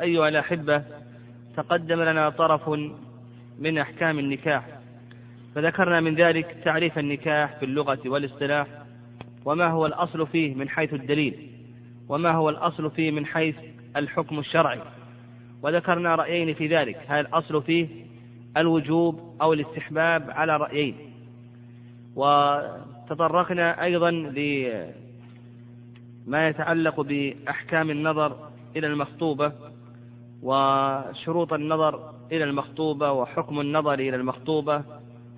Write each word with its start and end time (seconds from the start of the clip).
أيها 0.00 0.28
الأحبة 0.28 0.82
تقدم 1.56 2.02
لنا 2.02 2.30
طرف 2.30 2.68
من 3.58 3.78
أحكام 3.78 4.18
النكاح. 4.18 4.66
فذكرنا 5.54 6.00
من 6.00 6.14
ذلك 6.14 6.56
تعريف 6.64 6.98
النكاح 6.98 7.56
في 7.56 7.64
اللغة 7.64 7.98
والاصطلاح 8.06 8.66
وما 9.44 9.66
هو 9.66 9.86
الأصل 9.86 10.26
فيه 10.26 10.54
من 10.54 10.68
حيث 10.68 10.94
الدليل 10.94 11.50
وما 12.08 12.30
هو 12.30 12.48
الأصل 12.48 12.90
فيه 12.90 13.10
من 13.10 13.26
حيث 13.26 13.56
الحكم 13.96 14.38
الشرعي. 14.38 14.80
وذكرنا 15.62 16.14
رأيين 16.14 16.54
في 16.54 16.66
ذلك 16.66 17.04
هل 17.08 17.20
الأصل 17.26 17.62
فيه 17.62 17.88
الوجوب 18.56 19.36
أو 19.42 19.52
الاستحباب 19.52 20.30
على 20.30 20.56
رأيين؟ 20.56 20.96
وتطرقنا 22.16 23.84
أيضا 23.84 24.10
لما 24.10 24.92
يتعلق 26.48 27.00
بأحكام 27.00 27.90
النظر 27.90 28.50
إلى 28.76 28.86
المخطوبة. 28.86 29.52
وشروط 30.42 31.52
النظر 31.52 32.14
إلى 32.32 32.44
المخطوبة 32.44 33.12
وحكم 33.12 33.60
النظر 33.60 33.94
إلى 33.94 34.16
المخطوبة 34.16 34.82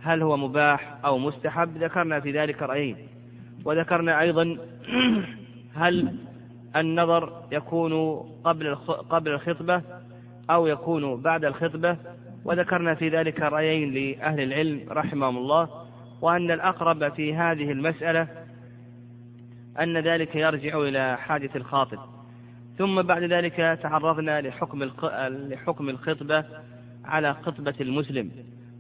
هل 0.00 0.22
هو 0.22 0.36
مباح 0.36 0.96
أو 1.04 1.18
مستحب؟ 1.18 1.78
ذكرنا 1.78 2.20
في 2.20 2.32
ذلك 2.32 2.62
رأيين. 2.62 2.96
وذكرنا 3.64 4.20
أيضا 4.20 4.58
هل 5.82 6.16
النظر 6.76 7.42
يكون 7.52 8.16
قبل 8.44 8.74
قبل 9.10 9.30
الخطبة 9.30 9.82
أو 10.50 10.66
يكون 10.66 11.22
بعد 11.22 11.44
الخطبة؟ 11.44 11.96
وذكرنا 12.44 12.94
في 12.94 13.08
ذلك 13.08 13.40
رأيين 13.40 13.94
لأهل 13.94 14.40
العلم 14.40 14.80
رحمهم 14.90 15.36
الله 15.36 15.68
وأن 16.20 16.50
الأقرب 16.50 17.12
في 17.12 17.34
هذه 17.34 17.72
المسألة 17.72 18.28
أن 19.80 19.98
ذلك 19.98 20.36
يرجع 20.36 20.78
إلى 20.78 21.16
حادث 21.16 21.56
الخاطب. 21.56 22.11
ثم 22.78 23.02
بعد 23.02 23.22
ذلك 23.22 23.78
تعرضنا 23.82 24.40
لحكم 24.40 24.82
لحكم 25.50 25.88
الخطبة 25.88 26.44
على 27.04 27.34
خطبة 27.34 27.74
المسلم 27.80 28.30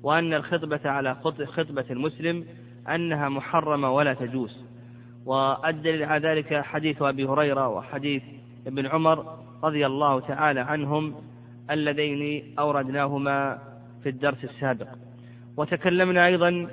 وأن 0.02 0.34
الخطبة 0.34 0.80
على 0.84 1.16
خطبة 1.46 1.84
المسلم 1.90 2.44
أنها 2.88 3.28
محرمة 3.28 3.90
ولا 3.90 4.14
تجوز. 4.14 4.64
والدليل 5.26 6.04
على 6.04 6.28
ذلك 6.28 6.54
حديث 6.54 7.02
أبي 7.02 7.24
هريرة 7.24 7.68
وحديث 7.68 8.22
ابن 8.66 8.86
عمر 8.86 9.38
رضي 9.62 9.86
الله 9.86 10.20
تعالى 10.20 10.60
عنهم 10.60 11.14
اللذين 11.70 12.54
أوردناهما 12.58 13.58
في 14.02 14.08
الدرس 14.08 14.44
السابق. 14.44 14.88
وتكلمنا 15.56 16.26
أيضا 16.26 16.68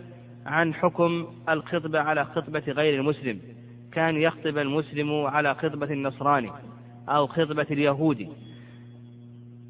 عن 0.45 0.73
حكم 0.73 1.27
الخطبة 1.49 1.99
على 1.99 2.25
خطبة 2.25 2.63
غير 2.67 2.99
المسلم 2.99 3.39
كان 3.91 4.17
يخطب 4.17 4.57
المسلم 4.57 5.25
على 5.25 5.55
خطبة 5.55 5.93
النصراني. 5.93 6.51
أو 7.09 7.27
خطبة 7.27 7.65
اليهودي. 7.71 8.29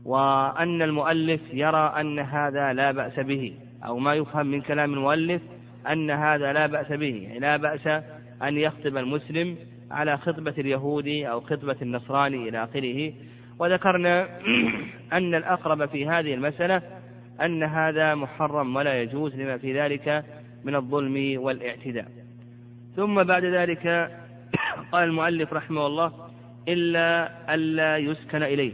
وأن 0.06 0.82
المؤلف 0.82 1.42
يرى 1.54 1.94
أن 2.00 2.20
هذا 2.20 2.74
لا 2.74 2.92
بأس 2.92 3.20
به 3.20 3.54
أو 3.86 4.00
ما 4.00 4.14
يفهم 4.14 4.46
من 4.46 4.62
كلام 4.62 4.94
المؤلف 4.94 5.42
أن 5.92 6.12
هذا 6.12 6.54
لا 6.54 6.66
بأس 6.66 6.92
به. 6.92 7.16
يعني 7.24 7.40
لا 7.40 7.58
بأس 7.58 7.88
أن 8.44 8.58
يخطب 8.58 8.98
المسلم 8.98 9.58
على 9.92 10.18
خطبة 10.18 10.54
اليهودي 10.58 11.30
أو 11.30 11.42
خطبة 11.42 11.76
النصراني 11.82 12.50
إلى 12.50 12.64
آخره. 12.64 13.14
وذكرنا 13.60 14.28
أن 15.18 15.36
الأقرب 15.36 15.86
في 15.86 16.08
هذه 16.08 16.34
المسألة 16.34 16.82
أن 17.42 17.64
هذا 17.64 18.16
محرم 18.16 18.76
ولا 18.76 19.02
يجوز 19.02 19.36
لما 19.36 19.58
في 19.58 19.80
ذلك 19.82 20.26
من 20.64 20.76
الظلم 20.76 21.42
والاعتداء. 21.42 22.12
ثم 22.96 23.24
بعد 23.24 23.46
ذلك 23.46 23.88
قال 24.92 25.04
المؤلف 25.04 25.54
رحمه 25.54 25.88
الله 25.88 26.29
إلا 26.70 27.32
ألا 27.54 27.98
يسكن 27.98 28.44
إليه. 28.44 28.72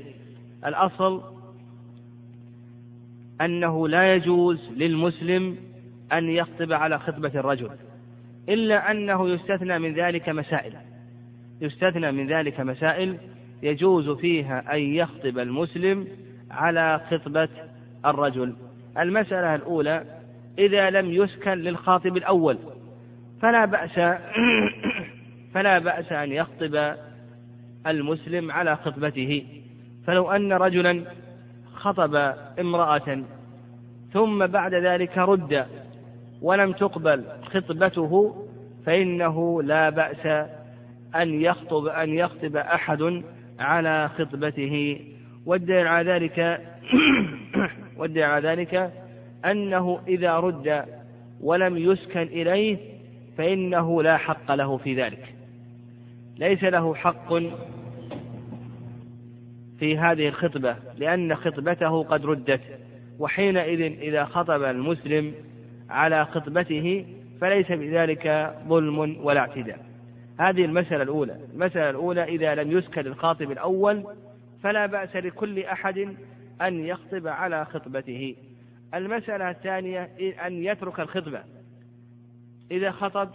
الأصل 0.65 1.21
أنه 3.41 3.87
لا 3.87 4.13
يجوز 4.13 4.71
للمسلم 4.77 5.57
أن 6.13 6.29
يخطب 6.29 6.73
على 6.73 6.99
خطبة 6.99 7.31
الرجل 7.35 7.69
إلا 8.49 8.92
أنه 8.92 9.30
يستثنى 9.30 9.80
من 9.80 9.93
ذلك 9.93 10.30
مسائل. 10.30 10.73
يستثنى 11.61 12.11
من 12.11 12.27
ذلك 12.27 12.59
مسائل 12.59 13.17
يجوز 13.64 14.09
فيها 14.09 14.75
أن 14.75 14.80
يخطب 14.80 15.39
المسلم 15.39 16.08
على 16.52 17.02
خطبة 17.09 17.49
الرجل. 18.05 18.55
المسألة 18.97 19.55
الأولى 19.55 20.03
إذا 20.59 20.89
لم 20.89 21.11
يسكن 21.11 21.52
للخاطب 21.52 22.17
الأول 22.17 22.58
فلا 23.41 23.65
بأس 23.65 23.99
فلا 25.53 25.80
بأس 25.80 26.11
أن 26.11 26.31
يخطب 26.31 26.95
المسلم 27.87 28.51
على 28.51 28.75
خطبته. 28.75 29.45
فلو 30.07 30.31
أن 30.31 30.53
رجلا 30.53 31.03
خطب 31.73 32.15
امرأة 32.59 33.23
ثم 34.13 34.47
بعد 34.47 34.73
ذلك 34.73 35.17
رد 35.17 35.65
ولم 36.41 36.71
تقبل 36.71 37.23
خطبته 37.53 38.35
فإنه 38.85 39.63
لا 39.63 39.89
بأس 39.89 40.47
أن 41.15 41.41
يخطب 41.41 41.85
أن 41.85 42.09
يخطب 42.09 42.55
أحد 42.55 43.23
على 43.59 44.09
خطبته. 44.09 44.99
والدليل 45.45 45.87
على 45.87 46.11
ذلك 46.11 46.61
والدليل 47.97 48.25
على 48.25 48.47
ذلك 48.47 48.91
أنه 49.45 49.99
إذا 50.07 50.39
رد 50.39 50.85
ولم 51.41 51.77
يسكن 51.77 52.21
إليه 52.21 52.77
فإنه 53.37 54.03
لا 54.03 54.17
حق 54.17 54.52
له 54.52 54.77
في 54.77 54.95
ذلك. 54.95 55.35
ليس 56.37 56.63
له 56.63 56.95
حق 56.95 57.33
في 59.85 59.97
هذه 59.97 60.27
الخطبة 60.27 60.75
لأن 60.97 61.35
خطبته 61.35 62.03
قد 62.03 62.25
ردت 62.25 62.61
وحينئذ 63.19 63.81
إذا 63.81 64.25
خطب 64.25 64.63
المسلم 64.63 65.33
على 65.89 66.25
خطبته 66.25 67.05
فليس 67.41 67.71
بذلك 67.71 68.55
ظلم 68.67 69.17
ولا 69.23 69.39
اعتداء. 69.39 69.85
هذه 70.39 70.65
المسألة 70.65 71.03
الأولى. 71.03 71.39
المسألة 71.53 71.89
الأولى 71.89 72.23
إذا 72.23 72.55
لم 72.55 72.71
يسكن 72.71 73.07
الخاطب 73.07 73.51
الأول 73.51 74.03
فلا 74.63 74.85
بأس 74.85 75.15
لكل 75.15 75.59
أحد 75.59 76.15
أن 76.61 76.85
يخطب 76.85 77.27
على 77.27 77.65
خطبته. 77.65 78.35
المسألة 78.93 79.49
الثانية 79.49 80.09
أن 80.45 80.63
يترك 80.63 80.99
الخطبة. 80.99 81.43
إذا 82.71 82.91
خطب 82.91 83.29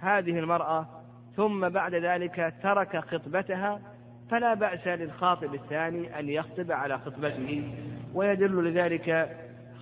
هذه 0.00 0.38
المرأة 0.38 0.88
ثم 1.36 1.68
بعد 1.68 1.94
ذلك 1.94 2.54
ترك 2.62 2.96
خطبتها 2.96 3.95
فلا 4.30 4.54
بأس 4.54 4.86
للخاطب 4.86 5.54
الثاني 5.54 6.18
أن 6.18 6.28
يخطب 6.28 6.72
على 6.72 6.98
خطبته 6.98 7.72
ويدل 8.14 8.64
لذلك 8.64 9.36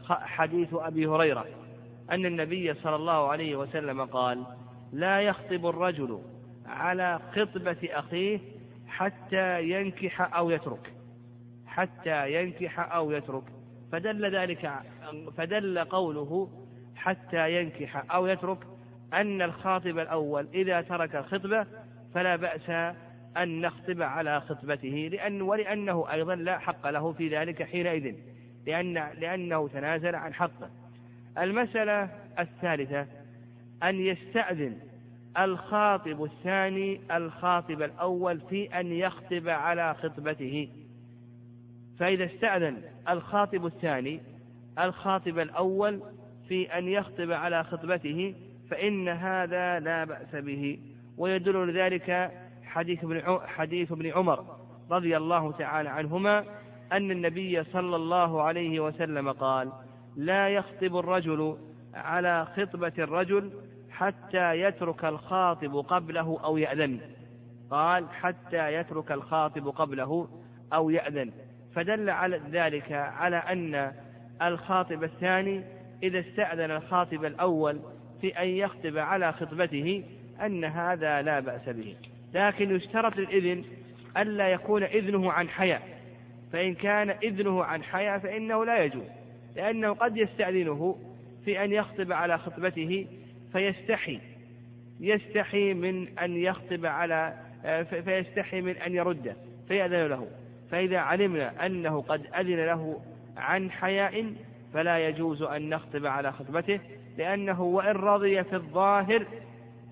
حديث 0.08 0.68
أبي 0.72 1.06
هريرة 1.06 1.46
أن 2.10 2.26
النبي 2.26 2.74
صلى 2.74 2.96
الله 2.96 3.28
عليه 3.28 3.56
وسلم 3.56 4.04
قال 4.04 4.44
لا 4.92 5.20
يخطب 5.20 5.66
الرجل 5.66 6.22
على 6.66 7.20
خطبة 7.32 7.76
أخيه 7.84 8.40
حتى 8.86 9.62
ينكح 9.62 10.36
أو 10.36 10.50
يترك 10.50 10.92
حتى 11.66 12.42
ينكح 12.42 12.94
أو 12.94 13.10
يترك. 13.10 13.42
فدل 13.92 14.36
ذلك 14.36 14.72
فدل 15.36 15.78
قوله 15.78 16.48
حتى 16.96 17.60
ينكح 17.60 18.14
أو 18.14 18.26
يترك 18.26 18.58
أن 19.12 19.42
الخاطب 19.42 19.98
الأول 19.98 20.48
إذا 20.54 20.80
ترك 20.80 21.16
الخطبة 21.16 21.66
فلا 22.14 22.36
بأس 22.36 22.94
أن 23.36 23.60
نخطب 23.60 24.02
على 24.02 24.40
خطبته 24.40 25.08
لأن 25.12 25.42
ولأنه 25.42 26.12
أيضا 26.12 26.34
لا 26.34 26.58
حق 26.58 26.90
له 26.90 27.12
في 27.12 27.28
ذلك 27.28 27.62
حينئذ 27.62 28.14
لأن 28.66 28.94
لأنه 28.94 29.68
تنازل 29.68 30.14
عن 30.14 30.34
حقه. 30.34 30.70
المسألة 31.38 32.08
الثالثة 32.38 33.06
أن 33.82 34.00
يستأذن 34.00 34.78
الخاطب 35.38 36.24
الثاني 36.24 37.00
الخاطب 37.16 37.82
الأول 37.82 38.40
في 38.40 38.80
أن 38.80 38.92
يخطب 38.92 39.48
على 39.48 39.94
خطبته. 39.94 40.68
فإذا 41.98 42.24
استأذن 42.24 42.82
الخاطب 43.08 43.66
الثاني 43.66 44.20
الخاطب 44.78 45.38
الأول 45.38 46.00
في 46.48 46.78
أن 46.78 46.88
يخطب 46.88 47.32
على 47.32 47.64
خطبته 47.64 48.34
فإن 48.70 49.08
هذا 49.08 49.80
لا 49.80 50.04
بأس 50.04 50.34
به. 50.34 50.78
ويدل 51.18 51.68
لذلك 51.68 52.32
حديث 52.74 53.04
ابن 53.04 53.38
حديث 53.46 53.92
ابن 53.92 54.06
عمر 54.06 54.44
رضي 54.90 55.16
الله 55.16 55.52
تعالى 55.52 55.88
عنهما 55.88 56.44
أن 56.92 57.10
النبي 57.10 57.64
صلى 57.64 57.96
الله 57.96 58.42
عليه 58.42 58.80
وسلم 58.80 59.32
قال: 59.32 59.72
لا 60.16 60.48
يخطب 60.48 60.96
الرجل 60.96 61.56
على 61.94 62.46
خطبة 62.56 62.92
الرجل 62.98 63.52
حتى 63.90 64.60
يترك 64.60 65.04
الخاطب 65.04 65.76
قبله 65.76 66.40
أو 66.44 66.56
يأذن. 66.56 67.00
قال 67.70 68.08
حتى 68.08 68.74
يترك 68.74 69.12
الخاطب 69.12 69.68
قبله 69.68 70.28
أو 70.72 70.90
يأذن. 70.90 71.32
فدل 71.74 72.10
على 72.10 72.40
ذلك 72.50 72.92
على 72.92 73.36
أن 73.36 73.92
الخاطب 74.42 75.04
الثاني 75.04 75.62
إذا 76.02 76.20
استأذن 76.20 76.70
الخاطب 76.70 77.24
الأول 77.24 77.80
في 78.20 78.28
أن 78.28 78.48
يخطب 78.48 78.98
على 78.98 79.32
خطبته 79.32 80.04
أن 80.40 80.64
هذا 80.64 81.22
لا 81.22 81.40
بأس 81.40 81.68
به. 81.68 81.96
لكن 82.34 82.76
يشترط 82.76 83.18
الإذن 83.18 83.64
ألا 84.16 84.48
يكون 84.48 84.82
إذنه 84.82 85.32
عن 85.32 85.48
حياء. 85.48 85.82
فإن 86.52 86.74
إذنه 86.74 87.10
إذنه 87.10 87.64
عن 87.64 87.82
حياء 87.82 88.18
فإنه 88.18 88.64
لا 88.64 88.84
يجوز 88.84 89.06
لأنه 89.56 89.92
قد 89.92 90.16
يستأذنه 90.16 90.96
في 91.44 91.64
أن 91.64 91.72
يخطب 91.72 92.12
على 92.12 92.38
خطبته 92.38 93.06
فيستحي 93.52 94.20
يستحي 95.00 95.74
من 95.74 96.18
أن 96.18 96.36
يخطب 96.36 96.86
على 96.86 97.34
فيستحي 98.04 98.60
من 98.60 98.76
أن 98.76 98.94
يرده 98.94 99.36
فيأذن 99.68 100.06
له. 100.06 100.28
فإذا 100.70 100.98
علمنا 100.98 101.66
أنه 101.66 102.02
قد 102.02 102.26
أذن 102.34 102.66
له 102.66 103.00
عن 103.36 103.70
حياء 103.70 104.34
فلا 104.74 105.08
يجوز 105.08 105.42
أن 105.42 105.68
نخطب 105.68 106.06
على 106.06 106.32
خطبته 106.32 106.80
لأنه 107.18 107.62
وإن 107.62 107.96
رضي 107.96 108.44
في 108.44 108.56
الظاهر 108.56 109.26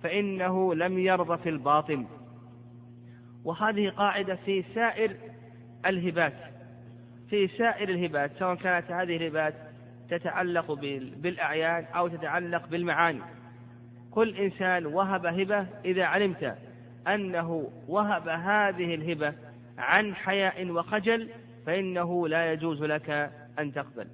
فإنه 0.02 0.74
لم 0.74 0.98
يرضى 0.98 1.38
في 1.42 1.48
الباطن. 1.48 2.06
وهذه 3.44 3.88
قاعدة 3.88 4.34
في 4.34 4.64
سائر 4.74 5.16
الهبات 5.86 6.34
في 7.30 7.48
سائر 7.48 7.88
الهبات 7.88 8.30
سواء 8.38 8.54
كانت 8.54 8.92
هذه 8.92 9.16
الهبات 9.16 9.54
تتعلق 10.10 10.72
بالأعيان 11.16 11.84
أو 11.84 12.08
تتعلق 12.08 12.66
بالمعاني. 12.66 13.20
كل 14.10 14.36
إنسان 14.36 14.86
وهب 14.86 15.26
هبة 15.26 15.66
إذا 15.84 16.04
علمت 16.04 16.56
أنه 17.08 17.70
وهب 17.88 18.28
هذه 18.28 18.94
الهبة 18.94 19.34
عن 19.78 20.14
حياء 20.14 20.70
وخجل 20.70 21.28
فإنه 21.66 22.28
لا 22.28 22.52
يجوز 22.52 22.82
لك 22.82 23.30
أن 23.58 23.72
تقبل. 23.72 24.06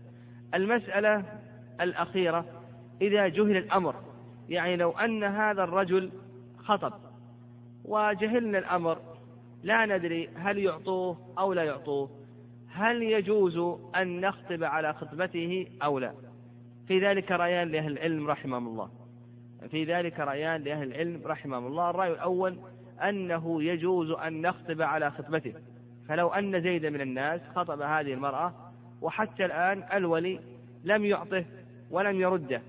المسألة 0.54 1.24
الأخيرة 1.80 2.44
إذا 3.02 3.28
جهل 3.28 3.56
الأمر 3.56 3.94
يعني 4.48 4.76
لو 4.76 4.90
أن 4.90 5.24
هذا 5.24 5.64
الرجل 5.64 6.10
خطب 6.58 6.92
وجهلنا 7.84 8.58
الأمر 8.58 8.98
لا 9.62 9.86
ندري 9.86 10.28
هل 10.28 10.58
يعطوه 10.58 11.34
أو 11.38 11.52
لا 11.52 11.64
يعطوه. 11.64 12.10
هل 12.68 13.02
يجوز 13.02 13.56
أن 13.96 14.20
نخطب 14.20 14.64
على 14.64 14.94
خطبته 14.94 15.66
أو 15.82 15.98
لا؟ 15.98 16.12
في 16.88 17.00
ذلك 17.00 17.30
رأيان 17.30 17.68
لأهل 17.68 17.92
العلم 17.92 18.26
رحمهم 18.26 18.66
الله. 18.66 18.90
في 19.70 19.84
ذلك 19.84 20.20
رأيان 20.20 20.62
لأهل 20.62 20.82
العلم 20.82 21.22
رحمهم 21.26 21.66
الله. 21.66 21.90
الرأي 21.90 22.12
الأول 22.12 22.58
أنه 23.02 23.62
يجوز 23.62 24.10
أن 24.10 24.42
نخطب 24.42 24.82
على 24.82 25.10
خطبته. 25.10 25.54
فلو 26.08 26.28
أن 26.28 26.62
زيد 26.62 26.86
من 26.86 27.00
الناس 27.00 27.40
خطب 27.56 27.80
هذه 27.80 28.12
المرأة 28.12 28.54
وحتى 29.02 29.44
الآن 29.44 29.84
الولي 29.92 30.40
لم 30.84 31.04
يعطه 31.04 31.44
ولم 31.90 32.20
يرده 32.20 32.62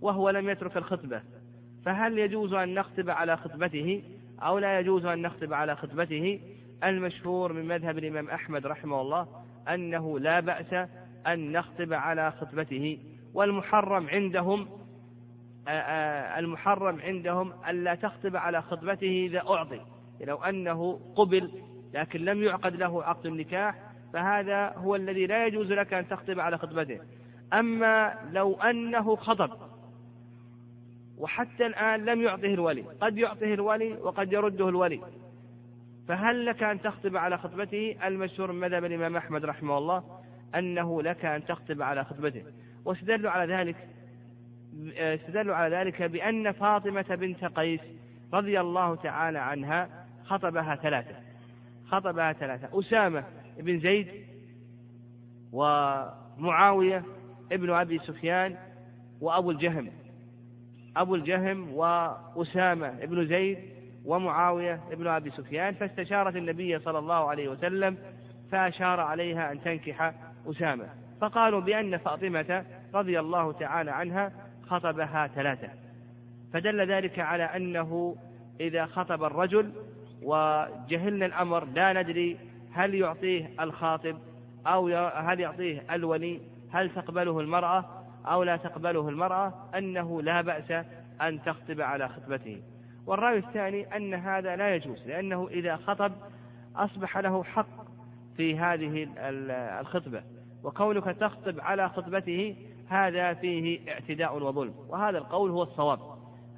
وهو 0.00 0.30
لم 0.30 0.48
يترك 0.48 0.76
الخطبة 0.76 1.22
فهل 1.84 2.18
يجوز 2.18 2.52
أن 2.52 2.74
نخطب 2.74 3.10
على 3.10 3.36
خطبته؟ 3.36 4.02
أو 4.42 4.58
لا 4.58 4.80
يجوز 4.80 5.06
أن 5.06 5.22
نخطب 5.22 5.52
على 5.52 5.76
خطبته 5.76 6.40
المشهور 6.84 7.52
من 7.52 7.68
مذهب 7.68 7.98
الإمام 7.98 8.30
أحمد 8.30 8.66
رحمه 8.66 9.00
الله 9.00 9.28
أنه 9.68 10.18
لا 10.18 10.40
بأس 10.40 10.88
أن 11.26 11.52
نخطب 11.52 11.92
على 11.92 12.32
خطبته 12.32 12.98
والمحرم 13.34 14.08
عندهم 14.08 14.68
المحرم 16.38 17.00
عندهم 17.00 17.52
ألا 17.68 17.94
تخطب 17.94 18.36
على 18.36 18.62
خطبته 18.62 19.26
إذا 19.30 19.38
أعطي 19.38 19.80
لو 20.20 20.36
أنه 20.36 21.00
قبل 21.16 21.50
لكن 21.94 22.24
لم 22.24 22.42
يعقد 22.42 22.76
له 22.76 23.04
عقد 23.04 23.26
النكاح 23.26 23.74
فهذا 24.12 24.72
هو 24.76 24.96
الذي 24.96 25.26
لا 25.26 25.46
يجوز 25.46 25.72
لك 25.72 25.94
أن 25.94 26.08
تخطب 26.08 26.40
على 26.40 26.58
خطبته. 26.58 27.00
أما 27.52 28.14
لو 28.32 28.54
أنه 28.54 29.16
خطب 29.16 29.50
وحتى 31.22 31.66
الآن 31.66 32.04
لم 32.04 32.22
يعطه 32.22 32.54
الولي. 32.54 32.82
قد 33.00 33.18
يعطه 33.18 33.54
الولي 33.54 33.92
وقد 33.92 34.32
يرده 34.32 34.68
الولي. 34.68 35.00
فهل 36.08 36.46
لك 36.46 36.62
أن 36.62 36.82
تخطب 36.82 37.16
على 37.16 37.38
خطبته؟ 37.38 37.96
المشهور 38.04 38.52
من 38.52 38.60
مذهب 38.60 38.84
الإمام 38.84 39.16
أحمد 39.16 39.44
رحمه 39.44 39.78
الله 39.78 40.20
أنه 40.54 41.02
لك 41.02 41.24
أن 41.24 41.44
تخطب 41.44 41.82
على 41.82 42.04
خطبته. 42.04 42.42
واستدلوا 42.84 43.30
على 43.30 43.54
ذلك 43.54 43.76
استدلوا 44.96 45.54
على 45.54 45.76
ذلك 45.76 46.02
بأن 46.02 46.52
فاطمة 46.52 47.14
بنت 47.14 47.44
قيس 47.44 47.80
رضي 48.32 48.60
الله 48.60 48.94
تعالى 48.94 49.38
عنها 49.38 50.06
خطبها 50.24 50.76
ثلاثة. 50.76 51.14
خطبها 51.86 52.32
ثلاثة. 52.32 52.78
أسامة 52.78 53.24
بن 53.58 53.80
زيد 53.80 54.08
ومعاوية 55.52 57.04
ابن 57.52 57.70
أبي 57.70 57.98
سفيان 57.98 58.56
وأبو 59.20 59.50
الجهم. 59.50 60.01
أبو 60.96 61.14
الجهم 61.14 61.74
وأسامة 61.74 62.90
بن 62.90 63.26
زيد 63.26 63.58
ومعاوية 64.04 64.80
بن 64.90 65.06
أبي 65.06 65.30
سفيان 65.30 65.74
فاستشارت 65.74 66.36
النبي 66.36 66.78
صلى 66.78 66.98
الله 66.98 67.30
عليه 67.30 67.48
وسلم 67.48 67.96
فأشار 68.52 69.00
عليها 69.00 69.52
أن 69.52 69.62
تنكح 69.62 70.14
أسامة. 70.46 70.88
فقالوا 71.20 71.60
بأن 71.60 71.96
فاطمة 71.96 72.64
رضي 72.94 73.20
الله 73.20 73.52
تعالى 73.52 73.90
عنها 73.90 74.32
خطبها 74.66 75.26
ثلاثة. 75.26 75.68
فدل 76.52 76.92
ذلك 76.92 77.18
على 77.18 77.44
أنه 77.44 78.16
إذا 78.60 78.86
خطب 78.86 79.24
الرجل 79.24 79.72
وجهلنا 80.22 81.26
الأمر 81.26 81.64
لا 81.64 82.02
ندري 82.02 82.38
هل 82.72 82.94
يعطيه 82.94 83.50
الخاطب 83.60 84.18
أو 84.66 84.88
هل 84.96 85.40
يعطيه 85.40 85.84
الولي 85.90 86.40
هل 86.70 86.90
تقبله 86.90 87.40
المرأة 87.40 88.01
أو 88.26 88.42
لا 88.42 88.56
تقبله 88.56 89.08
المرأة 89.08 89.52
أنه 89.78 90.22
لا 90.22 90.40
بأس 90.40 90.84
أن 91.22 91.42
تخطب 91.42 91.80
على 91.80 92.08
خطبته. 92.08 92.62
والرأي 93.06 93.38
الثاني 93.38 93.96
أن 93.96 94.14
هذا 94.14 94.56
لا 94.56 94.74
يجوز 94.74 95.08
لأنه 95.08 95.48
إذا 95.48 95.76
خطب 95.76 96.12
أصبح 96.76 97.18
له 97.18 97.44
حق 97.44 97.82
في 98.36 98.58
هذه 98.58 99.08
الخطبة 99.80 100.22
وكونك 100.64 101.04
تخطب 101.04 101.60
على 101.60 101.88
خطبته 101.88 102.56
هذا 102.88 103.34
فيه 103.34 103.92
اعتداء 103.92 104.36
وظلم 104.36 104.74
وهذا 104.88 105.18
القول 105.18 105.50
هو 105.50 105.62
الصواب. 105.62 105.98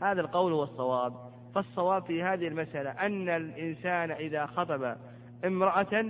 هذا 0.03 0.21
القول 0.21 0.53
هو 0.53 0.63
الصواب. 0.63 1.15
فالصواب 1.55 2.03
في 2.03 2.23
هذه 2.23 2.49
المسألة 2.49 2.91
أن 2.91 3.29
الإنسان 3.29 4.11
إذا 4.11 4.47
خطب 4.47 4.97
امرأة 5.45 6.05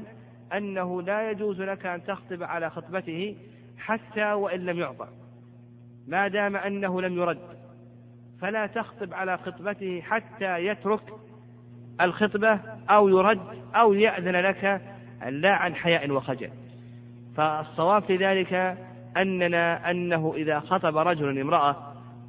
أنه 0.53 1.03
لا 1.03 1.31
يجوز 1.31 1.61
لك 1.61 1.87
أن 1.87 2.05
تخطب 2.05 2.43
على 2.43 2.71
خطبته 2.71 3.37
حتى 3.79 4.33
وإن 4.33 4.61
لم 4.61 4.79
يعطى. 4.79 5.09
ما 6.09 6.29
دام 6.29 6.57
أنه 6.57 7.01
لم 7.01 7.19
يرد 7.19 7.39
فلا 8.41 8.67
تخطب 8.67 9.15
على 9.15 9.39
خطبته 9.39 10.01
حتى 10.01 10.67
يترك 10.67 11.03
الخطبة 12.01 12.61
أو 12.91 13.09
يرد 13.09 13.41
أو 13.75 13.93
يأذن 13.93 14.37
لك 14.37 14.83
لا 15.29 15.53
عن 15.53 15.75
حياء 15.75 16.11
وخجل. 16.11 16.51
فالصواب 17.37 18.03
في 18.03 18.17
ذلك 18.17 18.77
أننا 19.17 19.91
أنه 19.91 20.33
إذا 20.37 20.61
خطب 20.61 20.97
رجل 20.97 21.41
امرأة 21.41 21.77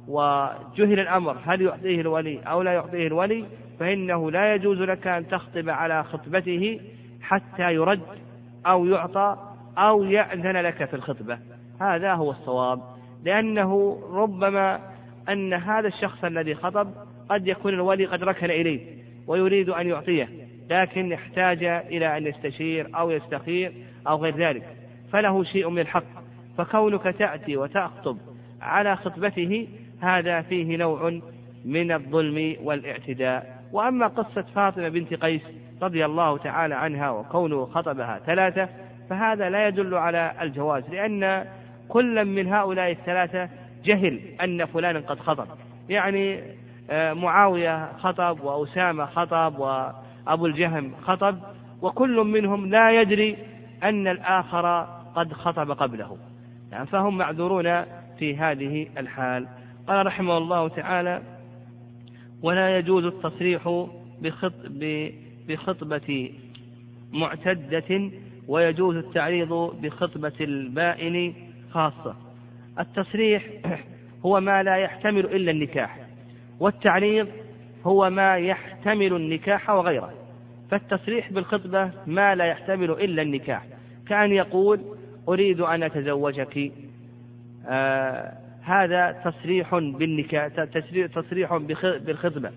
وجهل 0.08 1.00
الأمر 1.00 1.36
هل 1.44 1.62
يعطيه 1.62 2.00
الولي 2.00 2.40
أو 2.40 2.62
لا 2.62 2.72
يعطيه 2.72 3.06
الولي 3.06 3.44
فإنه 3.80 4.30
لا 4.30 4.54
يجوز 4.54 4.78
لك 4.78 5.06
أن 5.06 5.28
تخطب 5.28 5.68
على 5.68 6.04
خطبته 6.04 6.80
حتى 7.22 7.74
يرد 7.74 8.00
أو 8.66 8.86
يعطى 8.86 9.36
أو 9.78 10.04
يأذن 10.04 10.56
لك 10.56 10.84
في 10.84 10.96
الخطبة. 10.96 11.38
هذا 11.80 12.14
هو 12.14 12.30
الصواب. 12.30 12.95
لأنه 13.26 14.00
ربما 14.12 14.80
أن 15.28 15.54
هذا 15.54 15.88
الشخص 15.88 16.24
الذي 16.24 16.54
خطب 16.54 16.90
قد 17.28 17.48
يكون 17.48 17.74
الولي 17.74 18.06
قد 18.06 18.24
ركن 18.24 18.50
إليه 18.50 18.80
ويريد 19.26 19.68
أن 19.68 19.88
يعطيه 19.88 20.28
لكن 20.70 21.12
يحتاج 21.12 21.64
إلى 21.64 22.16
أن 22.16 22.26
يستشير 22.26 22.90
أو 22.94 23.10
يستخير 23.10 23.72
أو 24.08 24.16
غير 24.16 24.36
ذلك 24.36 24.76
فله 25.12 25.44
شيء 25.44 25.68
من 25.68 25.78
الحق 25.78 26.04
فكونك 26.58 27.02
تأتي 27.02 27.56
وتخطب 27.56 28.18
على 28.60 28.96
خطبته 28.96 29.68
هذا 30.00 30.42
فيه 30.42 30.76
نوع 30.76 31.20
من 31.64 31.92
الظلم 31.92 32.56
والاعتداء. 32.62 33.62
وأما 33.72 34.06
قصة 34.06 34.44
فاطمة 34.54 34.88
بنت 34.88 35.14
قيس 35.14 35.42
رضي 35.82 36.04
الله 36.04 36.38
تعالى 36.38 36.74
عنها 36.74 37.10
وكونه 37.10 37.66
خطبها 37.66 38.20
ثلاثة 38.26 38.68
فهذا 39.10 39.50
لا 39.50 39.68
يدل 39.68 39.94
على 39.94 40.32
الجواز 40.42 40.84
لأن 40.90 41.44
كل 41.88 42.24
من 42.24 42.52
هؤلاء 42.52 42.90
الثلاثة 42.90 43.48
جهل 43.84 44.20
أن 44.44 44.64
فلانا 44.64 44.98
قد 44.98 45.20
خطب. 45.20 45.46
يعني 45.88 46.40
آه، 46.90 47.12
معاوية 47.12 47.92
خطب 47.98 48.40
وأسامة 48.40 49.06
خطب 49.06 49.58
وأبو 49.58 50.46
الجهم 50.46 50.92
خطب 51.02 51.38
وكل 51.82 52.16
منهم 52.16 52.70
لا 52.70 53.00
يدري 53.00 53.36
أن 53.82 54.08
الآخر 54.08 54.82
قد 55.16 55.32
خطب 55.32 55.70
قبله. 55.70 56.16
يعني 56.72 56.86
فهم 56.86 57.18
معذورون 57.18 57.84
في 58.18 58.36
هذه 58.36 58.86
الحال. 58.98 59.48
قال 59.88 60.06
رحمه 60.06 60.38
الله 60.38 60.68
تعالى 60.68 61.22
ولا 62.42 62.78
يجوز 62.78 63.04
التصريح 63.04 63.86
بخطبة 65.48 66.30
معتدة 67.12 68.10
ويجوز 68.48 68.96
التعريض 68.96 69.52
بخطبة 69.82 70.32
البائن 70.40 71.34
خاصة. 71.70 72.16
التصريح 72.78 73.46
هو 74.26 74.40
ما 74.40 74.62
لا 74.62 74.76
يحتمل 74.76 75.24
إلا 75.24 75.50
النكاح 75.50 75.98
والتعريض 76.60 77.28
هو 77.84 78.10
ما 78.10 78.36
يحتمل 78.36 79.16
النكاح 79.16 79.70
وغيره. 79.70 80.12
فالتصريح 80.70 81.32
بالخطبة 81.32 81.90
ما 82.06 82.34
لا 82.34 82.44
يحتمل 82.44 82.90
إلا 82.90 83.22
النكاح. 83.22 83.66
كأن 84.08 84.32
يقول 84.32 84.80
أريد 85.28 85.60
أن 85.60 85.82
أتزوجك. 85.82 86.72
آه 87.68 88.32
هذا 88.62 89.22
تصريح 89.24 89.74
بالنكاح 89.74 90.48
تصريح 91.14 91.56
بالخطبة. 91.82 92.50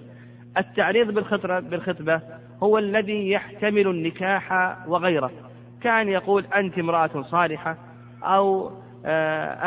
التعريض 0.57 1.11
بالخطبة 1.13 1.59
بالخطبة 1.59 2.21
هو 2.63 2.77
الذي 2.77 3.31
يحتمل 3.31 3.87
النكاح 3.87 4.77
وغيره. 4.87 5.31
كأن 5.81 6.09
يقول 6.09 6.45
أنت 6.55 6.79
امرأة 6.79 7.21
صالحة 7.21 7.77
أو 8.23 8.71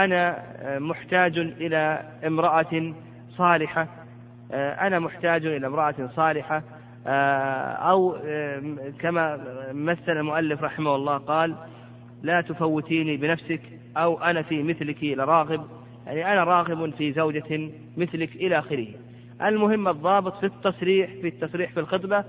أنا 0.05 0.43
محتاج 0.79 1.39
إلى 1.39 2.03
امرأة 2.27 2.95
صالحة. 3.37 3.89
آه، 4.53 4.87
أنا 4.87 4.99
محتاج 4.99 5.47
إلى 5.47 5.67
امرأة 5.67 5.95
صالحة. 6.17 6.63
آه، 7.07 7.73
أو 7.73 8.17
كما 9.01 9.41
مثل 9.73 10.13
المؤلف 10.13 10.63
رحمه 10.63 10.95
الله 10.95 11.19
قال 11.19 11.55
لا 12.23 12.41
تفوتيني 12.41 13.17
بنفسك 13.17 13.61
أو 13.97 14.23
أنا 14.23 14.43
في 14.43 14.63
مثلك 14.63 15.05
لراغب. 15.05 15.67
يعني 16.07 16.33
أنا 16.33 16.45
راغب 16.45 16.95
في 16.95 17.13
زوجة 17.13 17.71
مثلك 17.97 18.37
إلى 18.37 18.59
آخره. 18.59 18.87
المهم 19.43 19.89
الضابط 19.89 20.39
في 20.39 20.47
التصريح 20.47 21.11
في 21.11 21.29
التصريح 21.29 21.73
في 21.73 21.81
الخطبة 21.81 22.25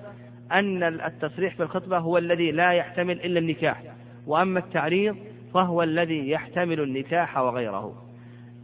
أن 0.51 0.83
التصريح 0.83 1.55
في 1.55 1.63
الخطبة 1.63 1.97
هو 1.97 2.17
الذي 2.17 2.51
لا 2.51 2.71
يحتمل 2.71 3.25
إلا 3.25 3.39
النكاح. 3.39 3.83
وأما 4.27 4.59
التعريض 4.59 5.17
فهو 5.53 5.83
الذي 5.83 6.29
يحتمل 6.29 6.79
النكاح 6.81 7.37
وغيره. 7.37 7.95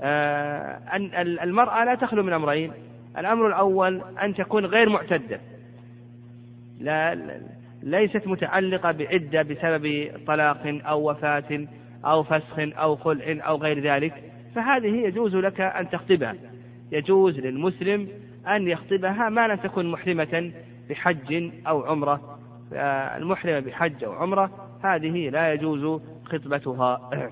آه، 0.01 0.79
أن 0.93 1.11
المرأة 1.15 1.85
لا 1.85 1.95
تخلو 1.95 2.23
من 2.23 2.33
أمرين. 2.33 2.71
الأمر 3.17 3.47
الأول 3.47 4.01
أن 4.23 4.33
تكون 4.33 4.65
غير 4.65 4.89
معتدة. 4.89 5.39
لا 6.79 7.17
ليست 7.83 8.27
متعلقة 8.27 8.91
بعدة 8.91 9.41
بسبب 9.41 10.11
طلاق 10.27 10.79
أو 10.85 11.11
وفاة 11.11 11.67
أو 12.05 12.23
فسخ 12.23 12.59
أو 12.59 12.95
خلع 12.95 13.47
أو 13.47 13.57
غير 13.57 13.79
ذلك. 13.79 14.13
فهذه 14.55 14.87
يجوز 14.87 15.35
لك 15.35 15.61
أن 15.61 15.89
تخطبها. 15.89 16.35
يجوز 16.91 17.39
للمسلم 17.39 18.07
أن 18.47 18.67
يخطبها 18.67 19.29
ما 19.29 19.47
لم 19.47 19.55
تكن 19.55 19.91
محرمة 19.91 20.51
بحج 20.89 21.51
أو 21.67 21.83
عمرة. 21.83 22.39
المحرمة 23.17 23.59
بحج 23.59 24.03
أو 24.03 24.13
عمرة 24.13 24.51
هذه 24.83 25.29
لا 25.29 25.53
يجوز 25.53 26.01
خطبتها. 26.29 27.09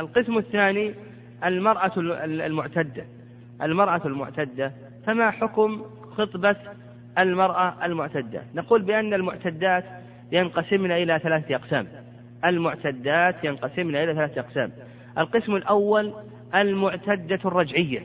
القسم 0.00 0.38
الثاني 0.38 0.94
المرأة 1.44 1.92
المعتدة. 1.96 3.04
المرأة 3.62 4.00
المعتدة. 4.04 4.72
فما 5.06 5.30
حكم 5.30 5.84
خطبة 6.10 6.56
المرأة 7.18 7.84
المعتدة؟ 7.84 8.42
نقول 8.54 8.82
بأن 8.82 9.14
المعتدات 9.14 9.84
ينقسمن 10.32 10.90
إلى 10.90 11.18
ثلاثة 11.18 11.54
أقسام. 11.54 11.86
المعتدات 12.44 13.44
ينقسمن 13.44 13.96
إلى 13.96 14.14
ثلاثة 14.14 14.40
أقسام. 14.40 14.72
القسم 15.18 15.56
الأول 15.56 16.12
المعتدة 16.54 17.40
الرجعية. 17.44 18.00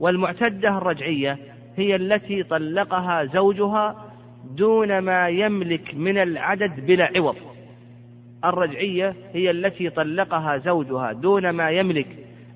والمعتدة 0.00 0.78
الرجعية 0.78 1.38
هي 1.76 1.96
التي 1.96 2.42
طلقها 2.42 3.24
زوجها 3.24 4.12
دون 4.44 4.98
ما 4.98 5.28
يملك 5.28 5.94
من 5.94 6.18
العدد 6.18 6.86
بلا 6.86 7.12
عوض. 7.16 7.55
الرجعية 8.48 9.14
هي 9.32 9.50
التي 9.50 9.90
طلقها 9.90 10.58
زوجها 10.58 11.12
دون 11.12 11.50
ما 11.50 11.70
يملك 11.70 12.06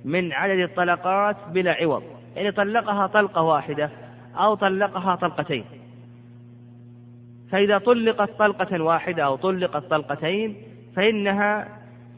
من 0.04 0.32
عدد 0.32 0.58
الطلقات 0.58 1.36
بلا 1.54 1.72
عوض. 1.72 2.02
يعني 2.36 2.52
طلقها 2.52 3.06
طلقة 3.06 3.42
واحدة 3.42 3.90
أو 4.36 4.54
طلقها 4.54 5.14
طلقتين. 5.14 5.64
فإذا 7.50 7.78
طلقت 7.78 8.30
طلقة 8.38 8.82
واحدة 8.82 9.24
أو 9.24 9.36
طلقت 9.36 9.84
طلقتين 9.90 10.56
فإنها 10.96 11.68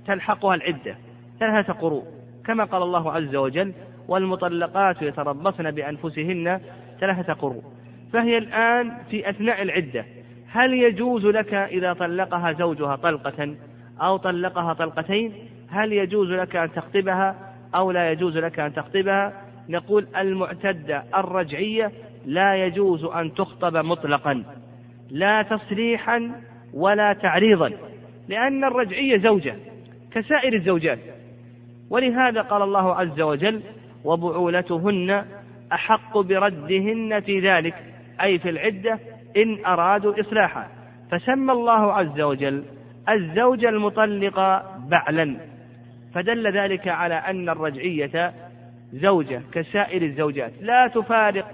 تلحقها 0.07 0.55
العدة 0.55 0.97
ثلاثة 1.41 1.73
قروء. 1.73 2.05
كما 2.47 2.65
قال 2.65 2.83
الله 2.83 3.13
عز 3.13 3.37
وجل 3.37 3.73
والمطلقات 4.09 5.03
يتربصن 5.03 5.71
بأنفسهن 5.71 6.61
ثلاثة 7.01 7.33
قروء. 7.33 7.63
فهي 8.13 8.39
الآن 8.39 8.93
في 9.11 9.31
أثناء 9.31 9.63
العدة. 9.63 10.05
هل 10.53 10.73
يجوز 10.73 11.27
لك 11.27 11.55
إذا 11.55 11.93
طلقها 11.93 12.53
زوجها 12.53 12.97
طلقة 12.97 13.55
أو 14.01 14.17
طلقها 14.17 14.73
طلقتين؟ 14.73 15.33
هل 15.69 15.93
يجوز 15.93 16.31
لك 16.31 16.57
أن 16.57 16.73
تخطبها 16.73 17.55
أو 17.75 17.91
لا 17.91 18.11
يجوز 18.11 18.39
لك 18.39 18.61
أن 18.61 18.75
تخطبها؟ 18.75 19.33
نقول 19.69 20.07
المعتدة 20.17 21.05
الرجعية 21.17 21.93
لا 22.27 22.55
يجوز 22.55 23.05
أن 23.05 23.35
تخطب 23.35 23.77
مطلقا 23.77 24.45
لا 25.11 25.43
تصريحا 25.43 26.33
ولا 26.75 27.13
تعريضا 27.13 27.73
لأن 28.29 28.65
الرجعية 28.65 29.19
زوجة 29.19 29.57
كسائر 30.11 30.55
الزوجات. 30.55 30.99
ولهذا 31.91 32.43
قال 32.43 32.63
الله 32.63 32.95
عز 32.95 33.21
وجل 33.21 33.61
وبعولتهن 34.05 35.25
أحق 35.73 36.19
بردهن 36.19 37.21
في 37.21 37.41
ذلك 37.41 37.75
أي 38.23 38.39
في 38.39 38.51
العدة 38.51 38.99
إن 39.37 39.65
أرادوا 39.67 40.21
إصلاحا. 40.21 40.69
فسمى 41.11 41.53
الله 41.53 41.93
عز 41.93 42.21
وجل 42.21 42.65
الزوج 43.09 43.65
المطلق 43.65 44.63
بعلا. 44.89 45.37
فدل 46.15 46.59
ذلك 46.59 46.89
على 46.89 47.15
أن 47.15 47.49
الرجعية 47.49 48.33
زوجة 48.93 49.43
كسائر 49.53 50.03
الزوجات. 50.03 50.53
لا 50.61 50.87
تفارق 50.87 51.51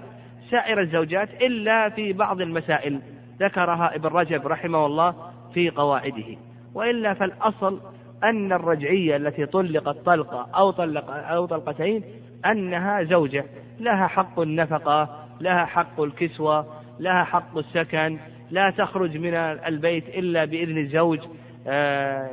سائر 0.49 0.81
الزوجات 0.81 1.29
إلا 1.41 1.89
في 1.89 2.13
بعض 2.13 2.41
المسائل. 2.41 2.99
ذكرها 3.39 3.95
ابن 3.95 4.09
رجب 4.09 4.47
رحمه 4.47 4.85
الله 4.85 5.15
في 5.53 5.69
قواعده. 5.69 6.37
وإلا 6.75 7.13
فالأصل 7.13 7.79
أن 8.23 8.53
الرجعية 8.53 9.15
التي 9.15 9.45
طلقت 9.45 9.97
طلقة 10.05 10.47
أو 10.55 10.71
طلق 10.71 11.09
أو 11.09 11.45
طلقتين 11.45 12.03
أنها 12.45 13.03
زوجة. 13.03 13.45
لها 13.79 14.07
حق 14.07 14.39
النفقة 14.39 15.25
لها 15.41 15.65
حق 15.65 16.01
الكسوة 16.01 16.65
لها 16.99 17.23
حق 17.23 17.57
السكن 17.57 18.17
لا 18.51 18.73
تخرج 18.77 19.17
من 19.17 19.33
البيت 19.67 20.09
إلا 20.09 20.45
بإذن 20.45 20.77
الزوج. 20.77 21.19
آه، 21.67 22.29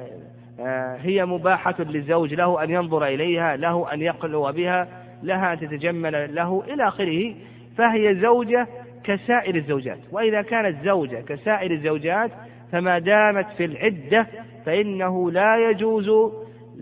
آه، 0.60 0.96
هي 0.96 1.24
مباحة 1.24 1.74
للزوج 1.78 2.34
له 2.34 2.64
أن 2.64 2.70
ينظر 2.70 3.04
إليها 3.04 3.56
له 3.56 3.92
أن 3.92 4.02
يقلو 4.02 4.52
بها 4.52 4.88
لها 5.22 5.52
أن 5.52 5.60
تتجمل 5.60 6.34
له 6.34 6.64
إلى 6.68 6.88
آخره. 6.88 7.34
فهي 7.76 8.14
زوجة 8.14 8.66
كسائر 9.04 9.54
الزوجات 9.54 9.98
وإذا 10.12 10.42
كانت 10.42 10.84
زوجة 10.84 11.20
كسائر 11.20 11.70
الزوجات 11.70 12.30
فما 12.72 12.98
دامت 12.98 13.46
في 13.56 13.64
العدة 13.64 14.26
فإنه 14.66 15.30
لا 15.30 15.70
يجوز 15.70 16.10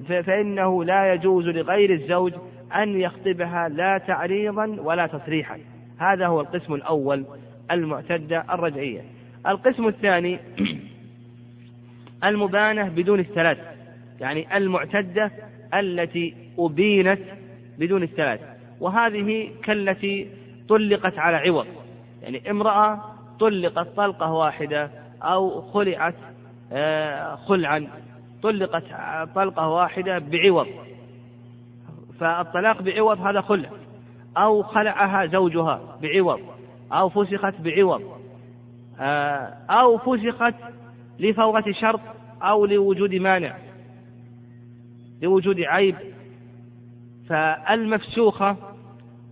فإنه 0.09 0.85
لا 0.85 1.13
يجوز 1.13 1.49
لغير 1.49 1.93
الزوج 1.93 2.33
أن 2.75 3.01
يخطبها 3.01 3.69
لا 3.69 3.99
تعريضا 3.99 4.77
ولا 4.81 5.07
تصريحا. 5.07 5.59
هذا 5.99 6.27
هو 6.27 6.41
القسم 6.41 6.75
الأول. 6.75 7.25
المعتدة 7.71 8.45
الرجعية. 8.51 9.05
القسم 9.47 9.89
الثاني 9.89 10.39
المبانة 12.25 12.89
بدون 12.89 13.21
الثلاث 13.21 13.59
يعني 14.21 14.57
المعتدة 14.57 15.31
التي 15.75 16.35
أبينت 16.59 17.21
بدون 17.79 18.03
الثلاث. 18.03 18.41
وهذه 18.81 19.51
كالتي 19.63 20.29
طلقت 20.69 21.19
على 21.19 21.37
عوض 21.37 21.67
يعني 22.23 22.51
امرأة 22.51 23.15
طلقت 23.41 23.89
طلقة 23.97 24.33
واحدة 24.33 24.91
أو 25.23 25.63
خلعت 25.63 26.15
آه، 26.73 27.35
خلعا 27.37 27.89
طلقت 28.43 28.85
طلقة 29.35 29.69
واحدة 29.69 30.19
بعوض. 30.19 30.67
فالطلاق 32.21 32.83
بعوض 32.83 33.21
هذا 33.21 33.41
خلع 33.41 33.69
أو 34.37 34.63
خلعها 34.63 35.27
زوجها 35.27 35.99
بعوض. 36.03 36.41
أو 36.95 37.09
فسخت 37.09 37.55
بعوض 37.61 38.03
آه، 39.01 39.53
أو 39.71 39.99
فسخت 39.99 40.55
لفوغة 41.21 41.65
شرط 41.73 42.01
أو 42.43 42.67
لوجود 42.67 43.15
مانع 43.15 43.57
لوجود 45.23 45.61
عيب. 45.61 45.97
فالمفسوخة 47.29 48.57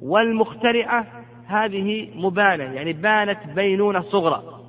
والمخترعة 0.03 1.07
هذه 1.47 2.09
مبانة 2.15 2.65
يعني 2.65 2.93
بانت 2.93 3.39
بينونة 3.55 4.01
صغرى. 4.01 4.61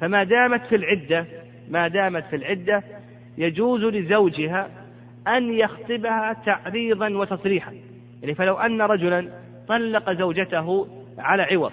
فما 0.00 0.24
دامت 0.24 0.66
في 0.66 0.76
العدة 0.76 1.26
ما 1.68 1.88
دامت 1.88 2.24
في 2.24 2.36
العدة 2.36 2.82
يجوز 3.38 3.84
لزوجها 3.84 4.68
أن 5.28 5.54
يخطبها 5.54 6.32
تعريضا 6.46 7.08
وتصريحا. 7.08 7.72
يعني 8.22 8.34
فلو 8.34 8.54
أن 8.54 8.82
رجلا 8.82 9.28
طلق 9.68 10.12
زوجته 10.12 10.86
على 11.18 11.42
عوض 11.42 11.72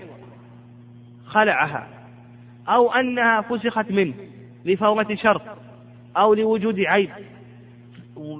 خلعها 1.29 1.87
أو 2.67 2.91
أنها 2.91 3.41
فسخت 3.41 3.91
منه 3.91 4.13
لفومة 4.65 5.15
شرط 5.15 5.41
أو 6.17 6.33
لوجود 6.33 6.79
عيب 6.79 7.09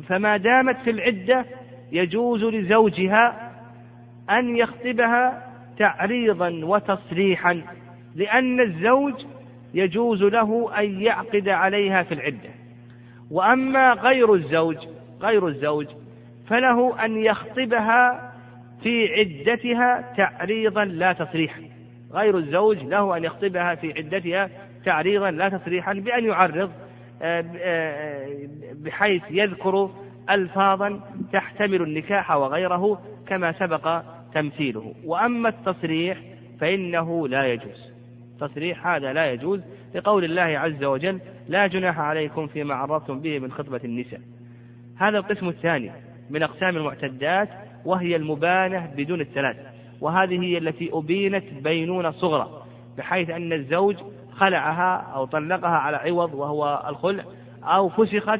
فما 0.07 0.37
دامت 0.37 0.77
في 0.83 0.89
العدة 0.89 1.45
يجوز 1.91 2.43
لزوجها 2.43 3.51
أن 4.29 4.57
يخطبها 4.57 5.49
تعريضا 5.77 6.49
وتصريحا 6.63 7.61
لأن 8.15 8.61
الزوج 8.61 9.13
يجوز 9.73 10.23
له 10.23 10.79
أن 10.79 11.01
يعقد 11.01 11.49
عليها 11.49 12.03
في 12.03 12.13
العدة. 12.13 12.49
وأما 13.31 13.93
غير 13.93 14.33
الزوج 14.33 14.77
غير 15.21 15.47
الزوج 15.47 15.87
فله 16.47 17.05
أن 17.05 17.17
يخطبها 17.17 18.33
في 18.83 19.07
عدتها 19.13 20.13
تعريضا 20.17 20.85
لا 20.85 21.13
تصريحا. 21.13 21.68
غير 22.13 22.37
الزوج 22.37 22.83
له 22.83 23.17
أن 23.17 23.23
يخطبها 23.23 23.75
في 23.75 23.93
عدتها 23.97 24.49
تعريضا 24.85 25.31
لا 25.31 25.49
تصريحا 25.49 25.93
بأن 25.93 26.25
يعرض 26.25 26.71
آه، 27.21 27.45
آه، 27.57 28.27
بحيث 28.73 29.23
يذكر 29.29 29.91
ألفاظا 30.29 30.99
تحتمل 31.33 31.81
النكاح 31.81 32.31
وغيره 32.31 33.01
كما 33.27 33.51
سبق 33.51 34.01
تمثيله. 34.33 34.93
وأما 35.05 35.49
التصريح 35.49 36.17
فإنه 36.59 37.27
لا 37.27 37.45
يجوز. 37.45 37.99
تصريح 38.39 38.87
هذا 38.87 39.13
لا 39.13 39.31
يجوز 39.31 39.61
لقول 39.95 40.23
الله 40.23 40.41
عز 40.41 40.83
وجل 40.83 41.19
لا 41.47 41.67
جناح 41.67 41.99
عليكم 41.99 42.47
فيما 42.47 42.75
عرضتم 42.75 43.19
به 43.19 43.39
من 43.39 43.51
خطبة 43.51 43.81
النساء 43.83 44.21
هذا 44.97 45.17
القسم 45.17 45.49
الثاني 45.49 45.91
من 46.29 46.43
أقسام 46.43 46.77
المعتدات 46.77 47.49
وهي 47.85 48.15
المبانة 48.15 48.93
بدون 48.97 49.21
الثلاث. 49.21 49.57
وهذه 50.01 50.41
هي 50.41 50.57
التي 50.57 50.89
أبينت 50.93 51.43
بينونة 51.63 52.11
صغرى 52.11 52.63
بحيث 52.97 53.29
أن 53.29 53.53
الزوج 53.53 53.95
خلعها 54.31 54.95
أو 55.15 55.25
طلقها 55.25 55.69
على 55.69 55.97
عوض 55.97 56.33
وهو 56.33 56.85
الخلع 56.87 57.23
أو 57.63 57.89
فسخت 57.89 58.39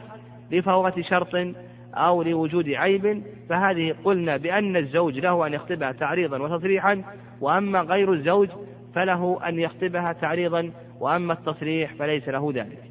لفوات 0.52 1.00
شرط 1.00 1.56
أو 1.94 2.24
لوجود 2.24 2.70
عيب. 2.70 3.24
فهذه 3.50 3.96
قلنا 4.04 4.38
بأن 4.38 4.78
الزوج 4.78 5.20
له 5.20 5.48
أن 5.48 5.54
يخطبها 5.54 5.92
تعريضا 5.92 6.38
وتصريحا 6.38 7.04
وأما 7.42 7.82
غير 7.82 8.14
الزوج 8.14 8.50
فله 8.96 9.40
أن 9.48 9.60
يخطبها 9.60 10.14
تعريضا 10.14 10.72
وأما 11.00 11.34
التصريح 11.34 11.94
فليس 11.94 12.30
له 12.30 12.52
ذلك. 12.56 12.84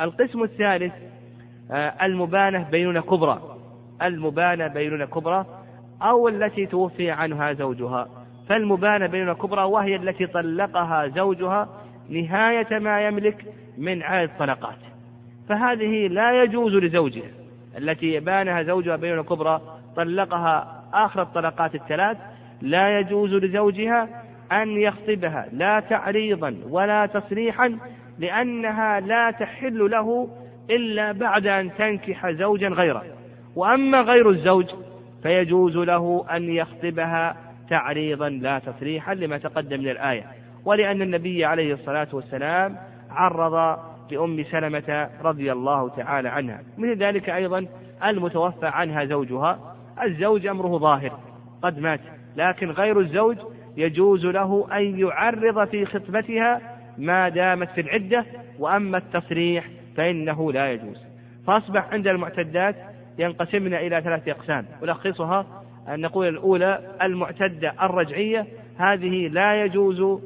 القسم 0.00 0.42
الثالث 0.42 0.92
آه، 1.70 1.94
المبانة 2.02 2.70
بينونة 2.70 3.00
كبرى. 3.00 3.56
المبانة 4.02 4.66
بينونة 4.66 5.04
كبرى 5.04 5.46
أو 6.02 6.28
التي 6.28 6.66
توفي 6.66 7.10
عنها 7.10 7.52
زوجها 7.52 8.08
فالمبانة 8.48 9.06
بينونة 9.06 9.34
كبرى 9.34 9.62
وهي 9.62 9.96
التي 9.96 10.26
طلقها 10.26 11.08
زوجها 11.08 11.68
نهاية 12.08 12.78
ما 12.78 13.06
يملك 13.06 13.44
من 13.78 14.02
عدد 14.02 14.30
طلقات. 14.38 14.78
فهذه 15.48 16.08
لا 16.08 16.42
يجوز 16.42 16.74
لزوجها 16.76 17.30
التي 17.78 18.20
بانها 18.20 18.62
زوجها 18.62 18.96
بينونة 18.96 19.22
كبرى 19.22 19.60
طلقها 19.96 20.82
آخر 20.92 21.22
الطلقات 21.22 21.74
الثلاث 21.74 22.16
لا 22.62 22.98
يجوز 22.98 23.34
لزوجها 23.34 24.08
أن 24.52 24.68
يخطبها 24.68 25.48
لا 25.52 25.80
تعريضا 25.80 26.56
ولا 26.70 27.06
تصريحا 27.06 27.78
لأنها 28.18 29.00
لا 29.00 29.30
تحل 29.30 29.90
له 29.90 30.28
إلا 30.70 31.12
بعد 31.12 31.46
أن 31.46 31.70
تنكح 31.78 32.30
زوجا 32.30 32.68
غيره. 32.68 33.02
وأما 33.56 34.00
غير 34.00 34.30
الزوج 34.30 34.66
فيجوز 35.26 35.76
له 35.76 36.26
أن 36.30 36.50
يخطبها 36.50 37.36
تعريضا 37.70 38.28
لا 38.28 38.58
تصريحا 38.58 39.14
لما 39.14 39.38
تقدم 39.38 39.80
من 39.80 39.88
الآية. 39.88 40.24
ولأن 40.64 41.02
النبي 41.02 41.44
عليه 41.44 41.74
الصلاة 41.74 42.08
والسلام 42.12 42.76
عرض 43.10 43.78
لأم 44.10 44.44
سلمة 44.44 45.08
رضي 45.22 45.52
الله 45.52 45.88
تعالى 45.88 46.28
عنها. 46.28 46.62
من 46.78 46.92
ذلك 46.92 47.30
أيضا 47.30 47.66
المتوفى 48.04 48.66
عنها 48.66 49.04
زوجها. 49.04 49.76
الزوج 50.02 50.46
أمره 50.46 50.78
ظاهر 50.78 51.18
قد 51.62 51.78
مات. 51.78 52.00
لكن 52.36 52.70
غير 52.70 53.00
الزوج 53.00 53.36
يجوز 53.76 54.26
له 54.26 54.68
أن 54.72 54.98
يعرض 54.98 55.68
في 55.68 55.84
خطبتها 55.84 56.60
ما 56.98 57.28
دامت 57.28 57.70
في 57.70 57.80
العدة. 57.80 58.24
وأما 58.58 58.98
التصريح 58.98 59.68
فإنه 59.96 60.52
لا 60.52 60.72
يجوز. 60.72 61.02
فأصبح 61.46 61.92
عند 61.92 62.08
المعتدات 62.08 62.76
ينقسمن 63.18 63.74
إلى 63.74 64.00
ثلاثة 64.00 64.32
أقسام. 64.32 64.66
ألخصها 64.82 65.46
أن 65.88 66.00
نقول 66.00 66.28
الأولى 66.28 66.96
المعتدة 67.02 67.74
الرجعية. 67.82 68.46
هذه 68.78 69.28
لا 69.28 69.64
يجوز 69.64 70.20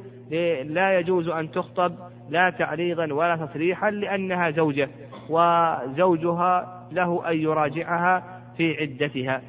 لا 0.65 0.99
يجوز 0.99 1.29
أن 1.29 1.51
تخطب 1.51 1.95
لا 2.31 2.51
تعريضا 2.51 3.13
ولا 3.13 3.37
تصريحا 3.37 3.91
لأنها 3.91 4.51
زوجة 4.51 4.89
وزوجها 5.29 6.87
له 6.93 7.31
أن 7.31 7.39
يراجعها 7.39 8.41
في 8.57 8.77
عدتها. 8.81 9.43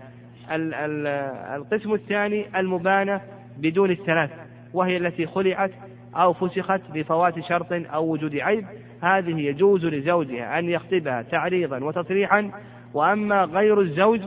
القسم 1.55 1.93
الثاني 1.93 2.59
المبانة 2.59 3.21
بدون 3.57 3.91
الثلاث 3.91 4.29
وهي 4.73 4.97
التي 4.97 5.27
خلعت 5.27 5.71
أو 6.15 6.33
فسخت 6.33 6.81
بفوات 6.93 7.39
شرط 7.39 7.67
أو 7.71 8.11
وجود 8.11 8.35
عيب. 8.35 8.65
هذه 9.01 9.39
يجوز 9.39 9.85
لزوجها 9.85 10.59
أن 10.59 10.69
يخطبها 10.69 11.21
تعريضا 11.21 11.83
وتصريحا 11.83 12.51
وأما 12.93 13.43
غير 13.43 13.81
الزوج 13.81 14.21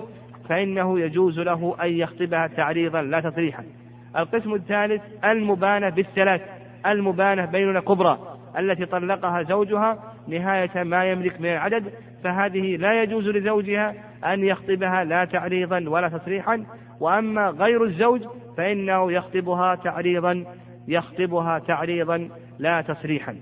فإنه 0.49 1.01
يجوز 1.01 1.41
له 1.41 1.77
أن 1.83 1.93
يخطبها 1.93 2.47
تعريضا 2.47 3.03
لا 3.03 3.21
تصريحا 3.21 3.65
القسم 4.17 4.55
الثالث 4.55 5.03
المبانة 5.25 5.89
بالثلاث 5.89 6.41
المبانة 6.87 7.45
بيننا 7.45 7.81
كبرى 7.81 8.19
التي 8.59 8.87
طلقها 8.87 9.43
زوجها 9.43 10.03
نهاية 10.29 10.83
ما 10.83 11.05
يملك 11.05 11.41
من 11.41 11.47
العدد 11.47 11.93
فهذه 12.25 12.77
لا 12.77 13.03
يجوز 13.03 13.29
لزوجها 13.29 13.95
أن 14.25 14.45
يخطبها 14.45 15.05
لا 15.05 15.25
تعريضا 15.25 15.85
ولا 15.89 16.09
تصريحا 16.09 16.65
وأما 17.01 17.49
غير 17.49 17.85
الزوج 17.85 18.23
فإنه 18.57 19.13
يخطبها 19.13 19.75
تعريضا 19.75 20.45
يخطبها 20.89 21.59
تعريضا 21.59 22.29
لا 22.59 22.81
تصريحا 22.81 23.37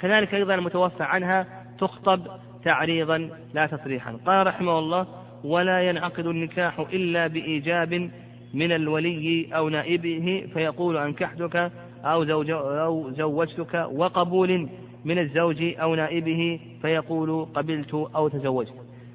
كذلك 0.00 0.34
أيضا 0.34 0.54
المتوفى 0.54 1.02
عنها 1.02 1.46
تخطب 1.78 2.20
تعريضا 2.64 3.30
لا 3.54 3.66
تصريحا. 3.66 4.18
قال 4.26 4.46
رحمه 4.46 4.78
الله 4.78 5.06
ولا 5.44 5.80
ينعقد 5.80 6.26
النكاح 6.26 6.80
إلا 6.92 7.26
بإيجاب 7.26 8.10
من 8.54 8.72
الولي 8.72 9.48
أو 9.52 9.68
نائبه 9.68 10.46
فيقول 10.54 10.96
أنكحتك 10.96 11.72
أو, 12.04 12.24
زوج 12.24 12.50
أو 12.50 13.10
زوجتك 13.10 13.88
وقبول 13.92 14.68
من 15.04 15.18
الزوج 15.18 15.62
أو 15.62 15.94
نائبه 15.94 16.60
فيقول 16.82 17.46
قبلت 17.54 17.94
أو 17.94 18.28
تزوجت. 18.28 18.74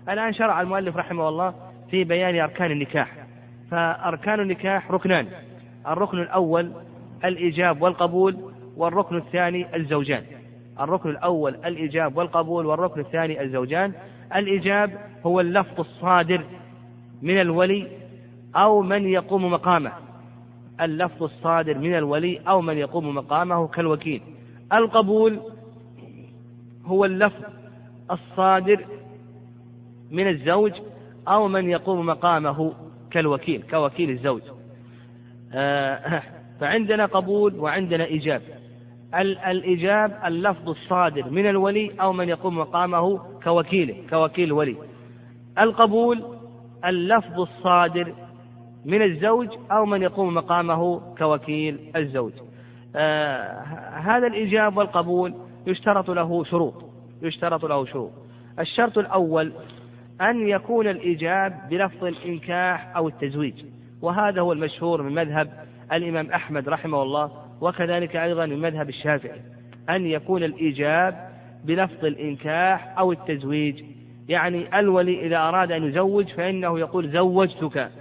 الآن 0.09 0.33
شرع 0.33 0.61
المؤلف 0.61 0.97
رحمه 0.97 1.29
الله 1.29 1.53
في 1.91 2.03
بيان 2.03 2.39
أركان 2.39 2.71
النكاح. 2.71 3.11
فأركان 3.71 4.39
النكاح 4.39 4.91
ركنان 4.91 5.27
الركن 5.87 6.19
الأول 6.19 6.71
الإيجاب 7.25 7.81
والقبول 7.81 8.37
والركن 8.77 9.17
الثاني 9.17 9.75
الزوجان. 9.75 10.23
الركن 10.79 11.09
الأول 11.09 11.55
الإيجاب 11.55 12.17
والقبول 12.17 12.65
والركن 12.65 13.01
الثاني 13.01 13.41
الزوجان. 13.41 13.93
الإيجاب 14.35 14.99
هو 15.25 15.39
اللفظ 15.39 15.79
الصادر 15.79 16.43
من 17.21 17.41
الولي 17.41 17.87
أو 18.55 18.81
من 18.81 19.07
يقوم 19.07 19.51
مقامه. 19.51 19.91
اللفظ 20.81 21.23
الصادر 21.23 21.77
من 21.77 21.95
الولي 21.95 22.41
أو 22.47 22.61
من 22.61 22.77
يقوم 22.77 23.15
مقامه 23.15 23.67
كالوكيل. 23.67 24.21
القبول 24.73 25.39
هو 26.85 27.05
اللفظ 27.05 27.43
الصادر 28.11 28.85
من 30.11 30.27
الزوج 30.27 30.71
أو 31.27 31.47
من 31.47 31.69
يقوم 31.69 32.05
مقامه 32.05 32.73
كالوكيل 33.11 33.63
كوكيل 33.71 34.09
الزوج. 34.09 34.41
آه، 35.53 36.21
فعندنا 36.59 37.05
قبول 37.05 37.55
وعندنا 37.59 38.05
إيجاب. 38.05 38.41
الإيجاب 39.21 40.19
اللفظ 40.25 40.69
الصادر 40.69 41.29
من 41.29 41.49
الولي 41.49 41.91
أو 42.01 42.13
من 42.13 42.29
يقوم 42.29 42.57
مقامه 42.57 43.19
كوكيله 43.43 43.95
كوكيل 44.09 44.51
ولي 44.51 44.75
القبول 45.59 46.23
اللفظ 46.85 47.39
الصادر 47.39 48.13
من 48.85 49.01
الزوج 49.01 49.47
أو 49.71 49.85
من 49.85 50.01
يقوم 50.01 50.33
مقامه 50.33 50.99
كوكيل 51.17 51.91
الزوج. 51.95 52.31
آه 52.95 53.61
هذا 53.93 54.27
الإيجاب 54.27 54.77
والقبول 54.77 55.33
يشترط 55.67 56.09
له 56.11 56.43
شروط 56.43 56.73
يشترط 57.21 57.65
له 57.65 57.85
شروط. 57.85 58.11
الشرط 58.59 58.97
الأول 58.97 59.51
أن 60.21 60.47
يكون 60.47 60.87
الإيجاب 60.87 61.69
بلفظ 61.69 62.05
الإنكاح 62.05 62.95
أو 62.95 63.07
التزويج 63.07 63.65
وهذا 64.01 64.41
هو 64.41 64.53
المشهور 64.53 65.01
من 65.01 65.15
مذهب 65.15 65.65
الإمام 65.93 66.31
أحمد 66.31 66.69
رحمه 66.69 67.03
الله 67.03 67.31
وكذلك 67.61 68.15
أيضا 68.15 68.45
من 68.45 68.59
مذهب 68.59 68.89
الشافعي 68.89 69.41
أن 69.89 70.05
يكون 70.05 70.43
الإيجاب 70.43 71.29
بلفظ 71.65 72.05
الإنكاح 72.05 72.99
أو 72.99 73.11
التزويج. 73.11 73.83
يعني 74.29 74.79
الولي 74.79 75.25
إذا 75.25 75.37
أراد 75.37 75.71
أن 75.71 75.83
يزوج 75.83 76.27
فإنه 76.27 76.79
يقول 76.79 77.09
زوجتك 77.09 77.91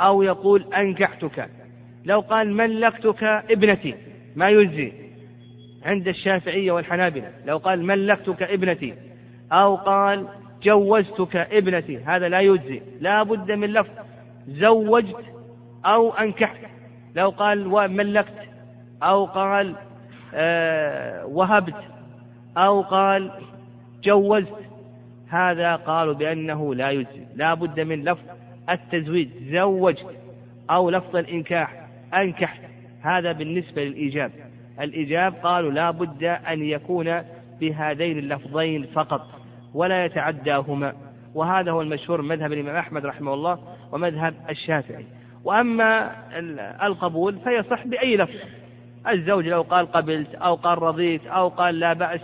أو 0.00 0.22
يقول 0.22 0.74
أنكحتك. 0.74 1.48
لو 2.04 2.20
قال 2.20 2.52
ملكتك 2.52 3.22
ابنتي 3.24 3.94
ما 4.36 4.48
يجزي 4.48 4.92
عند 5.84 6.08
الشافعية 6.08 6.72
والحنابلة. 6.72 7.30
لو 7.46 7.56
قال 7.56 7.86
ملكتك 7.86 8.42
ابنتي 8.42 8.94
أو 9.52 9.76
قال 9.76 10.26
جوزتك 10.62 11.36
ابنتي 11.36 11.98
هذا 11.98 12.28
لا 12.28 12.40
يجزي. 12.40 12.82
لا 13.00 13.22
بد 13.22 13.52
من 13.52 13.72
لفظ 13.72 13.90
زوجت 14.48 15.24
أو 15.86 16.10
أنكحت. 16.10 16.60
لو 17.16 17.30
قال 17.30 17.66
وملكت 17.66 18.49
أو 19.02 19.24
قال 19.24 19.74
آه، 20.34 21.26
وهبت 21.26 21.74
أو 22.56 22.80
قال 22.82 23.30
جوزت. 24.02 24.54
هذا 25.28 25.76
قالوا 25.76 26.14
بأنه 26.14 26.74
لا 26.74 26.90
يجزي. 26.90 27.26
لا 27.34 27.54
بد 27.54 27.80
من 27.80 28.04
لفظ 28.04 28.24
التزويج. 28.70 29.28
زوجت 29.52 30.06
أو 30.70 30.90
لفظ 30.90 31.16
الإنكاح 31.16 31.86
أنكحت. 32.14 32.60
هذا 33.02 33.32
بالنسبة 33.32 33.84
للإيجاب. 33.84 34.32
الإيجاب 34.80 35.34
قالوا 35.42 35.70
لا 35.70 35.90
بد 35.90 36.24
أن 36.24 36.62
يكون 36.62 37.22
بهذين 37.60 38.18
اللفظين 38.18 38.86
فقط 38.86 39.26
ولا 39.74 40.04
يتعداهما. 40.04 40.92
وهذا 41.34 41.70
هو 41.70 41.82
المشهور 41.82 42.22
مذهب 42.22 42.52
الإمام 42.52 42.76
أحمد 42.76 43.06
رحمه 43.06 43.34
الله 43.34 43.58
ومذهب 43.92 44.34
الشافعي. 44.50 45.06
وأما 45.44 46.16
القبول 46.86 47.38
فيصح 47.38 47.86
بأي 47.86 48.16
لفظ. 48.16 48.59
الزوج 49.08 49.48
لو 49.48 49.62
قال 49.62 49.92
قبلت 49.92 50.34
أو 50.34 50.54
قال 50.54 50.82
رضيت 50.82 51.26
أو 51.26 51.48
قال 51.48 51.80
لا 51.80 51.92
بأس 51.92 52.20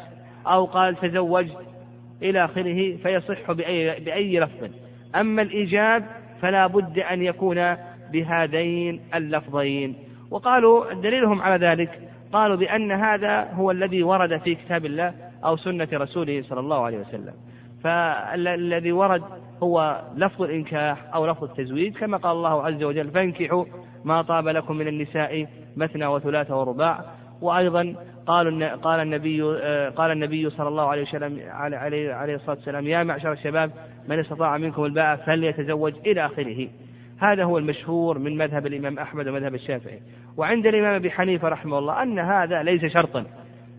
أو 0.46 0.64
قال 0.64 0.96
تزوجت 0.96 1.58
إلى 2.22 2.44
آخره 2.44 2.96
فيصح 2.96 3.52
بأي, 3.52 4.00
بأي 4.00 4.40
لفظ. 4.40 4.70
أما 5.14 5.42
الإيجاب 5.42 6.04
فلا 6.42 6.66
بد 6.66 6.98
أن 6.98 7.22
يكون 7.22 7.76
بهذين 8.12 9.00
اللفظين. 9.14 9.94
وقالوا 10.30 10.92
دليلهم 10.92 11.42
على 11.42 11.66
ذلك 11.66 12.00
قالوا 12.32 12.56
بأن 12.56 12.92
هذا 12.92 13.52
هو 13.52 13.70
الذي 13.70 14.02
ورد 14.02 14.40
في 14.40 14.54
كتاب 14.54 14.86
الله 14.86 15.14
أو 15.44 15.56
سنة 15.56 15.88
رسوله 15.92 16.42
صلى 16.42 16.60
الله 16.60 16.84
عليه 16.84 16.98
وسلم. 16.98 17.34
فالذي 17.84 18.92
ورد 18.92 19.22
هو 19.62 20.02
لفظ 20.16 20.42
الإنكاح 20.42 21.14
أو 21.14 21.26
لفظ 21.26 21.44
التزويج 21.44 21.98
كما 21.98 22.16
قال 22.16 22.32
الله 22.32 22.66
عز 22.66 22.84
وجل 22.84 23.10
فانكحوا 23.10 23.64
ما 24.04 24.22
طاب 24.22 24.48
لكم 24.48 24.76
من 24.76 24.88
النساء 24.88 25.46
مثنى 25.76 26.06
وثلاث 26.06 26.50
ورباع 26.50 27.04
وأيضا 27.40 27.94
قال 28.26 28.64
قال 28.82 29.00
النبي 29.00 29.42
قال 29.96 30.10
النبي 30.10 30.50
صلى 30.50 30.68
الله 30.68 30.88
عليه 30.88 31.02
وسلم 31.02 31.40
عليه 31.50 32.14
عليه 32.14 32.34
الصلاة 32.34 32.56
والسلام 32.56 32.86
يا 32.86 33.02
معشر 33.02 33.32
الشباب 33.32 33.70
من 34.08 34.18
استطاع 34.18 34.58
منكم 34.58 34.84
الباء 34.84 35.16
فليتزوج 35.16 35.94
إلى 36.06 36.26
آخره. 36.26 36.68
هذا 37.18 37.44
هو 37.44 37.58
المشهور 37.58 38.18
من 38.18 38.36
مذهب 38.36 38.66
الإمام 38.66 38.98
أحمد 38.98 39.28
ومذهب 39.28 39.54
الشافعي. 39.54 40.00
وعند 40.36 40.66
الإمام 40.66 40.94
أبي 40.94 41.10
حنيفة 41.10 41.48
رحمه 41.48 41.78
الله 41.78 42.02
أن 42.02 42.18
هذا 42.18 42.62
ليس 42.62 42.84
شرطا. 42.84 43.24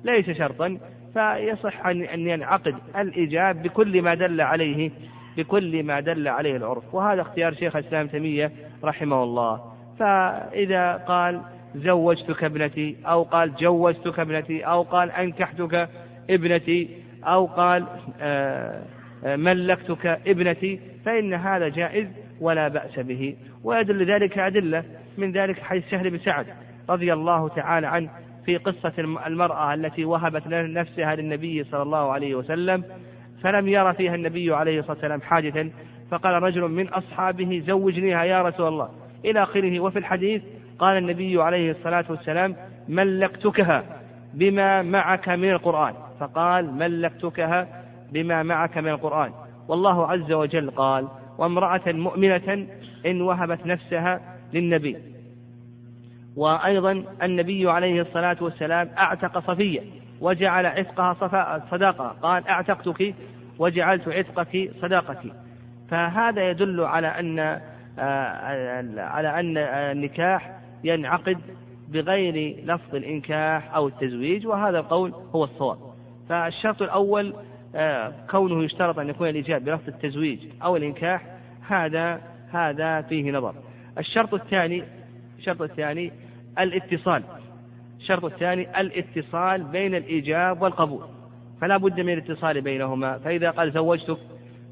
ليس 0.03 0.29
شرطا 0.29 0.77
فيصح 1.13 1.85
أن 1.85 2.27
ينعقد 2.27 2.75
الإيجاب 2.97 3.63
بكل 3.63 4.01
ما 4.01 4.13
دل 4.15 4.41
عليه 4.41 4.91
بكل 5.37 5.83
ما 5.83 5.99
دل 5.99 6.27
عليه 6.27 6.57
العرف 6.57 6.95
وهذا 6.95 7.21
اختيار 7.21 7.53
شيخ 7.53 7.75
الإسلام 7.75 8.07
تيمية 8.07 8.51
رحمه 8.83 9.23
الله 9.23 9.61
فإذا 9.99 10.93
قال 10.93 11.41
زوجتك 11.77 12.43
ابنتي 12.43 12.95
أو 13.05 13.23
قال 13.23 13.55
جوزتك 13.55 14.19
ابنتي 14.19 14.63
أو 14.63 14.81
قال 14.81 15.11
أنكحتك 15.11 15.89
ابنتي 16.29 16.89
أو 17.23 17.45
قال 17.45 17.85
آه، 18.21 18.83
آه، 19.25 19.35
ملكتك 19.35 20.05
ابنتي 20.05 20.79
فإن 21.05 21.33
هذا 21.33 21.69
جائز 21.69 22.07
ولا 22.41 22.67
بأس 22.67 22.99
به. 22.99 23.35
ويدل 23.63 24.11
ذلك 24.11 24.37
أدلة 24.37 24.83
من 25.17 25.31
ذلك 25.31 25.59
حديث 25.59 25.83
سهل 25.91 26.09
بن 26.09 26.17
سعد 26.17 26.45
رضي 26.89 27.13
الله 27.13 27.47
تعالى 27.47 27.87
عنه 27.87 28.09
في 28.45 28.57
قصة 28.57 28.93
المرأة 29.27 29.73
التي 29.73 30.05
وهبت 30.05 30.47
نفسها 30.47 31.15
للنبي 31.15 31.63
صلى 31.63 31.81
الله 31.81 32.11
عليه 32.11 32.35
وسلم 32.35 32.83
فلم 33.43 33.67
يرى 33.67 33.93
فيها 33.93 34.15
النبي 34.15 34.53
عليه 34.55 34.79
الصلاة 34.79 34.93
والسلام 34.93 35.21
حاجة 35.21 35.71
فقال 36.11 36.43
رجل 36.43 36.61
من 36.61 36.87
أصحابه 36.87 37.63
زوجنيها 37.67 38.23
يا 38.23 38.41
رسول 38.41 38.67
الله. 38.67 38.89
إلى 39.25 39.43
آخره. 39.43 39.79
وفي 39.79 39.99
الحديث 39.99 40.41
قال 40.79 40.97
النبي 40.97 41.41
عليه 41.41 41.71
الصلاة 41.71 42.05
والسلام 42.09 42.55
ملكتكها 42.89 43.83
بما 44.33 44.81
معك 44.81 45.29
من 45.29 45.49
القرآن. 45.49 45.93
فقال 46.19 46.73
ملكتكها 46.73 47.67
بما 48.11 48.43
معك 48.43 48.77
من 48.77 48.89
القرآن. 48.89 49.31
والله 49.67 50.11
عز 50.11 50.31
وجل 50.31 50.71
قال 50.71 51.07
وامرأة 51.37 51.81
مؤمنة 51.87 52.67
إن 53.05 53.21
وهبت 53.21 53.65
نفسها 53.65 54.21
للنبي. 54.53 54.97
وأيضا 56.35 57.03
النبي 57.23 57.69
عليه 57.69 58.01
الصلاة 58.01 58.37
والسلام 58.41 58.89
أعتق 58.97 59.39
صفية 59.39 59.81
وجعل 60.21 60.65
عتقها 60.65 61.63
صداقة. 61.71 62.07
قال 62.21 62.47
أعتقتك 62.47 63.15
وجعلت 63.59 64.07
عتقك 64.07 64.71
صداقتي. 64.81 65.33
فهذا 65.89 66.49
يدل 66.49 66.81
على 66.81 67.07
أن 67.07 67.59
آه، 67.99 69.01
على 69.01 69.39
أن 69.39 69.57
النكاح 69.57 70.51
ينعقد 70.87 71.37
بغير 71.87 72.65
لفظ 72.65 72.95
الإنكاح 72.95 73.75
أو 73.75 73.87
التزويج 73.87 74.47
وهذا 74.47 74.79
القول 74.79 75.13
هو 75.35 75.43
الصواب. 75.43 75.77
فالشرط 76.29 76.81
الأول 76.81 77.33
آه، 77.75 78.13
كونه 78.29 78.63
يشترط 78.63 78.99
أن 78.99 79.09
يكون 79.09 79.27
الإيجاب 79.27 79.65
بلفظ 79.65 79.87
التزويج 79.87 80.39
أو 80.63 80.75
الإنكاح 80.75 81.25
هذا 81.67 82.21
هذا 82.51 83.01
فيه 83.01 83.31
نظر. 83.31 83.55
الشرط 83.97 84.33
الثاني 84.33 84.83
الشرط 85.39 85.61
الثاني 85.61 86.11
الاتصال. 86.59 87.23
الشرط 87.99 88.25
الثاني 88.25 88.81
الاتصال 88.81 89.63
بين 89.63 89.95
الإيجاب 89.95 90.61
والقبول. 90.61 91.05
فلا 91.61 91.77
بد 91.77 91.99
من 91.99 92.13
الاتصال 92.13 92.61
بينهما. 92.61 93.17
فإذا 93.17 93.49
قال 93.49 93.71
زوجتك 93.71 94.17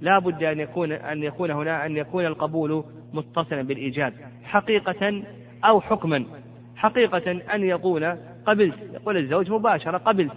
لا 0.01 0.19
بد 0.19 0.43
أن 0.43 0.59
يكون 0.59 0.91
أن 0.91 1.23
يكون 1.23 1.51
هنا 1.51 1.85
أن 1.85 1.97
يكون 1.97 2.25
القبول 2.25 2.83
متصلا 3.13 3.61
بالإيجاب. 3.61 4.13
حقيقة 4.43 5.23
أو 5.65 5.81
حكما. 5.81 6.25
حقيقة 6.75 7.31
أن 7.31 7.63
يقول 7.63 8.17
قبلت 8.45 8.75
يقول 8.93 9.17
الزوج 9.17 9.51
مباشرة 9.51 9.97
قبلت 9.97 10.31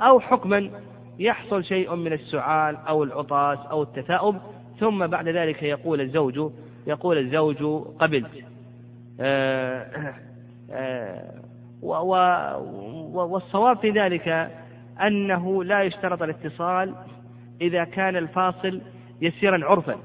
أو 0.00 0.20
حكما 0.20 0.70
يحصل 1.18 1.64
شيء 1.64 1.94
من 1.94 2.12
السعال 2.12 2.76
أو 2.76 3.04
العطاس 3.04 3.58
أو 3.70 3.82
التثاؤب 3.82 4.36
ثم 4.80 5.06
بعد 5.06 5.28
ذلك 5.28 5.62
يقول 5.62 6.00
الزوج 6.00 6.52
يقول 6.86 7.18
الزوج 7.18 7.56
قبلت 7.98 8.30
آه 9.20 10.14
آه 10.70 11.32
والصواب 11.82 13.78
في 13.78 13.90
ذلك 13.90 14.50
أنه 15.02 15.64
لا 15.64 15.82
يشترط 15.82 16.22
الاتصال 16.22 16.94
إذا 17.60 17.84
كان 17.84 18.16
الفاصل 18.16 18.80
يسيرا 19.22 19.64
عرفا. 19.64 19.96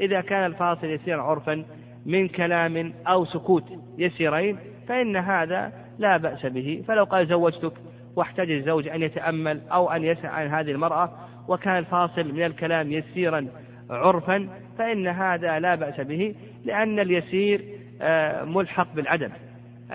إذا 0.00 0.20
كان 0.20 0.46
الفاصل 0.46 0.86
يسيرا 0.86 1.22
عرفا 1.22 1.64
من 2.06 2.28
كلام 2.28 2.92
أو 3.06 3.24
سكوت 3.24 3.64
يسيرين 3.98 4.58
فإن 4.88 5.16
هذا 5.16 5.72
لا 5.98 6.16
بأس 6.16 6.46
به. 6.46 6.84
فلو 6.88 7.04
قال 7.04 7.26
زوجتك 7.26 7.72
واحتاج 8.16 8.50
الزوج 8.50 8.88
أن 8.88 9.02
يتأمل 9.02 9.60
أو 9.72 9.90
أن 9.90 10.04
يسعى 10.04 10.44
عن 10.44 10.48
هذه 10.48 10.70
المرأة 10.70 11.10
وكان 11.48 11.78
الفاصل 11.78 12.32
من 12.34 12.42
الكلام 12.42 12.92
يسيرا 12.92 13.46
عرفا 13.90 14.48
فإن 14.78 15.06
هذا 15.06 15.58
لا 15.58 15.74
بأس 15.74 16.00
به 16.00 16.34
لأن 16.64 17.00
اليسير 17.00 17.64
آه، 18.02 18.44
ملحق 18.44 18.94
بالعدم. 18.94 19.30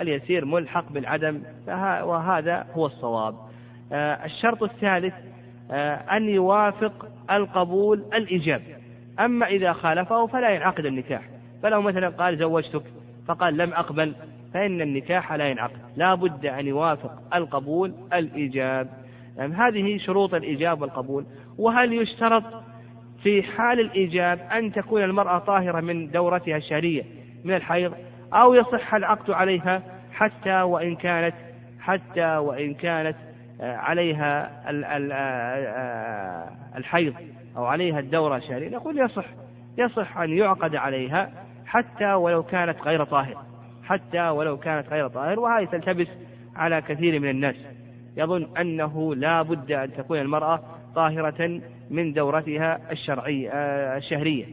اليسير 0.00 0.44
ملحق 0.44 0.92
بالعدم 0.92 1.42
وهذا 2.02 2.66
هو 2.74 2.86
الصواب. 2.86 3.34
آه، 3.92 4.24
الشرط 4.24 4.62
الثالث 4.62 5.14
آه، 5.70 5.94
أن 5.94 6.28
يوافق 6.28 7.08
القبول 7.30 8.04
الإيجاب. 8.14 8.62
أما 9.20 9.46
إذا 9.46 9.72
خالفه 9.72 10.26
فلا 10.26 10.50
ينعقد 10.50 10.86
النكاح. 10.86 11.31
فلو 11.62 11.82
مثلا 11.82 12.08
قال 12.08 12.38
زوجتك 12.38 12.82
فقال 13.28 13.56
لم 13.56 13.72
أقبل 13.72 14.14
فإن 14.54 14.80
النكاح 14.80 15.32
لا 15.32 15.48
ينعقد. 15.48 15.78
لا 15.96 16.14
بد 16.14 16.46
أن 16.46 16.66
يوافق 16.66 17.12
القبول 17.34 17.94
الإيجاب. 18.12 18.88
يعني 19.36 19.54
هذه 19.54 19.98
شروط 19.98 20.34
الإيجاب 20.34 20.82
والقبول. 20.82 21.24
وهل 21.58 21.92
يشترط 21.92 22.44
في 23.22 23.42
حال 23.42 23.80
الإيجاب 23.80 24.38
أن 24.52 24.72
تكون 24.72 25.02
المرأة 25.02 25.38
طاهرة 25.38 25.80
من 25.80 26.10
دورتها 26.10 26.56
الشهرية 26.56 27.02
من 27.44 27.54
الحيض 27.54 27.94
أو 28.32 28.54
يصح 28.54 28.94
العقد 28.94 29.30
عليها 29.30 29.82
حتى 30.12 30.62
وإن 30.62 30.94
كانت 30.94 31.34
حتى 31.80 32.36
وإن 32.36 32.74
كانت 32.74 33.16
آه، 33.60 33.76
عليها 33.76 34.62
آه، 34.66 35.08
آه، 35.12 36.48
الحيض 36.76 37.14
أو 37.56 37.64
عليها 37.64 37.98
الدورة 37.98 38.36
الشهرية. 38.36 38.68
نقول 38.68 38.98
يصح 38.98 39.24
يصح 39.78 40.18
أن 40.18 40.30
يعقد 40.38 40.76
عليها. 40.76 41.30
حتى 41.72 42.12
ولو 42.12 42.42
كانت 42.42 42.82
غير 42.82 43.04
طاهرة 43.04 43.46
حتى 43.84 44.28
ولو 44.28 44.56
كانت 44.56 44.88
غير 44.88 45.08
طاهر 45.08 45.40
وهذه 45.40 45.64
تلتبس 45.64 46.06
على 46.56 46.82
كثير 46.82 47.20
من 47.20 47.28
الناس. 47.28 47.56
يظن 48.16 48.56
أنه 48.60 49.14
لا 49.14 49.42
بد 49.42 49.72
أن 49.72 49.92
تكون 49.92 50.18
المرأة 50.18 50.62
طاهرة 50.94 51.60
من 51.90 52.12
دورتها 52.12 52.92
الشرعية 52.92 53.50
آه، 53.52 53.96
الشهرية. 53.96 54.44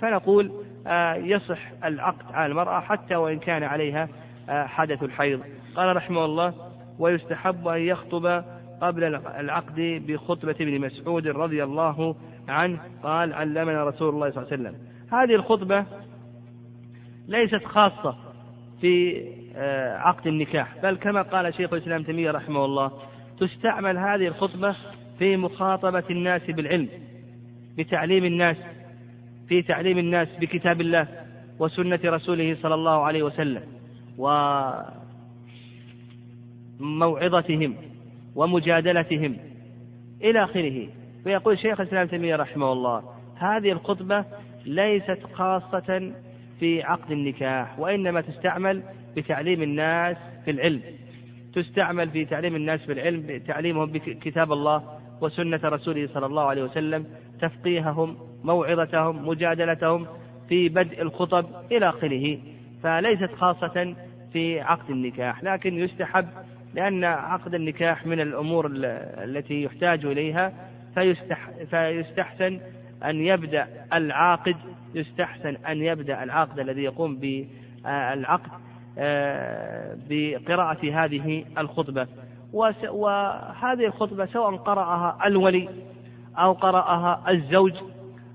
فنقول 0.00 0.52
آه، 0.86 1.14
يصح 1.14 1.58
العقد 1.84 2.32
على 2.32 2.46
المرأة 2.46 2.80
حتى 2.80 3.16
وإن 3.16 3.38
كان 3.38 3.62
عليها 3.62 4.08
آه، 4.48 4.66
حدث 4.66 5.02
الحيض. 5.02 5.40
قال 5.76 5.96
رحمه 5.96 6.24
الله 6.24 6.54
ويستحب 6.98 7.68
أن 7.68 7.80
يخطب 7.80 8.44
قبل 8.80 9.04
العقد 9.14 10.04
بخطبة 10.06 10.56
ابن 10.60 10.80
مسعود 10.80 11.26
رضي 11.26 11.64
الله 11.64 12.16
عنه. 12.48 12.78
قال 13.02 13.32
علمنا 13.32 13.84
رسول 13.84 14.14
الله 14.14 14.30
صلى 14.30 14.42
الله 14.42 14.52
عليه 14.52 14.62
وسلم. 14.62 14.76
هذه 15.12 15.34
الخطبة 15.34 15.84
ليست 17.28 17.64
خاصة 17.64 18.16
في 18.80 19.24
آه، 19.56 19.96
عقد 19.96 20.26
النكاح 20.26 20.76
بل 20.82 20.96
كما 20.96 21.22
قال 21.22 21.54
شيخ 21.54 21.72
الإسلام 21.72 22.02
تيمية 22.02 22.30
رحمه 22.30 22.64
الله 22.64 22.92
تستعمل 23.38 23.98
هذه 23.98 24.26
الخطبة 24.28 24.76
في 25.18 25.36
مخاطبة 25.36 26.04
الناس 26.10 26.42
بالعلم 26.42 26.88
بتعليم 27.78 28.24
الناس 28.24 28.56
في 29.48 29.62
تعليم 29.62 29.98
الناس 29.98 30.28
بكتاب 30.40 30.80
الله 30.80 31.08
وسنة 31.58 32.00
رسوله 32.04 32.56
صلى 32.62 32.74
الله 32.74 33.04
عليه 33.04 33.22
وسلم 33.22 33.62
وموعظتهم 36.80 37.76
ومجادلتهم 38.34 39.36
إلى 40.22 40.44
آخره. 40.44 40.88
فيقول 41.24 41.58
شيخ 41.58 41.80
الإسلام 41.80 42.06
تيمية 42.06 42.36
رحمه 42.36 42.72
الله 42.72 43.02
هذه 43.36 43.72
الخطبة 43.72 44.24
ليست 44.66 45.18
خاصة 45.34 46.12
في 46.62 46.82
عقد 46.82 47.10
النكاح 47.10 47.78
وإنما 47.78 48.20
تستعمل 48.20 48.82
بتعليم 49.16 49.62
الناس 49.62 50.16
في 50.44 50.50
العلم. 50.50 50.82
تستعمل 51.54 52.10
في 52.10 52.24
تعليم 52.24 52.56
الناس 52.56 52.80
في 52.80 52.92
العلم 52.92 53.42
تعليمهم 53.46 53.90
بكتاب 53.92 54.52
الله 54.52 54.98
وسنة 55.20 55.60
رسوله 55.64 56.08
صلى 56.14 56.26
الله 56.26 56.42
عليه 56.42 56.62
وسلم 56.62 57.06
تفقيههم 57.40 58.16
موعظتهم 58.44 59.28
مجادلتهم 59.28 60.06
في 60.48 60.68
بدء 60.68 61.02
الخطب 61.02 61.46
إلى 61.72 61.88
آخره. 61.88 62.38
فليست 62.82 63.34
خاصة 63.34 63.94
في 64.32 64.60
عقد 64.60 64.90
النكاح 64.90 65.44
لكن 65.44 65.78
يستحب 65.78 66.28
لأن 66.74 67.04
عقد 67.04 67.54
النكاح 67.54 68.06
من 68.06 68.20
الأمور 68.20 68.70
التي 68.74 69.62
يحتاج 69.62 70.06
إليها 70.06 70.52
فيستح 70.94 71.50
فيستحسن 71.70 72.60
أن 73.04 73.20
يبدأ 73.20 73.68
العاقد 73.92 74.56
يستحسن 74.94 75.56
أن 75.68 75.82
يبدأ 75.82 76.22
العاقد 76.22 76.58
الذي 76.58 76.82
يقوم 76.82 77.16
بالعقد 77.16 78.50
آه، 78.98 79.96
بقراءة 80.08 81.04
هذه 81.04 81.44
الخطبة. 81.58 82.06
وهذه 82.92 83.86
الخطبة 83.86 84.26
سواء 84.26 84.56
قرأها 84.56 85.18
الولي 85.26 85.68
أو 86.38 86.52
قرأها 86.52 87.30
الزوج 87.30 87.72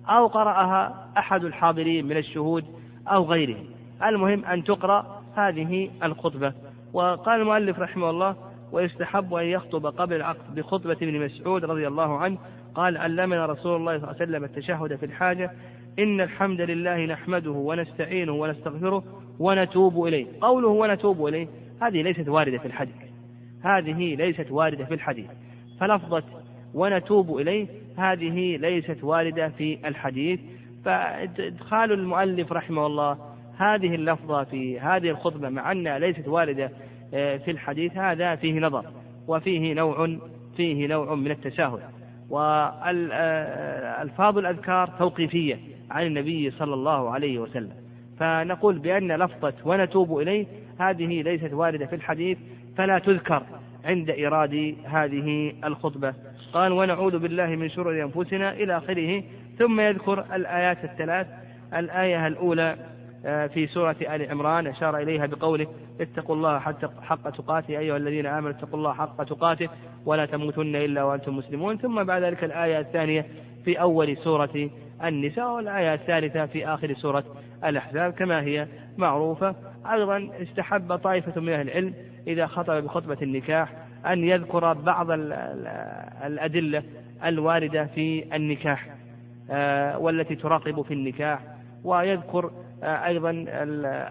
أو 0.10 0.28
قرأها 0.28 1.08
أحد 1.18 1.44
الحاضرين 1.44 2.06
من 2.06 2.18
الشهود 2.18 2.66
أو 3.08 3.24
غيره. 3.24 3.58
المهم 4.04 4.46
أن 4.46 4.64
تقرأ 4.64 5.22
هذه 5.36 5.90
الخطبة. 6.04 6.54
وقال 6.94 7.42
المؤلف 7.42 7.80
رحمه 7.80 8.10
الله 8.10 8.36
ويستحب 8.72 9.34
أن 9.34 9.46
يخطب 9.46 9.86
قبل 9.86 10.16
العقد 10.16 10.56
بخطبة 10.56 10.94
ابن 10.94 11.26
مسعود 11.26 11.66
رضي 11.66 11.88
الله 11.88 12.18
عنه 12.18 12.38
قال 12.78 12.98
علمنا 12.98 13.46
رسول 13.46 13.76
الله 13.76 13.98
صلى 13.98 14.04
الله 14.04 14.16
عليه 14.22 14.32
وسلم 14.32 14.44
التشهد 14.44 14.96
في 14.96 15.06
الحاجة. 15.06 15.52
إن 16.00 16.22
الحمد 16.22 16.62
لله 16.62 17.06
نحمده 17.06 17.52
ونستعينه 17.52 18.32
ونستغفره 18.32 19.04
ونتوب 19.40 20.06
إليه. 20.06 20.26
قوله 20.42 20.68
ونتوب 20.68 21.28
إليه 21.28 21.48
هذه 21.82 22.02
ليست 22.02 22.30
واردة 22.30 22.58
في 22.58 22.66
الحديث. 22.66 22.96
هذه 23.64 24.16
ليست 24.16 24.52
واردة 24.52 24.86
في 24.86 24.94
الحديث. 24.94 25.26
فلفظة 25.80 26.24
ونتوب 26.74 27.38
إليه 27.38 27.68
هذه 27.98 28.58
ليست 28.58 29.04
واردة 29.04 29.50
في 29.50 29.88
الحديث. 29.88 30.40
فإدخال 30.86 31.92
المؤلف 31.92 32.52
رحمه 32.52 32.86
الله 32.86 33.18
هذه 33.58 33.96
اللفظة 33.96 34.44
في 34.44 34.80
هذه 34.80 35.10
الخطبة 35.10 35.50
مع 35.50 35.72
أنها 35.72 36.00
ليست 36.00 36.28
واردة 36.28 36.72
آه، 37.14 37.38
في 37.38 37.52
الحديث 37.52 37.98
هذا 37.98 38.36
فيه 38.36 38.60
نظر 38.60 38.86
وفيه 39.28 39.74
نوع 39.74 40.18
فيه 40.58 40.88
نوع 40.88 41.16
من 41.16 41.32
التساهل 41.32 41.97
والألفاظ 42.30 43.48
الأذكار 44.38 44.88
توقيفية 45.00 45.60
عن 45.92 46.06
النبي 46.06 46.52
صلى 46.52 46.74
الله 46.74 47.10
عليه 47.10 47.40
وسلم. 47.40 47.74
فنقول 48.20 48.80
بأن 48.80 49.12
لفظة 49.12 49.54
ونتوب 49.66 50.20
إليه 50.20 50.46
هذه 50.80 51.22
ليست 51.22 51.54
واردة 51.54 51.86
في 51.86 51.96
الحديث 51.96 52.38
فلا 52.78 53.00
تذكر 53.00 53.44
عند 53.86 54.10
إيراد 54.10 54.76
هذه 54.86 55.54
الخطبة. 55.64 56.14
قال 56.54 56.72
ونعوذ 56.72 57.20
بالله 57.20 57.48
من 57.48 57.70
شرور 57.70 58.04
أنفسنا 58.04 58.54
إلى 58.54 58.78
آخره 58.78 59.24
ثم 59.60 59.80
يذكر 59.80 60.26
الآيات 60.36 60.84
الثلاث. 60.84 61.28
الآية 61.74 62.28
الأولى 62.28 62.76
في 63.24 63.68
سورة 63.68 63.96
آل 64.02 64.32
عمران 64.32 64.68
أشار 64.68 64.98
إليها 64.98 65.26
بقوله 65.26 65.68
اتقوا 66.02 66.36
الله 66.36 66.60
حتى 66.60 66.88
حق 67.02 67.30
تقاته. 67.30 67.78
أيها 67.78 67.98
الذين 67.98 68.26
آمنوا 68.26 68.50
اتقوا 68.50 68.80
الله 68.80 68.94
حق 68.94 69.24
تقاته 69.24 69.70
ولا 70.06 70.26
تموتن 70.26 70.76
إلا 70.76 71.04
وأنتم 71.04 71.38
مسلمون. 71.38 71.78
ثم 71.78 72.04
بعد 72.04 72.24
ذلك 72.24 72.44
الآية 72.44 72.80
الثانية 72.80 73.26
في 73.66 73.82
أول 73.82 74.18
سورة 74.18 74.70
النساء 75.04 75.52
والآية 75.52 75.94
الثالثة 75.94 76.46
في 76.46 76.68
آخر 76.68 76.94
سورة 76.94 77.24
الأحزاب. 77.66 78.14
كما 78.14 78.42
هي 78.42 78.68
معروفة 78.98 79.56
أيضا 79.92 80.30
استحب 80.42 80.96
طائفة 80.96 81.42
من 81.42 81.50
أهل 81.50 81.68
العلم 81.68 81.94
إذا 82.28 82.48
خطب 82.48 82.84
بخطبة 82.84 83.18
النكاح 83.22 83.74
أن 84.06 84.24
يذكر 84.24 84.74
بعض 84.74 85.08
الأدلة 86.26 86.84
الواردة 87.26 87.86
في 87.86 88.36
النكاح 88.36 88.88
آه، 89.52 89.98
والتي 89.98 90.36
تراقب 90.36 90.82
في 90.82 90.94
النكاح 90.94 91.40
ويذكر 91.84 92.46
آه، 92.46 92.52
أيضا 92.84 93.46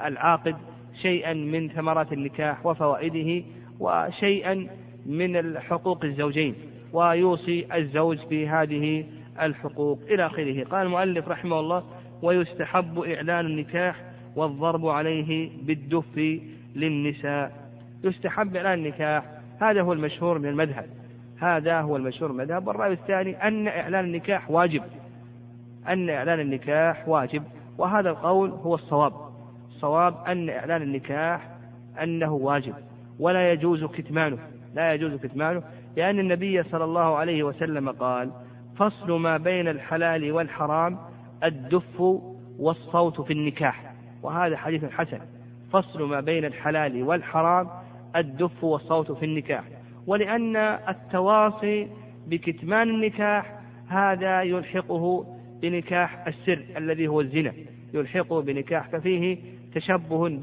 العاقد 0.06 0.56
شيئا 1.02 1.34
من 1.34 1.68
ثمرات 1.68 2.12
النكاح 2.12 2.66
وفوائده 2.66 3.44
وشيئا 3.80 4.66
من 5.06 5.58
حقوق 5.60 6.04
الزوجين 6.04 6.54
ويوصي 6.92 7.66
الزوج 7.74 8.18
بهذه 8.30 9.04
الحقوق 9.42 9.98
إلى 10.10 10.26
آخره. 10.26 10.64
قال 10.64 10.86
المؤلف 10.86 11.28
رحمه 11.28 11.60
الله 11.60 11.84
ويستحب 12.22 12.98
إعلان 12.98 13.46
النكاح 13.46 14.04
والضرب 14.36 14.86
عليه 14.86 15.50
بالدف 15.62 16.40
للنساء. 16.76 17.52
يستحب 18.04 18.56
إعلان 18.56 18.78
النكاح 18.78 19.24
هذا 19.60 19.82
هو 19.82 19.92
المشهور 19.92 20.38
من 20.38 20.48
المذهب 20.48 20.86
هذا 21.40 21.80
هو 21.80 21.96
المشهور 21.96 22.32
من 22.32 22.40
المذهب. 22.40 22.66
والرأي 22.66 22.92
الثاني 22.92 23.48
أن 23.48 23.68
إعلان 23.68 24.04
النكاح 24.04 24.50
واجب 24.50 24.82
أن 25.88 26.10
إعلان 26.10 26.40
النكاح 26.40 27.08
واجب. 27.08 27.42
وهذا 27.78 28.10
القول 28.10 28.50
هو 28.50 28.74
الصواب. 28.74 29.12
الصواب 29.68 30.14
أن 30.26 30.50
إعلان 30.50 30.82
النكاح 30.82 31.48
أنه 32.02 32.32
واجب 32.32 32.74
ولا 33.20 33.52
يجوز 33.52 33.84
كتمانه. 33.84 34.38
لا 34.74 34.94
يجوز 34.94 35.14
كتمانه 35.14 35.62
لأن 35.96 36.18
النبي 36.18 36.62
صلى 36.62 36.84
الله 36.84 37.16
عليه 37.16 37.42
وسلم 37.42 37.90
قال 37.90 38.30
فصل 38.76 39.12
ما 39.12 39.36
بين 39.36 39.68
الحلال 39.68 40.32
والحرام 40.32 40.98
الدف 41.44 42.00
والصوت 42.58 43.20
في 43.20 43.32
النكاح. 43.32 43.92
وهذا 44.22 44.56
حديث 44.56 44.84
حسن. 44.84 45.20
فصل 45.72 46.02
ما 46.02 46.20
بين 46.20 46.44
الحلال 46.44 47.02
والحرام 47.02 47.68
الدف 48.16 48.64
والصوت 48.64 49.12
في 49.12 49.24
النكاح. 49.24 49.64
ولأن 50.06 50.56
التواصي 50.56 51.88
بكتمان 52.26 52.90
النكاح 52.90 53.60
هذا 53.88 54.42
يلحقه 54.42 55.35
بنكاح 55.62 56.26
السر 56.26 56.62
الذي 56.76 57.08
هو 57.08 57.20
الزنا 57.20 57.52
يلحقه 57.94 58.42
بنكاح 58.42 58.88
ففيه 58.88 59.36
تشبه 59.74 60.38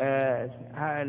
آه، 0.00 0.50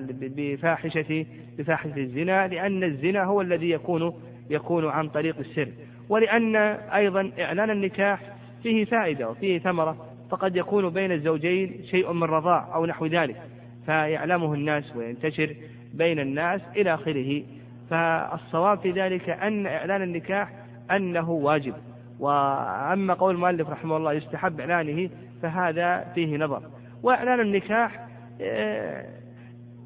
بفاحشة 0.10 1.26
بفاحشة 1.58 1.98
الزنا 1.98 2.48
لأن 2.48 2.84
الزنا 2.84 3.24
هو 3.24 3.42
الذي 3.42 3.70
يكون 3.70 4.14
يكون 4.50 4.86
عن 4.86 5.10
طريق 5.10 5.40
السر. 5.40 5.68
ولأن 6.10 6.56
أيضا 6.56 7.32
إعلان 7.40 7.70
النكاح 7.70 8.20
فيه 8.64 8.86
فائدة 8.86 9.30
وفيه 9.30 9.60
ثمرة 9.60 10.06
فقد 10.30 10.56
يكون 10.56 10.90
بين 10.90 11.12
الزوجين 11.12 11.84
شيء 11.92 12.14
من 12.14 12.24
رضاع 12.24 12.76
أو 12.76 12.86
نحو 12.86 13.06
ذلك 13.06 13.42
فيعلمه 13.86 14.54
الناس 14.54 14.96
وينتشر 14.96 15.56
بين 15.94 16.20
الناس 16.20 16.62
إلى 16.76 16.94
آخره. 16.94 17.44
فالصواب 17.90 18.80
في 18.80 18.92
ذلك 18.92 19.30
أن 19.30 19.68
إعلان 19.68 20.02
النكاح 20.02 20.52
أنه 20.92 21.32
واجب. 21.32 21.74
وأما 22.20 23.14
قول 23.14 23.36
المؤلف 23.36 23.70
رحمه 23.70 23.98
الله 23.98 24.14
يستحب 24.14 24.60
إعلانه 24.60 25.10
فهذا 25.42 26.12
فيه 26.16 26.38
نظر. 26.38 26.62
وإعلان 27.04 27.40
النكاح 27.40 28.08
آه، 28.42 29.06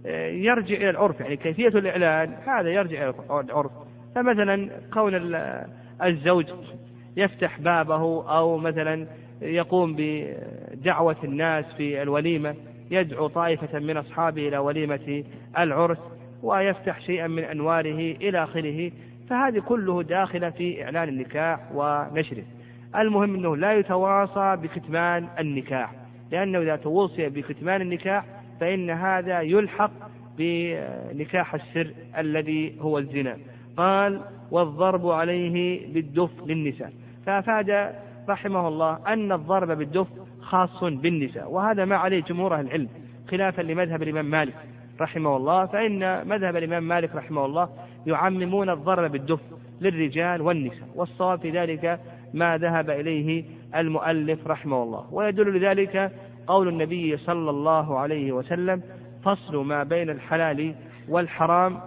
آه، 0.06 0.28
يرجع 0.28 0.76
إلى 0.76 0.90
العرف 0.90 1.20
يعني 1.20 1.38
كيفية 1.38 1.68
الإعلان 1.68 2.34
هذا 2.46 2.70
يرجع 2.70 3.10
إلى 3.10 3.14
العرف. 3.32 3.72
فمثلا 4.16 4.70
كون 4.94 5.36
الزوج 6.04 6.46
يفتح 7.18 7.60
بابه 7.60 8.30
أو 8.38 8.58
مثلا 8.58 9.08
يقوم 9.42 9.96
بدعوة 9.98 11.16
الناس 11.24 11.66
في 11.78 12.02
الوليمة 12.02 12.56
يدعو 12.92 13.28
طائفة 13.28 13.80
من 13.80 13.98
أصحابه 13.98 14.48
إلى 14.48 14.58
وليمة 14.58 15.24
العرس 15.58 15.98
ويفتح 16.44 17.00
شيئا 17.02 17.28
من 17.28 17.44
أنواره 17.44 18.16
إلى 18.22 18.44
آخره. 18.44 18.92
فهذه 19.30 19.60
كله 19.60 20.04
داخلة 20.04 20.50
في 20.50 20.84
إعلان 20.84 21.10
النكاح 21.10 21.60
ونشره. 21.74 22.44
المهم 22.96 23.36
أنه 23.36 23.58
لا 23.58 23.74
يتواصى 23.74 24.56
بكتمان 24.62 25.28
النكاح. 25.40 25.92
لأنه 26.32 26.60
إذا 26.60 26.76
توصي 26.76 27.30
بكتمان 27.30 27.82
النكاح 27.82 28.26
فإن 28.60 28.90
هذا 28.90 29.42
يلحق 29.42 29.92
بنكاح 30.38 31.54
السر 31.54 31.92
الذي 32.18 32.76
هو 32.82 32.98
الزنا. 32.98 33.38
قال 33.78 34.22
والضرب 34.52 35.08
عليه 35.08 35.88
بالدف 35.94 36.32
للنساء. 36.46 36.94
فأفاد 37.26 37.96
رحمه 38.30 38.68
الله 38.68 39.00
أن 39.08 39.32
الضرب 39.32 39.72
بالدف 39.78 40.08
خاص 40.42 40.84
بالنساء. 40.84 41.52
وهذا 41.52 41.86
ما 41.86 41.96
عليه 41.96 42.24
جمهور 42.24 42.56
أهل 42.56 42.66
العلم 42.66 42.90
خلافا 43.32 43.62
لمذهب 43.62 44.04
الإمام 44.04 44.26
مالك 44.26 44.56
رحمه 45.02 45.38
الله. 45.38 45.66
فإن 45.66 46.28
مذهب 46.28 46.56
الإمام 46.56 46.84
مالك 46.84 47.16
رحمه 47.16 47.46
الله 47.46 47.70
يعممون 48.08 48.70
الضرب 48.70 49.12
بالدف 49.12 49.40
للرجال 49.82 50.42
والنساء. 50.42 50.88
والصواب 50.96 51.40
في 51.40 51.50
ذلك 51.50 52.00
ما 52.34 52.58
ذهب 52.58 52.90
إليه 52.90 53.46
المؤلف 53.76 54.48
رحمه 54.48 54.84
الله. 54.84 55.14
ويدل 55.14 55.58
لذلك 55.58 56.12
قول 56.48 56.68
النبي 56.68 57.18
صلى 57.18 57.50
الله 57.50 58.00
عليه 58.00 58.32
وسلم 58.32 58.82
فصل 59.24 59.66
ما 59.66 59.84
بين 59.84 60.10
الحلال 60.10 60.76
والحرام 61.10 61.80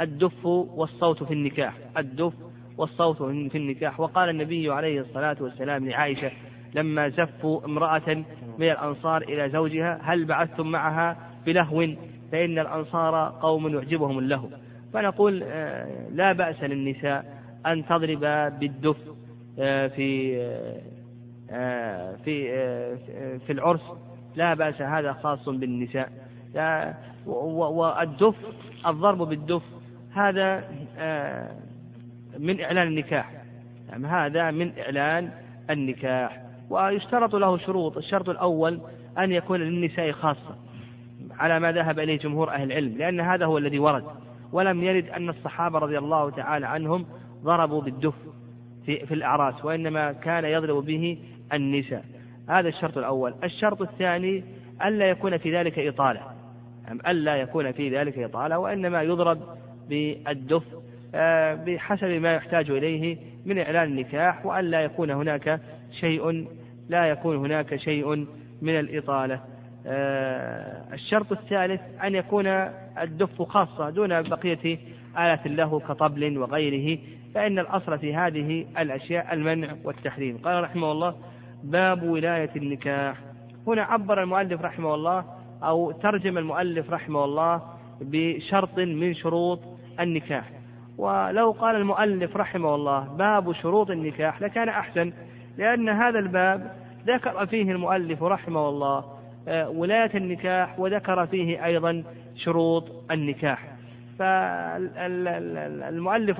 الدف 0.00 0.46
والصوت 0.46 1.22
في 1.22 1.34
النكاح. 1.34 1.74
الدف 1.98 2.32
والصوت 2.78 3.22
في 3.22 3.58
النكاح. 3.58 4.00
وقال 4.00 4.28
النبي 4.28 4.70
عليه 4.70 5.00
الصلاة 5.00 5.36
والسلام 5.40 5.88
لعائشة 5.88 6.30
لما 6.74 7.08
زفوا 7.08 7.64
امرأة 7.64 8.14
من 8.58 8.70
الأنصار 8.70 9.22
إلى 9.22 9.50
زوجها 9.50 10.00
هل 10.02 10.24
بعثتم 10.24 10.66
معها 10.66 11.16
بلهو؟ 11.46 11.86
فإن 12.32 12.58
الأنصار 12.58 13.38
قوم 13.40 13.74
يعجبهم 13.74 14.18
اللهو. 14.18 14.48
فنقول 14.92 15.42
آه، 15.42 16.08
لا 16.12 16.32
بأس 16.32 16.62
للنساء 16.62 17.42
أن 17.66 17.86
تضرب 17.86 18.20
بالدف 18.60 18.96
آه، 19.58 19.86
في 19.86 20.38
آه، 21.50 22.16
في 22.24 22.48
في 23.38 23.52
العرس. 23.52 23.80
لا 24.36 24.54
بأس 24.54 24.82
هذا 24.82 25.12
خاص 25.12 25.48
بالنساء. 25.48 26.12
والدف 27.26 28.34
الضرب 28.86 29.18
بالدف 29.18 29.62
هذا 30.12 30.58
من 32.38 32.60
إعلان 32.60 32.86
النكاح. 32.86 33.32
يعني 33.88 34.06
هذا 34.06 34.50
من 34.50 34.72
إعلان 34.78 35.30
النكاح. 35.70 36.42
ويشترط 36.70 37.34
له 37.34 37.58
شروط 37.58 37.96
الشرط 37.96 38.28
الأول 38.28 38.80
أن 39.18 39.32
يكون 39.32 39.60
للنساء 39.60 40.12
خاصة 40.12 40.56
على 41.38 41.60
ما 41.60 41.72
ذهب 41.72 41.98
إليه 41.98 42.18
جمهور 42.18 42.50
أهل 42.50 42.72
العلم 42.72 42.98
لأن 42.98 43.20
هذا 43.20 43.44
هو 43.46 43.58
الذي 43.58 43.78
ورد. 43.78 44.04
ولم 44.52 44.84
يرد 44.84 45.08
أن 45.08 45.28
الصحابة 45.28 45.78
رضي 45.78 45.98
الله 45.98 46.30
تعالى 46.30 46.66
عنهم 46.66 47.06
ضربوا 47.42 47.82
بالدف 47.82 48.14
في, 48.86 49.06
في 49.06 49.14
الأعراس 49.14 49.64
وإنما 49.64 50.12
كان 50.12 50.44
يضرب 50.44 50.84
به 50.84 51.18
النساء. 51.52 52.04
هذا 52.48 52.68
الشرط 52.68 52.98
الأول. 52.98 53.34
الشرط 53.44 53.82
الثاني 53.82 54.44
ألا 54.84 55.10
يكون 55.10 55.38
في 55.38 55.56
ذلك 55.56 55.78
إطالة. 55.78 56.20
ألا 57.08 57.36
يكون 57.36 57.72
في 57.72 57.98
ذلك 57.98 58.18
إطالة 58.18 58.58
وإنما 58.58 59.02
يضرب 59.02 59.40
بالدف 59.88 60.62
آه، 61.14 61.54
بحسب 61.54 62.08
ما 62.08 62.34
يحتاج 62.34 62.70
إليه 62.70 63.16
من 63.46 63.58
إعلان 63.58 63.84
النكاح 63.84 64.46
وألا 64.46 64.80
يكون 64.80 65.10
هناك 65.10 65.60
شيء 66.00 66.48
لا 66.88 67.06
يكون 67.06 67.36
هناك 67.36 67.76
شيء 67.76 68.26
من 68.62 68.78
الإطالة. 68.80 69.40
الشرط 69.86 71.32
الثالث 71.32 71.80
أن 72.04 72.14
يكون 72.14 72.46
الدف 73.02 73.42
خاصة 73.42 73.90
دون 73.90 74.22
بقية 74.22 74.78
آلة 75.18 75.40
له 75.46 75.80
كطبل 75.80 76.38
وغيره 76.38 76.98
فإن 77.34 77.58
الأصل 77.58 77.98
في 77.98 78.14
هذه 78.14 78.66
الأشياء 78.78 79.34
المنع 79.34 79.76
والتحريم. 79.84 80.38
قال 80.38 80.64
رحمه 80.64 80.92
الله 80.92 81.14
باب 81.64 82.02
ولاية 82.02 82.50
النكاح. 82.56 83.16
هنا 83.66 83.82
عبر 83.82 84.22
المؤلف 84.22 84.60
رحمه 84.62 84.94
الله 84.94 85.24
أو 85.62 85.90
ترجم 85.90 86.38
المؤلف 86.38 86.90
رحمه 86.90 87.24
الله 87.24 87.62
بشرط 88.00 88.78
من 88.78 89.14
شروط 89.14 89.60
النكاح. 90.00 90.50
ولو 90.98 91.50
قال 91.50 91.76
المؤلف 91.76 92.36
رحمه 92.36 92.74
الله 92.74 93.00
باب 93.00 93.52
شروط 93.52 93.90
النكاح 93.90 94.42
لكان 94.42 94.68
أحسن 94.68 95.12
لأن 95.58 95.88
هذا 95.88 96.18
الباب 96.18 96.72
ذكر 97.06 97.46
فيه 97.46 97.72
المؤلف 97.72 98.22
رحمه 98.22 98.68
الله 98.68 98.98
آه، 98.98 99.17
ولاية 99.48 100.10
النكاح 100.14 100.80
وذكر 100.80 101.26
فيه 101.26 101.64
أيضا 101.64 102.04
شروط 102.36 103.10
النكاح. 103.10 103.78
فالمؤلف 104.18 105.60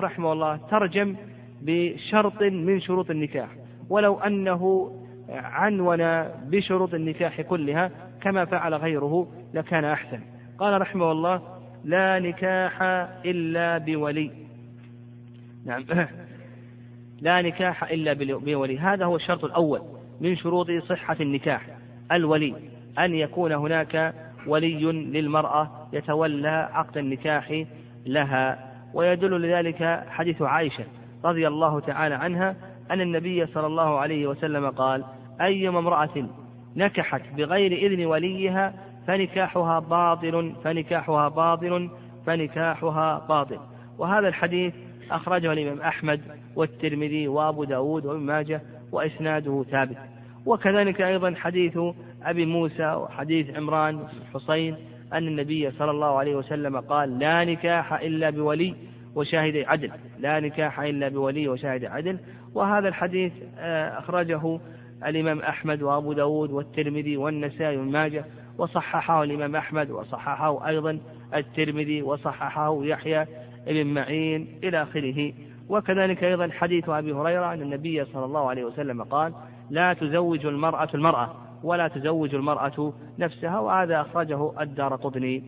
رحمه 0.01 0.33
الله 0.33 0.55
ترجم 0.57 1.15
بشرط 1.61 2.41
من 2.41 2.79
شروط 2.81 3.09
النكاح 3.09 3.49
ولو 3.89 4.19
أنه 4.19 4.91
عنون 5.29 6.23
بشروط 6.23 6.93
النكاح 6.93 7.41
كلها 7.41 7.91
كما 8.21 8.45
فعل 8.45 8.73
غيره 8.73 9.27
لكان 9.53 9.85
أحسن. 9.85 10.19
قال 10.57 10.81
رحمه 10.81 11.11
الله 11.11 11.41
لا 11.85 12.19
نكاح 12.19 12.81
إلا 13.25 13.77
بولي. 13.77 14.31
نعم. 15.65 15.85
لا 17.21 17.41
نكاح 17.41 17.83
إلا 17.83 18.13
بولي. 18.13 18.79
هذا 18.79 19.05
هو 19.05 19.15
الشرط 19.15 19.45
الأول 19.45 19.81
من 20.21 20.35
شروط 20.35 20.71
صحة 20.71 21.17
النكاح 21.21 21.67
الولي. 22.11 22.55
أن 22.99 23.15
يكون 23.15 23.51
هناك 23.51 24.13
ولي 24.47 24.91
للمرأة 24.91 25.87
يتولى 25.93 26.69
عقد 26.73 26.97
النكاح 26.97 27.63
لها. 28.05 28.69
ويدل 28.93 29.41
لذلك 29.41 30.03
حديث 30.09 30.41
عائشة 30.41 30.83
رضي 31.25 31.47
الله 31.47 31.79
تعالى 31.79 32.15
عنها 32.15 32.55
أن 32.91 33.01
النبي 33.01 33.45
صلى 33.45 33.67
الله 33.67 33.99
عليه 33.99 34.27
وسلم 34.27 34.69
قال 34.69 35.03
أيما 35.41 35.79
امرأة 35.79 36.29
نكحت 36.75 37.21
بغير 37.37 37.71
إذن 37.71 38.05
وليها 38.05 38.73
فنكاحها 39.07 39.79
باطل 39.79 40.53
فنكاحها 40.63 41.29
باطل 41.29 41.89
فنكاحها 42.25 43.25
باطل. 43.29 43.59
وهذا 43.97 44.27
الحديث 44.27 44.73
أخرجه 45.11 45.53
الإمام 45.53 45.81
أحمد 45.81 46.21
والترمذي 46.55 47.27
وأبو 47.27 47.63
داود 47.63 48.05
وابن 48.05 48.19
ماجه 48.19 48.61
وإسناده 48.91 49.65
ثابت. 49.71 49.97
وكذلك 50.45 51.01
أيضا 51.01 51.33
حديث 51.35 51.79
أبي 52.23 52.45
موسى 52.45 52.93
وحديث 52.93 53.57
عمران 53.57 54.07
حسين 54.33 54.75
أن 55.13 55.27
النبي 55.27 55.71
صلى 55.71 55.91
الله 55.91 56.17
عليه 56.17 56.35
وسلم 56.35 56.79
قال 56.79 57.19
لا 57.19 57.45
نكاح 57.45 57.93
إلا 57.93 58.29
بولي 58.29 58.75
وشاهد 59.15 59.57
عدل. 59.57 59.91
لا 60.19 60.39
نكاح 60.39 60.79
إلا 60.79 61.09
بولي 61.09 61.47
وشاهد 61.47 61.85
عدل. 61.85 62.19
وهذا 62.53 62.87
الحديث 62.87 63.33
آه، 63.57 63.99
أخرجه 63.99 64.59
الإمام 65.05 65.39
أحمد 65.39 65.81
وأبو 65.81 66.13
داود 66.13 66.51
والترمذي 66.51 67.17
والنسائي 67.17 67.77
وابن 67.77 67.91
ماجه 67.91 68.25
وصححه 68.57 69.23
الإمام 69.23 69.55
أحمد 69.55 69.91
وصححه 69.91 70.67
أيضا 70.67 70.99
الترمذي 71.35 72.01
وصححه 72.01 72.79
يحيى 72.85 73.25
بن 73.67 73.87
معين 73.87 74.59
إلى 74.63 74.83
آخره. 74.83 75.33
وكذلك 75.69 76.23
أيضا 76.23 76.49
حديث 76.51 76.89
أبي 76.89 77.13
هريرة 77.13 77.53
أن 77.53 77.61
النبي 77.61 78.05
صلى 78.05 78.25
الله 78.25 78.49
عليه 78.49 78.63
وسلم 78.63 79.03
قال 79.03 79.33
لا 79.69 79.93
تزوج 79.93 80.45
المرأة 80.45 80.89
المرأة. 80.93 81.48
ولا 81.63 81.87
تزوج 81.87 82.35
المرأة 82.35 82.93
نفسها 83.19 83.59
وهذا 83.59 84.01
أخرجه 84.01 84.61
الدار 84.61 84.95
قطني 84.95 85.43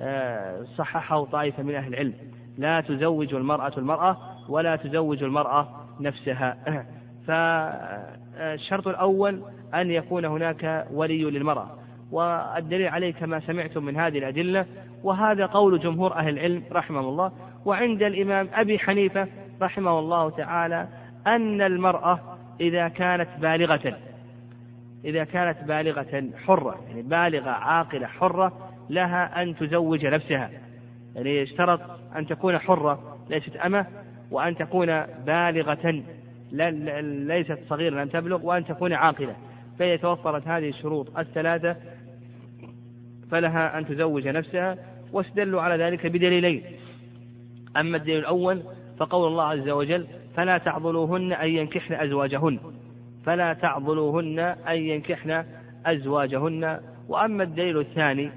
وصححه 0.00 1.24
طائفة 1.24 1.62
من 1.62 1.74
أهل 1.74 1.94
العلم. 1.94 2.14
لا 2.58 2.80
تزوج 2.80 3.34
المرأة 3.34 3.72
المرأة 3.78 4.16
ولا 4.48 4.76
تزوج 4.76 5.22
المرأة 5.22 5.68
نفسها. 6.00 6.56
فالشرط 7.26 8.88
الأول 8.88 9.42
أن 9.74 9.90
يكون 9.90 10.24
هناك 10.24 10.86
ولي 10.92 11.24
للمرأة 11.24 11.68
والدليل 12.10 12.88
عليه 12.88 13.12
كما 13.12 13.40
سمعتم 13.40 13.84
من 13.84 13.96
هذه 13.96 14.18
الأدلة. 14.18 14.66
وهذا 15.02 15.46
قول 15.46 15.78
جمهور 15.78 16.14
أهل 16.14 16.28
العلم 16.28 16.62
رحمه 16.72 17.00
الله. 17.00 17.32
وعند 17.64 18.02
الإمام 18.02 18.48
أبي 18.54 18.78
حنيفة 18.78 19.28
رحمه 19.62 19.98
الله 19.98 20.30
تعالى 20.30 20.88
أن 21.26 21.62
المرأة 21.62 22.20
إذا 22.60 22.88
كانت 22.88 23.28
بالغة 23.40 23.96
إذا 25.04 25.24
كانت 25.24 25.64
بالغة 25.64 26.24
حرة 26.46 26.84
يعني 26.88 27.02
بالغة 27.02 27.50
عاقلة 27.50 28.06
حرة 28.06 28.70
لها 28.90 29.42
أن 29.42 29.56
تزوج 29.56 30.06
نفسها. 30.06 30.50
يعني 31.14 31.36
يشترط 31.36 31.80
أن 32.16 32.26
تكون 32.26 32.58
حرة 32.58 33.18
ليست 33.30 33.56
أمة 33.56 33.86
وأن 34.30 34.56
تكون 34.56 34.86
بالغة 35.26 36.02
ليست 37.26 37.58
صغيرة 37.68 38.02
لم 38.02 38.08
تبلغ 38.08 38.46
وأن 38.46 38.64
تكون 38.64 38.92
عاقلة. 38.92 39.36
فإذا 39.78 39.96
توفرت 39.96 40.48
هذه 40.48 40.68
الشروط 40.68 41.18
الثلاثة 41.18 41.76
فلها 43.30 43.78
أن 43.78 43.86
تزوج 43.86 44.28
نفسها 44.28 44.76
واستدلوا 45.12 45.62
على 45.62 45.84
ذلك 45.84 46.06
بدليلين. 46.06 46.62
أما 47.76 47.96
الدليل 47.96 48.18
الأول 48.18 48.62
فقول 48.98 49.28
الله 49.28 49.44
عز 49.44 49.68
وجل 49.68 50.06
فلا 50.36 50.58
تعضلوهن 50.58 51.32
أن 51.32 51.48
ينكحن 51.48 51.94
أزواجهن. 51.94 52.58
فلا 53.24 53.52
تعضلوهن 53.52 54.38
أن 54.38 54.76
ينكحن 54.76 55.44
أزواجهن. 55.86 56.80
وأما 57.08 57.42
الدليل 57.42 57.78
الثاني 57.78 58.30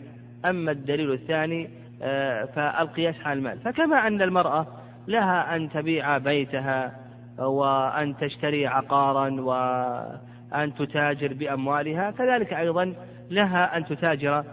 أما 0.45 0.71
الدليل 0.71 1.13
الثاني 1.13 1.69
آه، 2.01 2.45
فالقياس 2.45 3.15
على 3.25 3.37
المال. 3.39 3.59
فكما 3.59 4.07
أن 4.07 4.21
المرأة 4.21 4.67
لها 5.07 5.55
أن 5.55 5.69
تبيع 5.69 6.17
بيتها 6.17 6.91
وأن 7.39 8.17
تشتري 8.17 8.67
عقارا 8.67 9.29
وأن 9.29 10.75
تتاجر 10.75 11.33
بأموالها 11.33 12.11
كذلك 12.11 12.53
أيضا 12.53 12.93
لها 13.31 13.77
أن 13.77 13.85
تتاجر 13.85 14.43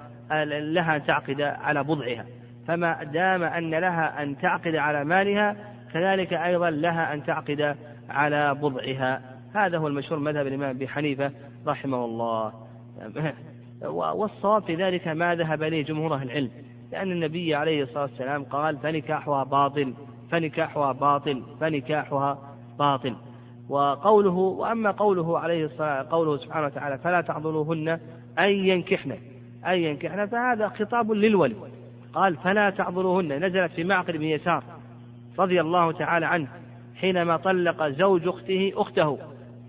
لها 0.51 0.97
أن 0.97 1.05
تعقد 1.05 1.41
على 1.41 1.85
بضعها. 1.85 2.25
فما 2.69 3.05
دام 3.05 3.43
أن 3.43 3.71
لها 3.71 4.23
أن 4.23 4.39
تعقد 4.39 4.75
على 4.77 5.05
مالها 5.05 5.57
كذلك 5.93 6.33
أيضا 6.33 6.71
لها 6.71 7.15
أن 7.15 7.25
تعقد 7.25 7.77
على 8.11 8.55
بضعها. 8.55 9.30
هذا 9.55 9.79
هو 9.79 9.89
المشهور 9.89 10.21
مذهب 10.21 10.47
الإمام 10.47 10.71
أبي 10.71 10.89
حنيفة 10.89 11.33
رحمه 11.67 12.05
الله. 12.05 12.53
والصواب 13.83 14.63
في 14.63 14.75
ذلك 14.75 15.09
ما 15.09 15.35
ذهب 15.35 15.63
إليه 15.63 15.85
جمهور 15.85 16.15
أهل 16.15 16.31
العلم 16.31 16.51
لأن 16.93 17.13
النبي 17.13 17.55
عليه 17.55 17.83
الصلاة 17.83 18.03
والسلام 18.03 18.45
قال 18.45 18.79
فنكاحها 18.79 19.45
باطل 19.45 19.95
فنكاحها 20.31 20.93
باطل 20.93 21.43
فنكاحها 21.61 22.39
باطل. 22.79 23.15
وقوله 23.69 24.31
وأما 24.31 24.91
قوله 24.91 25.39
عليه 25.39 25.65
الصلاة 25.65 26.07
قوله 26.11 26.37
سبحانه 26.37 26.67
وتعالى 26.67 26.99
فلا 26.99 27.21
تعضلوهن 27.21 27.89
أن 28.39 28.51
ينكحن. 28.51 29.13
أن 29.67 29.79
ينكحن 29.79 30.27
فهذا 30.27 30.69
خطاب 30.69 31.13
للولي. 31.13 31.57
قال 32.13 32.37
فلا 32.37 32.71
تعضلوهن. 32.71 33.45
نزلت 33.45 33.73
في 33.73 33.85
معقل 33.85 34.19
بن 34.19 34.25
يسار 34.25 34.63
رضي 35.39 35.61
الله 35.61 35.93
تعالى 35.93 36.27
عنه 36.27 36.49
حينما 36.95 37.37
طلق 37.37 37.89
زوج 37.89 38.29
أخته 38.29 38.73
أخته. 38.77 39.19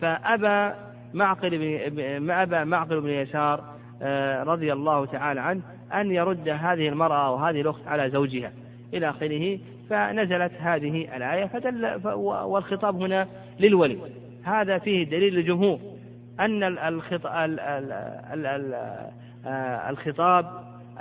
فأبى 0.01 0.75
معقل 1.13 1.79
بن 1.89 2.31
أبى 2.31 2.65
معقل 2.65 3.01
بن 3.01 3.09
يسار 3.09 3.63
آه، 4.01 4.43
رضي 4.43 4.73
الله 4.73 5.05
تعالى 5.05 5.41
عنه 5.41 5.61
أن 5.93 6.11
يرد 6.11 6.49
هذه 6.49 6.89
المرأة 6.89 7.31
وهذه 7.31 7.61
الأخت 7.61 7.87
على 7.87 8.09
زوجها. 8.09 8.51
إلى 8.93 9.09
آخره 9.09 9.59
فنزلت 9.89 10.51
هذه 10.59 11.17
الآية 11.17 11.45
فدل 11.45 12.07
والخطاب 12.25 13.01
هنا 13.01 13.27
للولي. 13.59 13.97
هذا 14.43 14.77
فيه 14.77 15.03
دليل 15.03 15.35
للجمهور 15.35 15.79
أن 16.39 16.63
آه، 19.45 19.89
الخطاب 19.89 20.45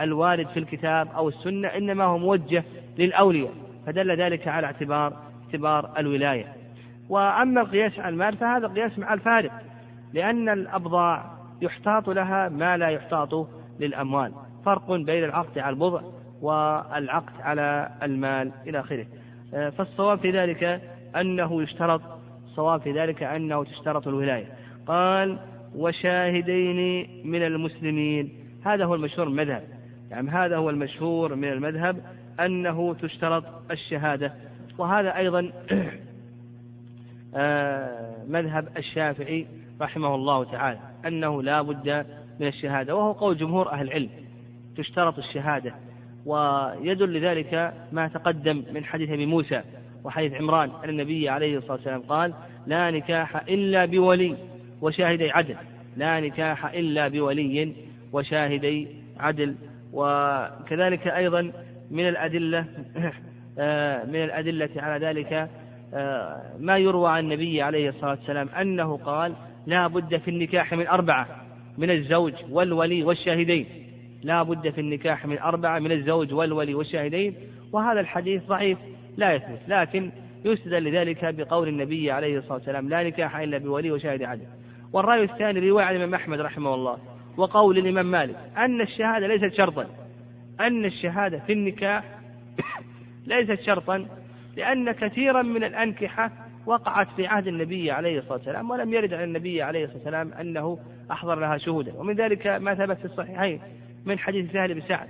الوارد 0.01 0.49
في 0.49 0.59
الكتاب 0.59 1.09
أو 1.17 1.29
السنة 1.29 1.69
إنما 1.69 2.05
هو 2.05 2.19
موجه 2.19 2.65
للأولياء. 2.99 3.53
فدل 3.87 4.17
ذلك 4.17 4.49
على 4.49 4.67
اعتبار 4.67 5.17
اعتبار 5.47 5.91
الولاية. 5.99 6.60
وأما 7.11 7.61
القياس 7.61 7.99
على 7.99 8.09
المال 8.09 8.37
فهذا 8.37 8.67
قياس 8.67 8.99
مع 8.99 9.15
الفارق 9.15 9.53
لأن 10.15 10.49
الأبضاع 10.49 11.25
يحتاط 11.63 12.09
لها 12.11 12.49
ما 12.49 12.77
لا 12.77 12.89
يحتاط 12.89 13.49
للأموال. 13.81 14.33
فرق 14.65 14.93
بين 14.93 15.25
العقد 15.25 15.59
على 15.59 15.75
البضع 15.75 16.03
والعقد 16.43 17.41
على 17.41 17.91
المال 18.03 18.53
إلى 18.67 18.81
آخره. 18.81 19.07
آه، 19.55 19.71
فالصواب 19.71 20.19
في 20.19 20.31
ذلك 20.31 20.81
أنه 21.17 21.63
يشترط 21.63 22.01
الصواب 22.45 22.81
في 22.81 22.93
ذلك 22.93 23.23
أنه 23.23 23.65
تشترط 23.65 24.09
الولاية. 24.09 24.47
قال 24.87 25.39
وشاهدين 25.77 27.11
من 27.25 27.43
المسلمين. 27.43 28.33
هذا 28.65 28.85
هو 28.85 28.95
المشهور 28.95 29.29
من 29.29 29.41
المذهب. 29.41 29.63
يعني 30.11 30.31
هذا 30.31 30.57
هو 30.57 30.71
المشهور 30.71 31.35
من 31.35 31.49
المذهب 31.49 31.97
أنه 32.41 32.95
تشترط 32.95 33.45
الشهادة. 33.71 34.33
وهذا 34.79 35.17
أيضا 35.17 35.53
مذهب 38.29 38.69
الشافعي 38.77 39.47
رحمه 39.81 40.15
الله 40.15 40.45
تعالى 40.45 40.79
أنه 41.07 41.43
لا 41.43 41.63
بد 41.63 42.07
من 42.41 42.47
الشهادة 42.47 42.97
وهو 42.97 43.13
قول 43.13 43.37
جمهور 43.37 43.73
أهل 43.73 43.87
العلم 43.87 44.11
تشترط 44.77 45.19
الشهادة 45.19 45.75
ويدل 46.27 47.13
لذلك 47.19 47.75
ما 47.93 48.09
تقدم 48.09 48.65
من 48.73 48.85
حديث 48.85 49.11
أبي 49.11 49.27
موسى 49.27 49.63
وحديث 50.05 50.33
عمران 50.35 50.71
أن 50.85 50.89
النبي 50.89 51.29
عليه 51.29 51.59
الصلاة 51.59 51.73
والسلام 51.73 52.01
قال 52.01 52.35
لا 52.67 52.91
نكاح 52.91 53.37
إلا 53.49 53.85
بولي 53.85 54.37
وشاهدي 54.81 55.31
عدل 55.31 55.57
لا 55.97 56.21
نكاح 56.21 56.67
إلا 56.67 57.09
بولي 57.09 57.73
وشاهدي 58.13 58.89
عدل. 59.19 59.55
وكذلك 59.93 61.07
أيضا 61.07 61.53
من 61.91 62.09
الأدلة 62.09 62.65
آه، 63.59 64.05
من 64.05 64.25
الأدلة 64.25 64.71
على 64.77 65.07
ذلك 65.07 65.33
آه، 65.33 65.49
ما 66.59 66.79
يروى 66.79 67.11
عن 67.11 67.25
النبي 67.25 67.63
عليه 67.63 67.89
الصلاة 67.89 68.11
والسلام 68.11 68.49
أنه 68.49 68.97
قال 68.97 69.35
لا 69.67 69.87
بد 69.87 70.17
في 70.17 70.31
النكاح 70.31 70.75
من 70.75 70.87
أربعة 70.87 71.27
من 71.79 71.91
الزوج 71.91 72.35
والولي 72.51 73.05
والشاهدين. 73.05 73.67
لا 74.23 74.43
بد 74.43 74.71
في 74.71 74.81
النكاح 74.81 75.27
من 75.27 75.39
أربعة 75.39 75.79
من 75.79 75.93
الزوج 75.93 76.35
والولي 76.35 76.75
والشاهدين. 76.75 77.35
وهذا 77.73 78.01
الحديث 78.01 78.43
ضعيف 78.43 78.79
لا 79.17 79.33
يثبت 79.33 79.61
لكن 79.69 80.11
يستدل 80.45 80.85
لذلك 80.85 81.35
بقول 81.35 81.69
النبي 81.69 82.11
عليه 82.11 82.39
الصلاة 82.39 82.55
والسلام 82.55 82.89
لا 82.89 83.03
نكاح 83.03 83.37
إلا 83.37 83.59
بولي 83.59 83.91
وشاهد 83.91 84.23
عدل. 84.23 84.47
والرأي 84.93 85.25
الثاني 85.25 85.71
رواية 85.71 85.91
الإمام 85.91 86.15
أحمد 86.15 86.41
رحمه 86.41 86.75
الله 86.75 86.99
وقول 87.37 87.79
الإمام 87.79 88.07
مالك 88.07 88.37
أن 88.57 88.81
الشهادة 88.81 89.27
ليست 89.27 89.55
شرطا 89.55 89.87
أن 90.61 90.85
الشهادة 90.85 91.39
في 91.39 91.53
النكاح 91.53 92.05
ليست 93.27 93.61
شرطا 93.61 94.07
لأن 94.57 94.93
كثيرا 94.93 95.43
من 95.43 95.65
الأنكحة 95.65 96.31
وقعت 96.67 97.09
في 97.17 97.27
عهد 97.27 97.47
النبي 97.47 97.91
عليه 97.91 98.19
الصلاة 98.19 98.33
والسلام 98.33 98.71
ولم 98.71 98.93
يرد 98.93 99.15
عن 99.15 99.25
النبي 99.25 99.63
عليه 99.63 99.85
الصلاة 99.85 99.99
والسلام 99.99 100.33
أنه 100.33 100.79
أحضر 101.11 101.35
لها 101.35 101.59
شهودا. 101.59 101.93
ومن 101.95 102.15
ذلك 102.15 102.47
ما 102.47 102.75
ثبت 102.75 102.99
في 102.99 103.05
الصحيحين 103.05 103.61
من 104.05 104.19
حديث 104.19 104.53
سهل 104.53 104.75
بن 104.75 104.81
سعد 104.81 105.09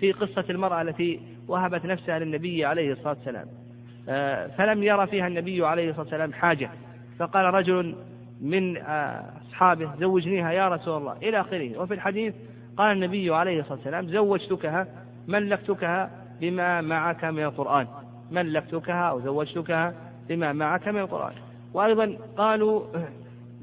في 0.00 0.12
قصة 0.12 0.44
المرأة 0.50 0.82
التي 0.82 1.20
وهبت 1.48 1.84
نفسها 1.84 2.18
للنبي 2.18 2.64
عليه 2.64 2.92
الصلاة 2.92 3.14
والسلام. 3.14 3.46
آه، 4.08 4.46
فلم 4.46 4.82
يرى 4.82 5.06
فيها 5.06 5.26
النبي 5.26 5.66
عليه 5.66 5.88
الصلاة 5.88 6.04
والسلام 6.04 6.32
حاجة. 6.32 6.70
فقال 7.18 7.54
رجل 7.54 7.96
من 8.40 8.76
آه، 8.76 9.24
أصحابه 9.48 9.90
زوجنيها 10.00 10.52
يا 10.52 10.68
رسول 10.68 10.96
الله 10.96 11.16
إلى 11.22 11.40
آخره. 11.40 11.78
وفي 11.78 11.94
الحديث 11.94 12.34
قال 12.76 12.92
النبي 12.92 13.34
عليه 13.34 13.60
الصلاة 13.60 13.76
والسلام 13.76 14.06
زوجتكها 14.06 14.86
ملكتكها 15.28 16.10
بما 16.40 16.80
معك 16.80 17.24
من 17.24 17.44
القرآن. 17.44 17.86
ملكتكها 18.32 19.10
أو 19.10 19.20
زوجتكها 19.20 19.94
بما 20.28 20.52
معك 20.52 20.88
من 20.88 21.00
القرآن. 21.00 21.32
وأيضا 21.74 22.16
قالوا 22.36 22.82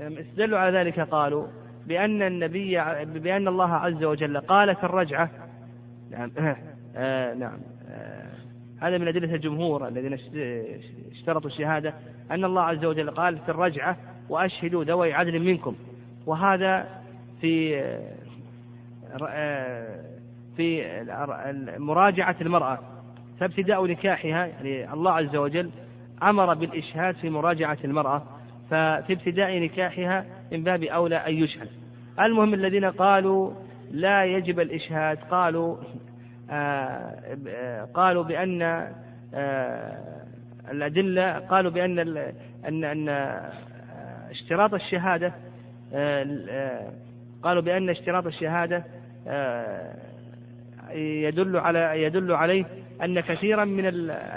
استدلوا 0.01 0.59
على 0.59 0.77
ذلك 0.77 0.99
قالوا 0.99 1.47
بأن 1.87 2.21
النبي 2.21 2.83
بأن 3.05 3.47
الله 3.47 3.73
عز 3.73 4.03
وجل 4.03 4.37
قال 4.37 4.75
في 4.75 4.83
الرجعة 4.83 5.29
نعم 6.11 6.31
آه 6.95 7.33
نعم 7.33 7.57
آه 7.89 8.29
هذا 8.81 8.97
من 8.97 9.07
أدلة 9.07 9.35
الجمهور 9.35 9.87
الذين 9.87 10.17
اشترطوا 11.11 11.49
الشهادة 11.49 11.93
أن 12.31 12.45
الله 12.45 12.61
عز 12.61 12.85
وجل 12.85 13.11
قال 13.11 13.37
في 13.37 13.49
الرجعة 13.49 13.97
وأشهدوا 14.29 14.83
ذوي 14.83 15.13
عدل 15.13 15.39
منكم. 15.39 15.75
وهذا 16.25 16.85
في 17.41 17.79
آه، 19.21 20.05
في 20.57 20.83
مراجعة 21.77 22.35
المرأة. 22.41 22.79
فابتداء 23.39 23.85
نكاحها 23.85 24.45
يعني 24.45 24.93
الله 24.93 25.11
عز 25.11 25.35
وجل 25.35 25.69
أمر 26.23 26.53
بالإشهاد 26.53 27.15
في 27.15 27.29
مراجعة 27.29 27.77
المرأة 27.83 28.23
ففي 28.69 29.13
ابتداء 29.13 29.59
نكاحها 29.59 30.25
من 30.51 30.63
باب 30.63 30.83
أولى 30.83 31.15
أن 31.15 31.33
يشهد. 31.33 31.67
المهم 32.19 32.53
الذين 32.53 32.85
قالوا 32.85 33.51
لا 33.91 34.25
يجب 34.25 34.59
الإشهاد 34.59 35.17
قالوا 35.17 35.77
آه 36.51 37.87
قالوا 37.93 38.23
بأن 38.23 38.61
آه 39.33 40.23
الأدلة 40.71 41.31
قالوا 41.39 41.71
بأن 41.71 41.99
أن 42.67 42.83
أن 42.83 43.09
اشتراط 44.29 44.73
الشهادة 44.73 45.33
آه 45.93 46.91
قالوا 47.43 47.61
بأن 47.61 47.89
اشتراط 47.89 48.25
الشهادة 48.25 48.83
آه، 49.27 49.93
يدل 50.95 51.57
على 51.57 52.03
يدل 52.03 52.31
عليه 52.31 52.65
أن 53.03 53.19
كثيرا 53.19 53.65
من 53.65 53.85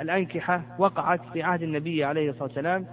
الأنكحة 0.01 0.63
وقعت 0.79 1.21
في 1.33 1.43
عهد 1.43 1.63
النبي 1.63 2.05
عليه 2.05 2.31
الصلاة 2.31 2.45
والسلام 2.45 2.87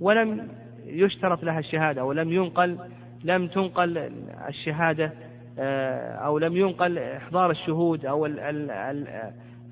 ولم 0.00 0.48
يشترط 0.86 1.44
لها 1.44 1.58
الشهادة 1.58 2.04
ولم 2.04 2.32
ينقل 2.32 2.78
لم 3.24 3.46
تنقل 3.46 4.10
الشهادة 4.48 5.12
آه، 5.58 6.14
أو 6.14 6.38
لم 6.38 6.56
ينقل 6.56 6.98
إحضار 6.98 7.50
الشهود 7.50 8.06
أو 8.06 8.26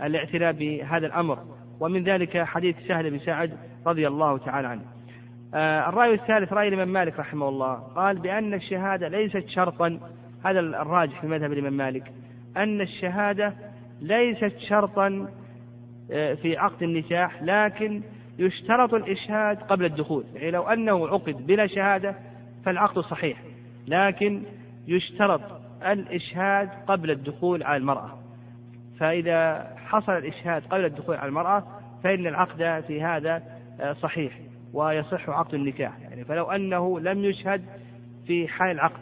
الاعتراف 0.01 0.57
بهذا 0.57 1.07
الأمر. 1.07 1.39
ومن 1.81 2.05
ذلك 2.05 2.43
حديث 2.43 2.77
سهل 2.89 3.11
بن 3.11 3.19
سعد 3.19 3.53
رضي 3.87 4.09
الله 4.09 4.39
تعالى 4.39 4.69
عنه. 4.69 4.83
آه، 5.55 5.89
الرأي 5.89 6.15
الثالث 6.15 6.53
رأي 6.53 6.69
الإمام 6.69 6.89
مالك 6.89 7.19
رحمه 7.19 7.49
الله. 7.49 7.75
قال 7.75 8.19
بأن 8.19 8.55
الشهادة 8.55 9.09
ليست 9.09 9.49
شرطا 9.49 10.01
هذا 10.45 10.61
الراجح 10.61 11.21
في 11.21 11.27
مذهب 11.27 11.53
الإمام 11.53 11.73
مالك 11.73 12.13
أن 12.57 12.81
الشهادة 12.81 13.55
ليست 14.01 14.59
شرطا 14.59 15.29
في 16.09 16.57
عقد 16.57 16.83
النكاح 16.83 17.43
لكن 17.43 18.03
يشترط 18.39 18.95
الإشهاد 18.95 19.59
قبل 19.59 19.85
الدخول. 19.85 20.25
يعني 20.35 20.51
لو 20.51 20.63
أنه 20.63 21.09
عقد 21.09 21.47
بلا 21.47 21.67
شهادة 21.67 22.17
فالعقد 22.65 22.99
صحيح 22.99 23.43
لكن 23.89 24.43
يشترط 24.87 25.41
الإشهاد 25.87 26.69
قبل 26.87 27.11
الدخول 27.11 27.63
على 27.63 27.77
المرأة. 27.77 28.19
فإذا 28.99 29.71
حصل 29.87 30.13
الإشهاد 30.13 30.63
قبل 30.63 30.85
الدخول 30.85 31.17
على 31.17 31.29
المرأة 31.29 31.67
فإن 32.05 32.27
العقد 32.27 32.85
في 32.87 33.03
هذا 33.03 33.43
آه، 33.81 33.93
صحيح 33.93 34.41
ويصح 34.73 35.31
عقد 35.31 35.55
النكاح. 35.55 36.01
يعني 36.01 36.25
فلو 36.25 36.45
أنه 36.45 37.01
لم 37.01 37.25
يشهد 37.25 37.65
في 38.27 38.49
حال 38.49 38.71
العقد 38.71 39.01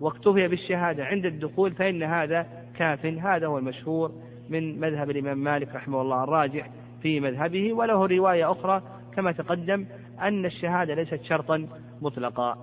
واكتفي 0.00 0.48
بالشهادة 0.48 1.04
عند 1.04 1.26
الدخول 1.26 1.72
فإن 1.72 2.02
هذا 2.02 2.46
كاف 2.78 3.06
هذا 3.06 3.46
هو 3.46 3.58
المشهور. 3.58 4.12
من 4.52 4.80
مذهب 4.80 5.10
الإمام 5.10 5.38
مالك 5.38 5.74
رحمه 5.74 6.02
الله 6.02 6.24
الراجح 6.24 6.70
في 7.02 7.20
مذهبه 7.20 7.72
وله 7.72 8.06
رواية 8.06 8.52
أخرى 8.52 8.82
كما 9.16 9.32
تقدم 9.32 9.86
أن 10.20 10.46
الشهادة 10.46 10.94
ليست 10.94 11.20
شرطا 11.22 11.68
مطلقا. 12.02 12.58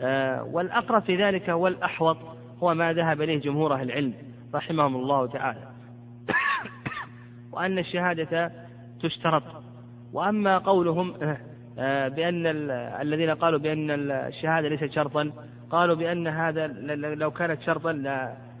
آه، 0.00 0.42
والأقرب 0.42 1.02
في 1.02 1.16
ذلك 1.16 1.48
والأحوط 1.48 2.16
هو 2.62 2.74
ما 2.74 2.92
ذهب 2.92 3.22
إليه 3.22 3.40
جمهور 3.40 3.74
أهل 3.74 3.90
العلم 3.90 4.12
رحمهم 4.54 4.96
الله 4.96 5.26
تعالى. 5.26 5.68
وأن 7.52 7.78
الشهادة 7.78 8.52
تشترط. 9.02 9.42
وأما 10.12 10.58
قولهم 10.58 11.14
آه، 11.78 12.08
بأن 12.08 12.46
الذين 13.00 13.30
قالوا 13.30 13.58
بأن 13.58 14.10
الشهادة 14.10 14.68
ليست 14.68 14.92
شرطا 14.92 15.32
قالوا 15.70 15.96
بأن 15.96 16.26
هذا 16.26 16.66
لو 17.14 17.30
كانت 17.30 17.62
شرطا 17.62 17.92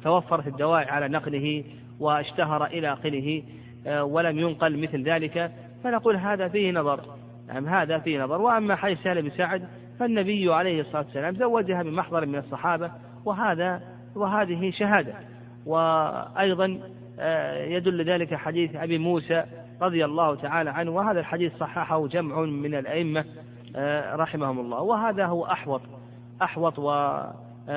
لتوفرت 0.02 0.46
الدواعي 0.46 0.84
على 0.84 1.08
نقله 1.08 1.64
واشتهر 2.00 2.64
إلى 2.64 2.92
آخره 2.92 3.42
آه، 3.86 4.04
ولم 4.04 4.38
ينقل 4.38 4.78
مثل 4.78 5.02
ذلك 5.02 5.52
فنقول 5.84 6.16
هذا 6.16 6.48
فيه 6.48 6.72
نظر. 6.72 7.00
نعم 7.48 7.68
هذا 7.68 7.98
فيه 7.98 8.22
نظر. 8.22 8.40
وأما 8.40 8.74
حديث 8.74 8.98
سالم 9.02 9.20
بن 9.20 9.30
سعد 9.30 9.68
فالنبي 10.00 10.54
عليه 10.54 10.80
الصلاة 10.80 11.02
والسلام 11.02 11.34
زوجها 11.34 11.82
بمحضر 11.82 12.26
من 12.26 12.38
الصحابة 12.38 12.90
وهذا 13.24 13.82
وهذه 14.14 14.70
شهادة. 14.70 15.14
وأيضا 15.66 16.80
آه، 17.18 17.64
يدل 17.64 18.04
ذلك 18.04 18.34
حديث 18.34 18.76
أبي 18.76 18.98
موسى 18.98 19.44
رضي 19.82 20.04
الله 20.04 20.34
تعالى 20.34 20.70
عنه 20.70 20.90
وهذا 20.90 21.20
الحديث 21.20 21.52
صححه 21.56 22.06
جمع 22.06 22.40
من 22.40 22.74
الأئمة 22.74 23.24
آه، 23.76 24.16
رحمهم 24.16 24.60
الله. 24.60 24.80
وهذا 24.80 25.26
هو 25.26 25.46
أحوط 25.46 25.80
أحوط 26.42 26.78
وأبرأ 26.78 27.70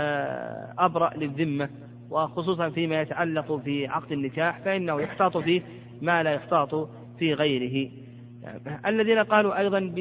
للذمة. 1.17 1.69
وخصوصا 2.09 2.69
فيما 2.69 3.01
يتعلق 3.01 3.55
في 3.55 3.87
عقد 3.87 4.11
النكاح 4.11 4.59
فإنه 4.59 5.01
يحتاط 5.01 5.37
فيه 5.37 5.61
ما 6.01 6.23
لا 6.23 6.31
يحتاط 6.31 6.89
في 7.19 7.33
غيره. 7.33 7.91
الذين 8.85 9.19
قالوا 9.19 9.59
أيضا 9.59 9.93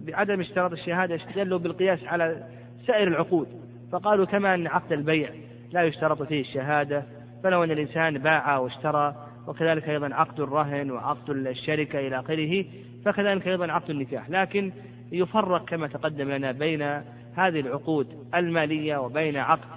بعدم 0.00 0.40
اشتراط 0.40 0.72
الشهادة 0.72 1.16
استدلوا 1.16 1.58
بالقياس 1.58 2.04
على 2.04 2.46
سائر 2.86 3.08
العقود 3.08 3.48
فقالوا 3.92 4.24
كما 4.24 4.54
أن 4.54 4.66
عقد 4.66 4.92
البيع 4.92 5.30
لا 5.72 5.82
يشترط 5.82 6.22
فيه 6.22 6.40
الشهادة 6.40 7.04
فلو 7.44 7.64
أن 7.64 7.70
الإنسان 7.70 8.18
باع 8.18 8.58
واشترى 8.58 9.14
وكذلك 9.46 9.88
أيضا 9.88 10.14
عقد 10.14 10.40
الرهن 10.40 10.90
وعقد 10.90 11.30
الشركة 11.30 11.98
إلى 11.98 12.20
آخره 12.20 12.64
فكذلك 13.04 13.48
أيضا 13.48 13.72
عقد 13.72 13.90
النكاح. 13.90 14.30
لكن 14.30 14.72
يفرق 15.12 15.64
كما 15.64 15.86
تقدم 15.86 16.30
لنا 16.30 16.52
بين 16.52 16.82
هذه 17.34 17.60
العقود 17.60 18.26
المالية 18.34 18.96
وبين 18.96 19.36
عقد 19.36 19.68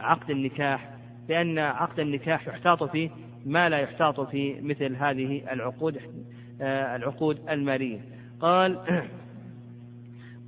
عقد 0.00 0.30
النكاح. 0.30 0.93
لأن 1.28 1.58
عقد 1.58 2.00
النكاح 2.00 2.48
يحتاط 2.48 2.82
فيه 2.84 3.10
ما 3.46 3.68
لا 3.68 3.78
يحتاط 3.78 4.20
في 4.20 4.60
مثل 4.60 4.96
هذه 4.96 5.42
العقود 5.52 6.00
آه، 6.60 6.96
العقود 6.96 7.48
المالية 7.48 8.00
قال 8.40 8.78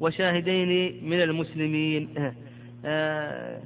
وشاهدين 0.01 1.01
من 1.11 1.23
المسلمين 1.23 2.09
آه، 2.85 3.61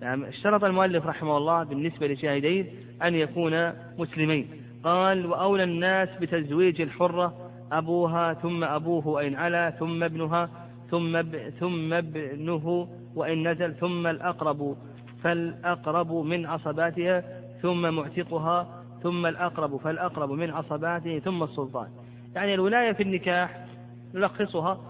نعم 0.00 0.24
اشترط 0.24 0.64
المؤلف 0.64 1.06
رحمه 1.06 1.36
الله 1.36 1.62
بالنسبة 1.62 2.06
لشاهدين 2.06 2.66
أن 3.02 3.14
يكونا 3.14 3.76
مسلمين 3.98 4.48
قال 4.84 5.26
وأولى 5.26 5.62
الناس 5.64 6.08
بتزويج 6.20 6.80
الحرة 6.80 7.50
أبوها 7.72 8.34
ثم 8.34 8.64
أبوه 8.64 9.26
إن 9.26 9.34
علا 9.34 9.70
ثم 9.70 10.02
ابنها 10.02 10.50
ثم. 10.90 11.22
ثم 11.60 11.92
ابنه 11.92 12.88
وإن 13.14 13.48
نزل 13.48 13.74
ثم 13.74 14.06
الأقرب 14.06 14.76
فالأقرب 15.22 16.12
من 16.12 16.46
عصباتها 16.46 17.24
ثم 17.62 17.94
معتقها 17.94 18.82
ثم 19.02 19.26
الأقرب 19.26 19.76
فالأقرب 19.76 20.30
من 20.30 20.50
عصباته 20.50 21.18
ثم 21.18 21.42
السلطان. 21.42 21.88
يعني 22.34 22.54
الولاية 22.54 22.92
في 22.92 23.02
النكاح 23.02 23.66
نلخصها. 24.14 24.80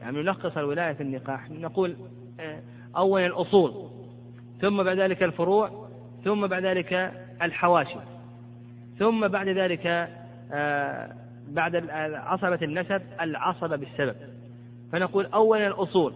يعني 0.00 0.22
نلخص 0.22 0.56
الولاية 0.56 0.92
في 0.92 1.02
النكاح. 1.02 1.50
نقول 1.50 1.96
آه، 2.40 2.62
أولا 2.96 3.26
الأصول 3.26 3.90
ثم 4.60 4.82
بعد 4.82 4.98
ذلك 4.98 5.22
الفروع 5.22 5.88
ثم 6.24 6.46
بعد 6.46 6.64
ذلك 6.64 7.12
الحواشي 7.42 7.98
ثم 8.98 9.28
بعد 9.28 9.48
ذلك 9.48 9.86
آه، 10.52 11.12
بعد 11.48 11.90
عصبة 12.14 12.58
النسب 12.62 13.02
العصبة 13.20 13.76
بالسبب. 13.76 14.16
فنقول 14.92 15.26
أولا 15.26 15.66
الأصول 15.66 16.12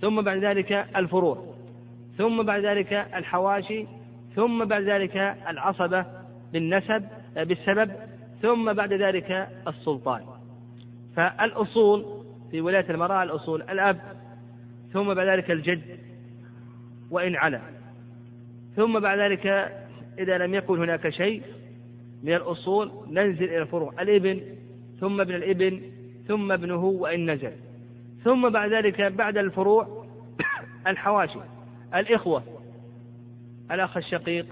ثم 0.00 0.22
بعد 0.22 0.38
ذلك 0.38 0.72
الفروع. 0.72 1.55
ثم 2.18 2.42
بعد 2.42 2.64
ذلك 2.64 2.92
الحواشي 2.92 3.86
ثم 4.36 4.64
بعد 4.64 4.82
ذلك 4.82 5.16
العصبة 5.48 6.06
بالنسب 6.52 7.04
آه، 7.36 7.44
بالسبب 7.44 7.92
ثم 8.42 8.72
بعد 8.72 8.92
ذلك 8.92 9.48
السلطان. 9.68 10.20
فالأصول 11.16 12.22
في 12.50 12.60
ولاية 12.60 12.90
المرأة 12.90 13.22
الأصول 13.22 13.62
الأب 13.62 14.00
ثم 14.92 15.14
بعد 15.14 15.28
ذلك 15.28 15.50
الجد 15.50 15.82
وإن 17.10 17.36
علا 17.36 17.60
ثم 18.76 19.00
بعد 19.00 19.18
ذلك 19.18 19.46
إذا 20.18 20.38
لم 20.38 20.54
يكن 20.54 20.78
هناك 20.78 21.08
شيء 21.08 21.42
من 22.22 22.34
الأصول 22.34 22.90
ننزل 23.10 23.44
إلى 23.44 23.58
الفروع 23.58 23.92
الإبن 24.02 24.40
ثم 25.00 25.20
ابن 25.20 25.34
الإبن 25.34 25.80
ثم 26.28 26.52
ابنه 26.52 26.84
وإن 26.84 27.30
نزل. 27.30 27.52
ثم 28.24 28.48
بعد 28.48 28.72
ذلك 28.72 29.00
بعد 29.00 29.38
الفروع 29.38 30.06
الحواشي. 30.86 31.38
الإخوة 31.94 32.42
الأخ 33.70 33.96
الشقيق 33.96 34.46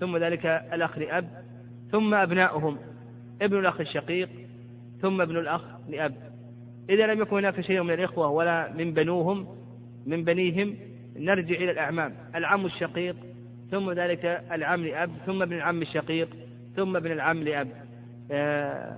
ثم 0.00 0.16
ذلك 0.16 0.46
الأخ 0.46 0.98
لأب 0.98 1.44
ثم 1.92 2.14
أبناؤهم 2.14 2.78
ابن 3.42 3.58
الأخ 3.58 3.80
الشقيق 3.80 4.28
ثم 5.02 5.20
ابن 5.20 5.36
الأخ 5.36 5.62
لأب. 5.88 6.14
إذا 6.90 7.06
لم 7.06 7.20
يكن 7.20 7.36
هناك 7.36 7.60
شيء 7.60 7.82
من 7.82 7.94
الإخوة 7.94 8.28
ولا 8.28 8.72
من 8.72 8.92
بنوهم 8.92 9.46
من 10.06 10.24
بنيهم 10.24 10.76
نرجع 11.16 11.56
إلى 11.56 11.70
الأعمام. 11.70 12.14
العم 12.34 12.66
الشقيق 12.66 13.16
ثم 13.70 13.90
ذلك 13.92 14.44
العم 14.52 14.84
لأب 14.84 15.10
ثم 15.26 15.42
ابن 15.42 15.56
العم 15.56 15.82
الشقيق 15.82 16.28
ثم 16.76 16.96
ابن 16.96 17.12
العم 17.12 17.42
لأب. 17.42 17.68
آه، 18.30 18.96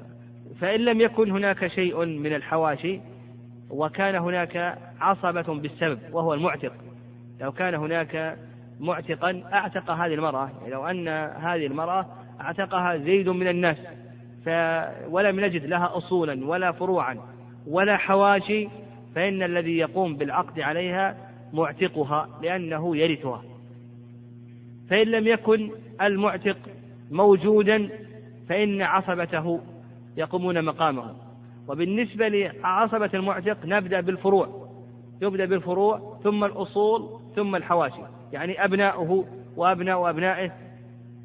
فإن 0.60 0.80
لم 0.80 1.00
يكن 1.00 1.30
هناك 1.30 1.66
شيء 1.66 2.04
من 2.04 2.34
الحواشي 2.34 3.00
وكان 3.70 4.14
هناك 4.14 4.78
عصبة 5.00 5.54
بالسبب 5.54 5.98
وهو 6.12 6.34
المعتق. 6.34 6.72
لو 7.40 7.52
كان 7.52 7.74
هناك 7.74 8.38
معتقا 8.80 9.42
أعتق 9.52 9.90
هذه 9.90 10.14
المرأة 10.14 10.50
يعني 10.60 10.72
لو 10.72 10.86
أن 10.86 11.08
هذه 11.38 11.66
المرأة 11.66 12.06
أعتقها 12.40 12.96
زيد 12.96 13.28
من 13.28 13.48
الناس 13.48 13.76
ف 14.44 14.48
ولم 15.10 15.40
نجد 15.40 15.66
لها 15.66 15.96
أصولا 15.96 16.46
ولا 16.46 16.72
فروعا 16.72 17.18
ولا 17.66 17.96
حواشي 17.96 18.68
فإن 19.14 19.42
الذي 19.42 19.78
يقوم 19.78 20.16
بالعقد 20.16 20.60
عليها 20.60 21.16
معتقها 21.52 22.28
لأنه 22.42 22.96
يرثها. 22.96 23.42
فإن 24.90 25.06
لم 25.06 25.26
يكن 25.26 25.70
المعتق 26.02 26.56
موجودا 27.10 27.88
فإن 28.48 28.82
عصبته 28.82 29.60
يقومون 30.16 30.64
مقامه 30.64 31.14
وبالنسبة 31.68 32.28
لعصبة 32.28 33.10
المعتق 33.14 33.58
نبدأ 33.64 34.00
بالفروع. 34.00 34.68
يبدأ 35.22 35.44
بالفروع 35.44 36.18
ثم 36.24 36.44
الأصول 36.44 37.20
ثم 37.36 37.56
الحواشي. 37.56 38.00
يعني 38.32 38.64
أبناؤه 38.64 39.24
وأبناء 39.56 40.10
أبنائه 40.10 40.50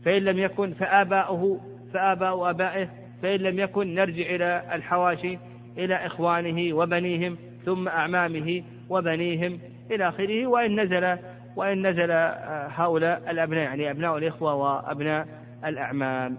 فإن 0.05 0.22
لم 0.24 0.38
يكن 0.38 0.74
فآباؤه 0.74 1.60
فآباء 1.93 2.49
آبائه 2.49 2.89
فإن 3.22 3.39
لم 3.39 3.60
يكن 3.60 3.95
نرجع 3.95 4.36
إلى 4.36 4.64
الحواشي 4.74 5.38
إلى 5.78 5.95
إخوانه 5.95 6.74
وبنيهم 6.74 7.38
ثم 7.66 7.88
أعمامه 7.88 8.64
وبنيهم 8.89 9.60
إلى 9.91 10.10
آخره. 10.10 10.47
وإن 10.47 10.80
نزل 10.80 11.18
وإن 11.55 11.88
نزل 11.88 12.12
آه، 12.12 12.68
هؤلاء 12.68 13.32
الأبناء 13.32 13.64
يعني 13.64 13.91
أبناء 13.91 14.18
الإخوة 14.18 14.53
وأبناء 14.53 15.28
الأعمام. 15.66 16.38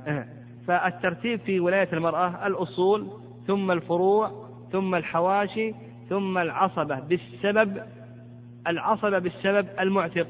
فالترتيب 0.67 1.41
في 1.41 1.61
ولاية 1.61 1.89
المرأة 1.93 2.47
الأصول 2.47 3.07
ثم 3.47 3.71
الفروع 3.71 4.51
ثم 4.73 4.95
الحواشي 4.95 5.75
ثم 6.09 6.39
العصبة 6.39 7.01
بالسبب 7.01 7.83
العصبة 8.67 9.19
بالسبب 9.19 9.67
المعتق 9.81 10.27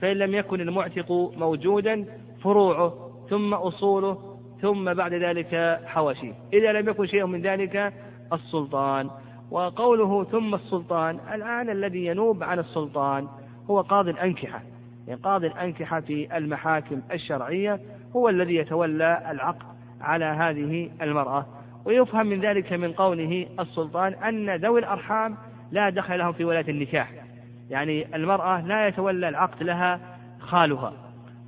فإن 0.00 0.16
لم 0.16 0.34
يكن 0.34 0.60
المعتق 0.60 1.12
موجودا 1.36 2.04
فروعه 2.42 2.94
ثم 3.30 3.54
أصوله 3.54 4.38
ثم 4.62 4.94
بعد 4.94 5.14
ذلك 5.14 5.80
حواشيه 5.86 6.32
إذا 6.52 6.72
لم 6.72 6.88
يكن 6.88 7.06
شيء 7.06 7.26
من 7.26 7.42
ذلك 7.42 7.92
السلطان. 8.32 9.10
وقوله 9.50 10.24
ثم 10.24 10.54
السلطان 10.54 11.18
الآن 11.34 11.70
الذي 11.70 12.06
ينوب 12.06 12.42
عن 12.42 12.58
السلطان 12.58 13.28
هو 13.70 13.80
قاضي 13.80 14.10
الأنكحة. 14.10 14.62
يعني 15.08 15.20
قاضي 15.20 15.46
الأنكحة 15.46 16.00
في 16.00 16.36
المحاكم 16.36 17.00
الشرعية 17.12 17.80
هو 18.16 18.28
الذي 18.28 18.54
يتولى 18.54 19.26
العقد 19.30 19.66
على 20.00 20.24
هذه 20.24 20.90
المرأة. 21.02 21.46
ويفهم 21.84 22.26
من 22.26 22.40
ذلك 22.40 22.72
من 22.72 22.92
قوله 22.92 23.46
السلطان 23.60 24.12
أن 24.12 24.56
ذوي 24.56 24.80
الأرحام 24.80 25.36
لا 25.72 25.90
دخل 25.90 26.18
لهم 26.18 26.32
في 26.32 26.44
ولاية 26.44 26.68
النكاح. 26.68 27.21
يعني 27.70 28.16
المرأة 28.16 28.60
لا 28.60 28.86
يتولى 28.86 29.28
العقد 29.28 29.62
لها 29.62 30.00
خالها 30.40 30.92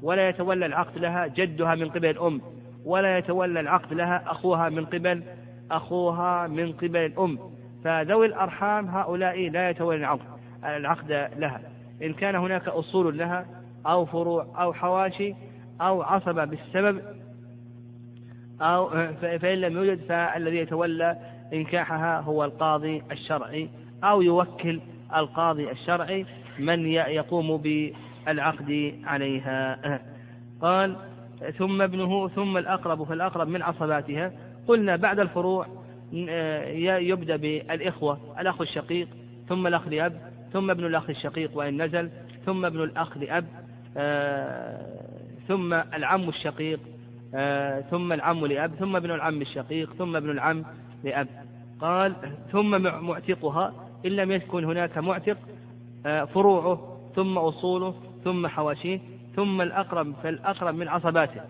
ولا 0.02 0.28
يتولى 0.28 0.66
العقد 0.66 0.98
لها 0.98 1.26
جدها 1.26 1.74
من 1.74 1.88
قبل 1.88 2.06
الأم 2.06 2.40
ولا 2.84 3.18
يتولى 3.18 3.60
العقد 3.60 3.92
لها 3.92 4.22
أخوها 4.26 4.68
من 4.68 4.84
قبل 4.84 5.22
أخوها 5.70 6.46
من 6.46 6.72
قبل 6.72 6.96
الأم 6.96 7.38
فذوي 7.84 8.26
الأرحام 8.26 8.88
هؤلاء 8.88 9.50
لا 9.50 9.70
يتولى 9.70 9.96
العقد 9.96 10.20
العقد 10.64 11.30
لها. 11.38 11.60
إن 12.02 12.12
كان 12.12 12.34
هناك 12.34 12.68
أصول 12.68 13.18
لها 13.18 13.46
أو 13.86 14.06
فروع 14.06 14.46
أو 14.58 14.72
حواشي 14.72 15.34
أو 15.80 16.02
عصبة 16.02 16.44
بالسبب 16.44 17.02
أو 18.60 18.88
فإن 19.20 19.58
لم 19.58 19.76
يوجد 19.76 20.00
فالذي 20.08 20.56
يتولى 20.56 21.16
إنكاحها 21.52 22.20
هو 22.20 22.44
القاضي 22.44 23.02
الشرعي 23.12 23.68
أو 24.04 24.22
يوكل 24.22 24.80
القاضي 25.16 25.70
الشرعي 25.70 26.26
من 26.59 26.86
يقوم 26.86 27.57
بالعقد 27.57 28.94
عليها. 29.05 30.00
قال 30.62 30.96
ثم 31.59 31.82
ابنه 31.82 32.28
ثم 32.28 32.57
الأقرب 32.59 33.05
فالأقرب 33.05 33.48
من 33.48 33.62
عصباتها. 33.62 34.32
قلنا 34.68 34.96
بعد 34.96 35.20
الفروع 35.20 35.66
يبدأ 37.00 37.36
بالإخوة 37.36 38.40
الأخ 38.40 38.61
الشقيق 38.61 39.09
ثم 39.48 39.66
الأخ 39.66 39.88
لأب 39.88 40.32
ثم 40.52 40.70
ابن 40.70 40.86
الأخ 40.86 41.11
الشقيق 41.11 41.57
وإن 41.57 41.82
نزل 41.82 42.11
ثم 42.46 42.64
ابن 42.64 42.82
الأخ 42.82 43.16
لأب 43.16 43.44
ثم 45.48 45.74
العم 45.74 46.28
الشقيق 46.28 46.80
ثم 47.90 48.12
العم 48.12 48.46
لأب 48.46 48.74
ثم 48.74 48.96
ابن 48.96 49.11
العم 49.11 49.42
الشقيق 49.42 49.94
ثم 49.94 50.16
ابن 50.16 50.30
العم 50.30 50.64
لأب. 51.05 51.28
قال 51.80 52.14
ثم 52.52 52.82
معتقها 53.05 53.72
إن 54.07 54.11
لم 54.11 54.30
يكن 54.30 54.64
هناك 54.64 54.98
معتق 54.98 55.38
فروعه 56.05 56.98
ثم 57.16 57.38
أصوله 57.38 57.94
ثم 58.24 58.46
حواشيه 58.46 59.00
ثم 59.36 59.61
الأقرب 59.61 60.14
فالأقرب 60.22 60.74
من 60.74 60.88
عصباته. 60.88 61.40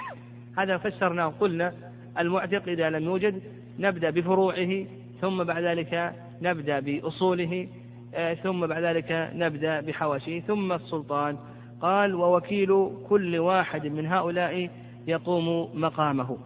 هذا 0.58 0.76
فسرناه 0.76 1.32
قلنا 1.40 1.72
المعتق 2.18 2.68
إذا 2.68 2.90
لم 2.90 3.04
يوجد 3.04 3.42
نبدأ 3.78 4.10
بفروعه 4.10 4.86
ثم 5.20 5.44
بعد 5.44 5.62
ذلك 5.62 6.14
نبدأ 6.42 6.80
بأصوله 6.80 7.68
آه، 8.14 8.34
ثم 8.34 8.66
بعد 8.66 8.82
ذلك 8.82 9.30
نبدأ 9.34 9.80
بحواشيه 9.80 10.40
ثم 10.40 10.72
السلطان. 10.72 11.38
قال 11.80 12.14
ووكيل 12.14 12.90
كل 13.08 13.38
واحد 13.38 13.86
من 13.86 14.06
هؤلاء 14.06 14.70
يقوم 15.06 15.70
مقامه. 15.74 16.38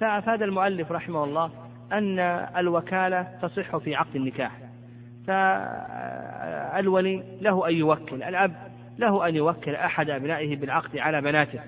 فأفاد 0.00 0.42
المؤلف 0.42 0.92
رحمه 0.92 1.24
الله 1.24 1.50
أن 1.92 2.18
الوكالة 2.56 3.22
تصح 3.42 3.76
في 3.76 3.94
عقد 3.94 4.16
النكاح. 4.16 4.63
فالولي 5.26 7.22
له 7.40 7.68
أن 7.68 7.74
يوكل 7.74 8.22
الأب 8.22 8.52
له 8.98 9.28
أن 9.28 9.36
يوكل 9.36 9.74
أحد 9.74 10.10
أبنائه 10.10 10.56
بالعقد 10.56 10.98
على 10.98 11.20
بناته 11.20 11.60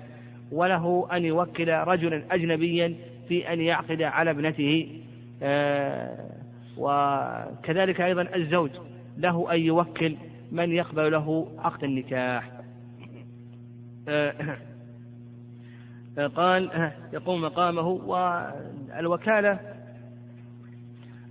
وله 0.51 1.07
أن 1.11 1.25
يوكل 1.25 1.69
رجلا 1.69 2.23
أجنبيا 2.31 2.95
في 3.27 3.53
أن 3.53 3.61
يعقد 3.61 4.01
على 4.01 4.31
ابنته 4.31 5.01
آه، 5.43 6.29
وكذلك 6.77 8.01
أيضا 8.01 8.27
الزوج 8.35 8.71
له 9.17 9.53
أن 9.53 9.59
يوكل 9.59 10.15
من 10.51 10.71
يقبل 10.71 11.11
له 11.11 11.47
عقد 11.59 11.83
النكاح. 11.83 12.51
آه، 14.09 14.33
قال 16.35 16.91
يقوم 17.13 17.41
مقامه 17.41 17.87
والوكالة 17.87 19.59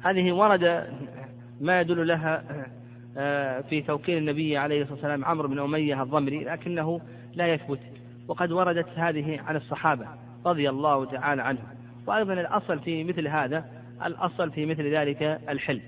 هذه 0.03 0.33
ورد 0.33 0.87
ما 1.61 1.81
يدل 1.81 2.09
لها 2.09 2.45
آه، 3.19 3.61
في 3.61 3.83
توكيل 3.83 4.19
النبي 4.19 4.57
عليه 4.57 4.83
الصلاة 4.83 4.95
والسلام 4.95 5.25
عمرو 5.25 5.49
بن 5.49 5.59
أمية 5.59 6.03
الضمري 6.03 6.45
لكنه 6.45 7.01
لا 7.35 7.47
يثبت. 7.47 7.81
وقد 8.29 8.53
وردت 8.53 8.89
هذه 8.97 9.41
عن 9.41 9.57
الصحابة 9.57 10.07
رضي 10.47 10.71
الله 10.71 11.05
تعالى 11.05 11.43
عنهم 11.43 11.65
وأيضا 12.07 12.33
الأصل 12.33 12.79
في 12.79 13.05
مثل 13.05 13.29
هذا 13.29 13.65
الأصل 14.05 14.51
في 14.51 14.67
مثل 14.67 14.95
ذلك 14.95 15.23
الحل. 15.49 15.81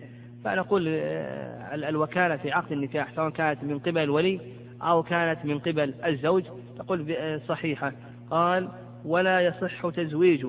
فنقول 0.44 0.84
آه، 0.88 1.74
الوكالة 1.74 2.36
في 2.36 2.52
عقد 2.52 2.72
النكاح 2.72 3.14
سواء 3.14 3.30
كانت 3.30 3.64
من 3.64 3.78
قبل 3.78 3.98
الولي 3.98 4.40
أو 4.82 5.02
كانت 5.02 5.44
من 5.44 5.58
قبل 5.58 5.94
الزوج 6.06 6.44
تقول 6.78 7.12
آه، 7.12 7.40
صحيحة. 7.48 7.92
قال 8.30 8.68
ولا 9.04 9.40
يصح 9.40 9.88
تزويج 9.90 10.46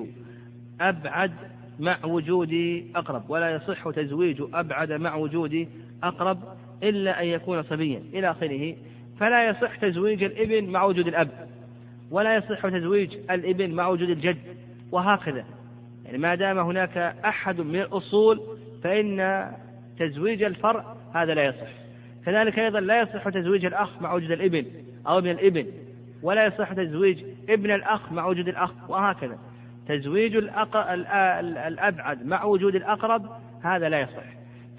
أبعد 0.80 1.32
مع 1.78 1.96
وجود 2.04 2.52
أقرب 2.96 3.30
ولا 3.30 3.54
يصح 3.54 3.90
تزويج 3.90 4.42
أبعد 4.54 4.92
مع 4.92 5.14
وجود 5.14 5.68
أقرب 6.02 6.38
إلا 6.82 7.22
أن 7.22 7.26
يكون 7.26 7.62
صبيا 7.62 8.02
إلى 8.14 8.30
آخره. 8.30 8.76
فلا 9.20 9.48
يصح 9.48 9.76
تزويج 9.76 10.24
الإبن 10.24 10.70
مع 10.70 10.84
وجود 10.84 11.06
الأب 11.06 11.48
ولا 12.10 12.36
يصح 12.36 12.68
تزويج 12.68 13.16
الإبن 13.30 13.70
مع 13.70 13.88
وجود 13.88 14.10
الجد 14.10 14.38
وهكذا. 14.92 15.44
يعني 16.04 16.18
ما 16.18 16.34
دام 16.34 16.58
هناك 16.58 16.96
أحد 17.24 17.60
من 17.60 17.80
الأصول 17.80 18.40
فإن 18.82 19.46
تزويج 19.98 20.42
الفرع 20.42 20.96
هذا 21.14 21.34
لا 21.34 21.44
يصح. 21.44 21.70
كذلك 22.26 22.58
أيضا 22.58 22.80
لا 22.80 23.00
يصح 23.00 23.28
تزويج 23.28 23.64
الأخ 23.64 24.02
مع 24.02 24.14
وجود 24.14 24.30
الإبن 24.30 24.64
أو 25.06 25.18
ابن 25.18 25.30
الإبن 25.30 25.66
ولا 26.22 26.46
يصح 26.46 26.72
تزويج 26.72 27.24
ابن 27.48 27.70
الأخ 27.70 28.12
مع 28.12 28.26
وجود 28.26 28.48
الأخ 28.48 28.90
وهكذا. 28.90 29.38
تزويج. 29.88 30.36
الأبعد 31.66 32.26
مع 32.26 32.44
وجود 32.44 32.74
الأقرب 32.74 33.26
هذا 33.62 33.88
لا 33.88 34.00
يصح. 34.00 34.24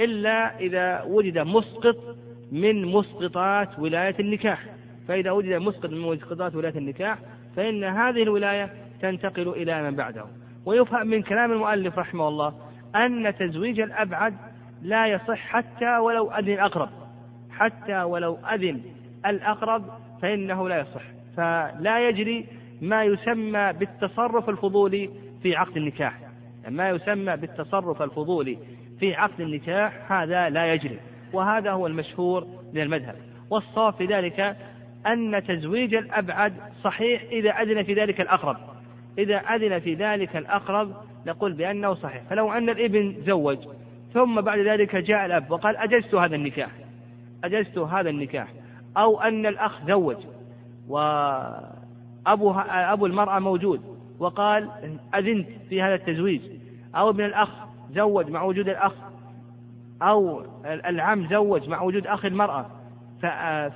إلا 0.01 0.59
إذا 0.59 1.03
وجد 1.03 1.37
مسقط 1.37 1.97
من 2.51 2.85
مسقطات 2.85 3.79
ولاية 3.79 4.15
النكاح. 4.19 4.65
فإذا 5.07 5.31
وجد 5.31 5.53
مسقط 5.53 5.89
من 5.89 5.99
مسقطات 5.99 6.55
ولاية 6.55 6.77
النكاح 6.77 7.17
فإن 7.55 7.83
هذه 7.83 8.23
الولاية 8.23 8.73
تنتقل 9.01 9.49
إلى 9.49 9.83
من 9.83 9.95
بعده. 9.95 10.25
ويفهم 10.65 11.07
من 11.07 11.21
كلام 11.21 11.51
المؤلف 11.51 11.99
رحمه 11.99 12.27
الله 12.27 12.53
أن 12.95 13.35
تزويج 13.39 13.79
الأبعد 13.79 14.33
لا 14.81 15.07
يصح 15.07 15.37
حتى 15.37 15.97
ولو 15.97 16.31
أذن 16.31 16.53
الأقرب. 16.53 16.89
حتى 17.51 18.03
ولو 18.03 18.37
أذن 18.53 18.81
الأقرب 19.25 19.85
فإنه 20.21 20.69
لا 20.69 20.79
يصح. 20.79 21.01
فلا 21.37 22.09
يجري 22.09 22.47
ما 22.81 23.03
يسمى 23.03 23.73
بالتصرف 23.73 24.49
الفضولي 24.49 25.09
في 25.43 25.55
عقد 25.55 25.77
النكاح. 25.77 26.19
ما 26.69 26.89
يسمى 26.89 27.37
بالتصرف 27.37 28.01
الفضولي 28.01 28.57
في 28.99 29.15
عقد 29.15 29.41
النكاح 29.41 30.11
هذا 30.11 30.49
لا 30.49 30.73
يجري. 30.73 30.99
وهذا 31.33 31.71
هو 31.71 31.87
المشهور 31.87 32.47
من 32.73 32.81
المذهب. 32.81 33.15
والصواب 33.49 33.93
في 33.93 34.05
ذلك 34.05 34.57
أن 35.07 35.43
تزويج 35.47 35.95
الأبعد 35.95 36.53
صحيح 36.83 37.23
إذا 37.31 37.49
أذن 37.49 37.83
في 37.83 37.93
ذلك 37.93 38.21
الأقرب. 38.21 38.57
إذا 39.17 39.37
أذن 39.37 39.79
في 39.79 39.93
ذلك 39.93 40.35
الأقرب 40.35 40.95
نقول 41.27 41.53
بأنه 41.53 41.93
صحيح. 41.93 42.23
فلو 42.29 42.51
أن 42.51 42.69
الإبن 42.69 43.15
زوج 43.25 43.57
ثم 44.13 44.41
بعد 44.41 44.59
ذلك 44.59 44.95
جاء 44.95 45.25
الأب 45.25 45.51
وقال 45.51 45.77
أجزت 45.77 46.15
هذا 46.15 46.35
النكاح. 46.35 46.71
أجزت 47.43 47.77
هذا 47.77 48.09
النكاح. 48.09 48.47
أو 48.97 49.21
أن 49.21 49.45
الأخ 49.45 49.87
زوج. 49.87 50.17
وأبو 50.87 51.80
أبو 52.27 53.05
المرأة 53.05 53.39
موجود. 53.39 53.81
وقال 54.19 54.69
أذنت 55.15 55.47
في 55.69 55.81
هذا 55.81 55.95
التزويج. 55.95 56.41
أو 56.95 57.09
ابن 57.09 57.25
الأخ 57.25 57.49
زوج 57.95 58.29
مع 58.29 58.43
وجود 58.43 58.69
الأخ. 58.69 58.93
أو 60.01 60.43
العم 60.65 61.27
زوج 61.27 61.69
مع 61.69 61.81
وجود 61.81 62.07
أخ 62.07 62.25
المرأة. 62.25 62.65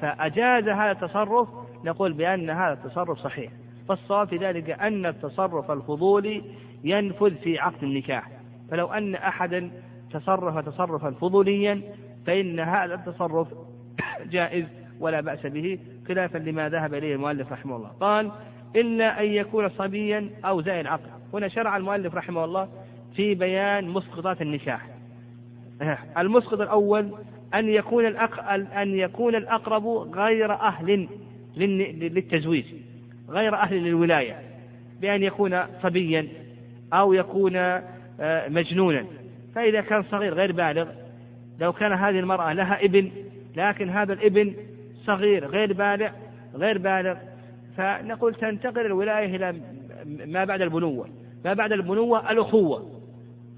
فأجاز 0.02 0.68
هذا 0.68 0.92
التصرف. 0.92 1.48
نقول 1.84 2.14
بأن 2.14 2.50
هذا 2.50 2.74
التصرف 2.74 3.20
صحيح. 3.20 3.52
فالصواب 3.90 4.28
في 4.28 4.38
ذلك 4.38 4.70
أن 4.70 5.06
التصرف 5.06 5.72
الفضولي 5.72 6.44
ينفذ 6.84 7.36
في 7.36 7.60
عقد 7.60 7.84
النكاح. 7.84 8.32
فلو 8.72 8.88
أن 8.88 9.16
أحدا 9.16 9.72
تصرف 10.12 10.66
تصرفا 10.66 11.12
فضوليا 11.12 11.82
فإن 12.28 12.60
هذا 12.60 12.94
التصرف 12.94 13.48
جائز 14.34 14.66
ولا 15.00 15.22
بأس 15.22 15.46
به. 15.46 15.80
خلافا 16.08 16.38
لما 16.38 16.70
ذهب 16.70 16.94
إليه 16.94 17.16
المؤلف 17.16 17.52
رحمه 17.52 17.76
الله. 17.76 17.88
قال 17.88 18.32
إلا 18.76 19.22
أن 19.22 19.26
يكون 19.26 19.70
صبيا 19.70 20.30
أو 20.46 20.62
زائد 20.62 20.80
العقل. 20.80 21.10
هنا 21.34 21.48
شرع 21.48 21.78
المؤلف 21.78 22.16
رحمه 22.16 22.46
الله 22.46 22.70
في 23.16 23.36
بيان 23.36 23.90
مسقطات 23.90 24.42
النكاح. 24.42 24.88
المسقط 26.18 26.62
الأول 26.62 27.12
أن 27.54 27.70
يكون. 27.70 28.06
أن 28.06 28.96
يكون 28.96 29.36
الأقرب 29.36 29.88
غير 30.16 30.54
أهل 30.54 31.08
للتزويج 31.58 32.66
غير 33.30 33.56
أهل 33.56 33.84
للولاية 33.84 34.40
بأن 35.02 35.24
يكون 35.24 35.60
صبيا 35.84 36.28
أو 36.94 37.14
يكون 37.14 37.56
آه، 38.20 38.48
مجنونا. 38.50 39.06
فإذا 39.56 39.82
كان 39.82 40.04
صغير 40.04 40.34
غير 40.34 40.52
بالغ 40.52 40.88
لو 41.60 41.74
كان 41.74 41.92
هذه 41.92 42.20
المرأة 42.20 42.54
لها 42.54 42.86
ابن 42.86 43.12
لكن 43.56 43.90
هذا 43.90 44.14
الابن 44.14 44.54
صغير 45.06 45.48
غير 45.48 45.74
بالغ 45.74 46.10
غير 46.56 46.78
بالغ. 46.78 47.16
فنقول 47.78 48.36
تنتقل 48.36 48.86
الولاية 48.86 49.36
إلى 49.36 49.62
ما 50.06 50.46
بعد 50.46 50.62
البنوة 50.62 51.10
ما 51.46 51.54
بعد 51.54 51.72
البنوة 51.72 52.32
الأخوة. 52.32 53.02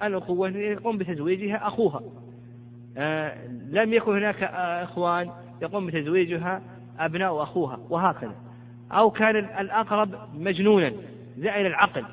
الأخوة 0.04 0.50
يقوم 0.50 0.98
بتزويجها 0.98 1.68
أخوها. 1.68 2.02
آه 2.98 3.48
لم 3.70 3.94
يكن 3.94 4.18
هناك 4.18 4.44
آه 4.44 4.84
إخوان 4.84 5.30
يقوم 5.62 5.88
بتزويجها 5.88 6.62
أبناء 7.00 7.44
أخوها 7.44 7.80
وهكذا. 7.90 8.36
أو 8.92 9.12
كان 9.12 9.36
الأقرب 9.36 10.10
مجنونا 10.34 10.92
زائل 11.38 11.66
العقل 11.66 12.04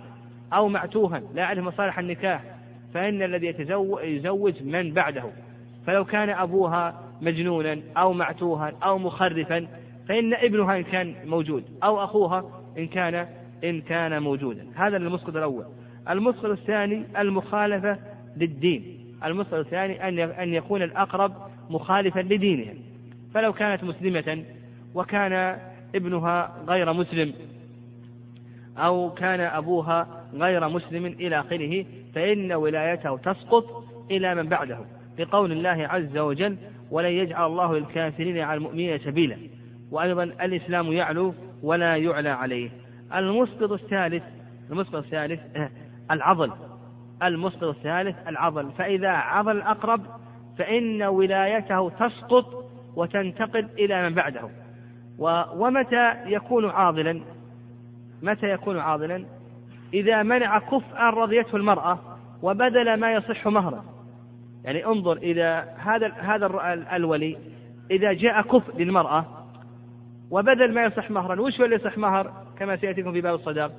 أو 0.52 0.68
معتوها 0.68 1.22
لا 1.34 1.42
يعرف 1.42 1.58
مصالح 1.58 1.98
النكاح. 1.98 2.44
فإن 2.94 3.22
الذي 3.22 3.46
يتزوج 3.46 4.04
يزوج 4.04 4.62
من 4.62 4.92
بعده. 4.92 5.24
فلو 5.86 6.04
كان 6.04 6.30
أبوها 6.30 7.03
مجنونا 7.22 7.78
أو 7.96 8.12
معتوها 8.12 8.72
أو 8.82 8.98
مخرفا 8.98 9.66
فإن 10.08 10.34
ابنها 10.34 10.76
إن 10.76 10.82
كان 10.82 11.14
موجود 11.24 11.64
أو 11.84 12.04
أخوها 12.04 12.44
إن 12.78 12.86
كان 12.86 13.26
إن 13.64 13.80
كان 13.80 14.22
موجودا. 14.22 14.66
هذا 14.74 14.96
المسقط 14.96 15.36
الأول. 15.36 15.64
المسقط 16.10 16.44
الثاني 16.44 17.04
المخالفة 17.18 17.98
للدين. 18.36 18.98
المسقط 19.24 19.54
الثاني 19.54 20.08
أن 20.08 20.18
أن 20.18 20.54
يكون 20.54 20.82
الأقرب 20.82 21.32
مخالفا 21.70 22.20
لدينها 22.20 22.74
فلو 23.34 23.52
كانت 23.52 23.84
مسلمة 23.84 24.44
وكان 24.94 25.58
ابنها 25.94 26.62
غير 26.68 26.92
مسلم 26.92 27.32
أو 28.78 29.10
كان 29.10 29.40
أبوها 29.40 30.24
غير 30.34 30.68
مسلم 30.68 31.06
إلى 31.06 31.40
آخره 31.40 31.84
فإن 32.14 32.52
ولايته 32.52 33.16
تسقط 33.16 33.84
إلى 34.10 34.34
من 34.34 34.48
بعده. 34.48 34.78
لقول 35.18 35.52
الله 35.52 35.88
عز 35.88 36.18
وجل 36.18 36.56
ولن 36.90 37.12
يجعل 37.12 37.46
الله 37.46 37.78
للكافرين 37.78 38.38
على 38.38 38.56
المؤمنين 38.56 38.98
سبيلا. 38.98 39.36
وأيضا 39.90 40.22
الإسلام 40.22 40.92
يعلو 40.92 41.34
ولا 41.62 41.96
يعلى 41.96 42.28
عليه. 42.28 42.70
المسقط 43.14 43.72
الثالث 43.72 44.22
المسقط 44.70 44.94
الثالث 44.94 45.40
العضل. 46.10 46.52
المسقط 47.22 47.64
الثالث 47.64 48.16
العضل. 48.28 48.70
فإذا 48.72 49.10
عضل 49.10 49.56
الأقرب 49.56 50.00
فإن 50.58 51.02
ولايته 51.02 51.90
تسقط 51.90 52.64
وتنتقل 52.96 53.68
إلى 53.78 54.08
من 54.08 54.14
بعده. 54.14 54.48
ومتى 55.54 56.14
يكون 56.26 56.70
عاضلا؟ 56.70 57.20
متى 58.22 58.50
يكون 58.50 58.78
عاضلا؟ 58.78 59.24
إذا 59.94 60.22
منع 60.22 60.58
كفءا 60.58 61.10
رضيته 61.10 61.56
المرأة 61.56 61.98
وبدل 62.42 62.94
ما 62.94 63.12
يصح 63.12 63.48
مهرا. 63.48 63.93
يعني 64.64 64.86
انظر 64.86 65.16
إذا 65.16 65.74
هذا 65.78 66.12
هذا 66.12 66.46
الولي 66.96 67.36
إذا 67.90 68.12
جاء 68.12 68.42
كفء 68.42 68.78
للمرأة 68.78 69.26
وبدل 70.30 70.74
ما 70.74 70.84
يصح 70.84 71.10
مهرا 71.10 71.40
وش 71.40 71.60
اللي 71.60 71.76
يصح 71.76 71.98
مهر؟ 71.98 72.32
كما 72.58 72.76
سيأتيكم 72.76 73.12
في 73.12 73.20
باب 73.20 73.34
الصداق. 73.34 73.72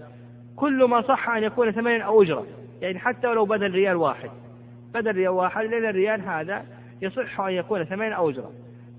كل 0.55 0.83
ما 0.83 1.01
صح 1.01 1.29
أن 1.29 1.43
يكون 1.43 1.71
ثمنا 1.71 2.03
أو 2.03 2.21
أجرة. 2.21 2.45
يعني 2.81 2.99
حتى 2.99 3.27
ولو 3.27 3.45
بدل 3.45 3.71
ريال 3.71 3.95
واحد. 3.95 4.29
بدل 4.93 5.11
ريال 5.11 5.29
واحد 5.29 5.65
لأن 5.65 5.89
الريال 5.89 6.21
هذا 6.21 6.65
يصح 7.01 7.41
أن 7.41 7.53
يكون 7.53 7.83
ثمنا 7.83 8.15
أو 8.15 8.29
أجرة. 8.29 8.51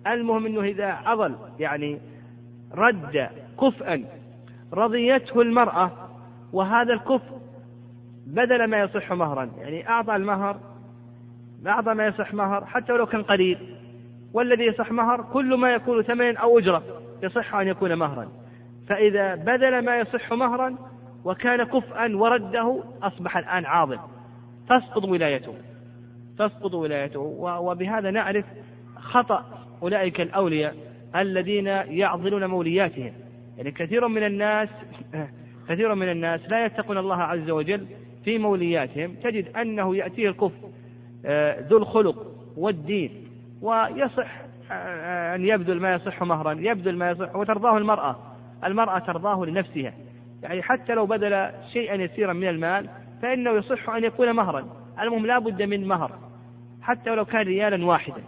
المهم 0.06 0.46
أنه 0.46 0.60
إذا 0.60 0.86
عضل 0.86 1.34
يعني 1.58 1.98
رد 2.74 3.28
كفءا 3.60 4.04
رضيته 4.72 5.42
المرأة 5.42 5.90
وهذا 6.52 6.92
الكفء 6.92 7.36
بدل 8.26 8.64
ما 8.64 8.80
يصح 8.80 9.12
مهرا. 9.12 9.50
يعني 9.58 9.88
أعطى 9.88 10.16
المهر 10.16 10.60
أعطى 11.66 11.94
ما 11.94 12.06
يصح 12.06 12.34
مهر 12.34 12.64
حتى 12.64 12.92
ولو 12.92 13.06
كان 13.06 13.22
قليل. 13.22 13.58
والذي 14.32 14.64
يصح 14.64 14.92
مهر 14.92 15.22
كل 15.22 15.54
ما 15.54 15.74
يكون 15.74 16.02
ثمن 16.02 16.36
أو 16.36 16.58
أجرة 16.58 16.82
يصح 17.22 17.54
أن 17.54 17.68
يكون 17.68 17.94
مهرا. 17.94 18.28
فإذا 18.88 19.34
بذل 19.34 19.84
ما 19.84 19.98
يصح 19.98 20.32
مهرا 20.32 20.76
وكان 21.24 21.64
كفءا 21.64 22.16
ورده 22.16 22.82
أصبح 23.02 23.36
الآن 23.36 23.64
عاضل 23.64 23.98
تسقط 24.68 25.04
ولايته. 25.04 25.54
تسقط 26.38 26.74
ولايته. 26.74 27.20
وبهذا 27.40 28.10
نعرف 28.10 28.44
خطأ 28.96 29.44
أولئك 29.82 30.20
الأولياء 30.20 30.74
الذين 31.16 31.66
يعضلون 31.66 32.46
مولياتهم. 32.46 33.12
يعني 33.56 33.70
كثير 33.70 34.08
من 34.08 34.26
الناس 34.26 34.68
كثير 35.68 35.94
من 35.94 36.10
الناس 36.10 36.40
لا 36.48 36.64
يتقون 36.64 36.98
الله 36.98 37.22
عز 37.22 37.50
وجل 37.50 37.86
في 38.24 38.38
مولياتهم. 38.38 39.14
تجد 39.14 39.56
أنه 39.56 39.96
يأتيه 39.96 40.28
الكفر 40.28 40.68
ذو 41.68 41.76
الخلق 41.76 42.26
والدين 42.56 43.28
ويصح 43.62 44.46
آه، 44.72 45.34
أن 45.34 45.44
يبذل 45.44 45.80
ما 45.80 45.94
يصح 45.94 46.22
مهرا 46.22 46.52
يبذل 46.52 46.96
ما 46.96 47.10
يصح 47.10 47.36
وترضاه 47.36 47.78
المرأة 47.78 48.16
المرأة 48.64 48.98
ترضاه 48.98 49.44
لنفسها. 49.44 49.92
يعني 50.42 50.62
حتى 50.62 50.94
لو 50.94 51.06
بذل 51.06 51.50
شيئا 51.72 51.94
يسيرا 51.94 52.32
من 52.32 52.48
المال 52.48 52.88
فإنه 53.22 53.50
يصح 53.50 53.90
أن 53.90 54.04
يكون 54.04 54.32
مهرا. 54.32 54.66
المهم 55.00 55.26
لا 55.26 55.38
بد 55.38 55.62
من 55.62 55.88
مهر 55.88 56.12
حتى 56.82 57.10
ولو 57.10 57.24
كان 57.24 57.40
ريالا 57.40 57.86
واحدا. 57.86 58.22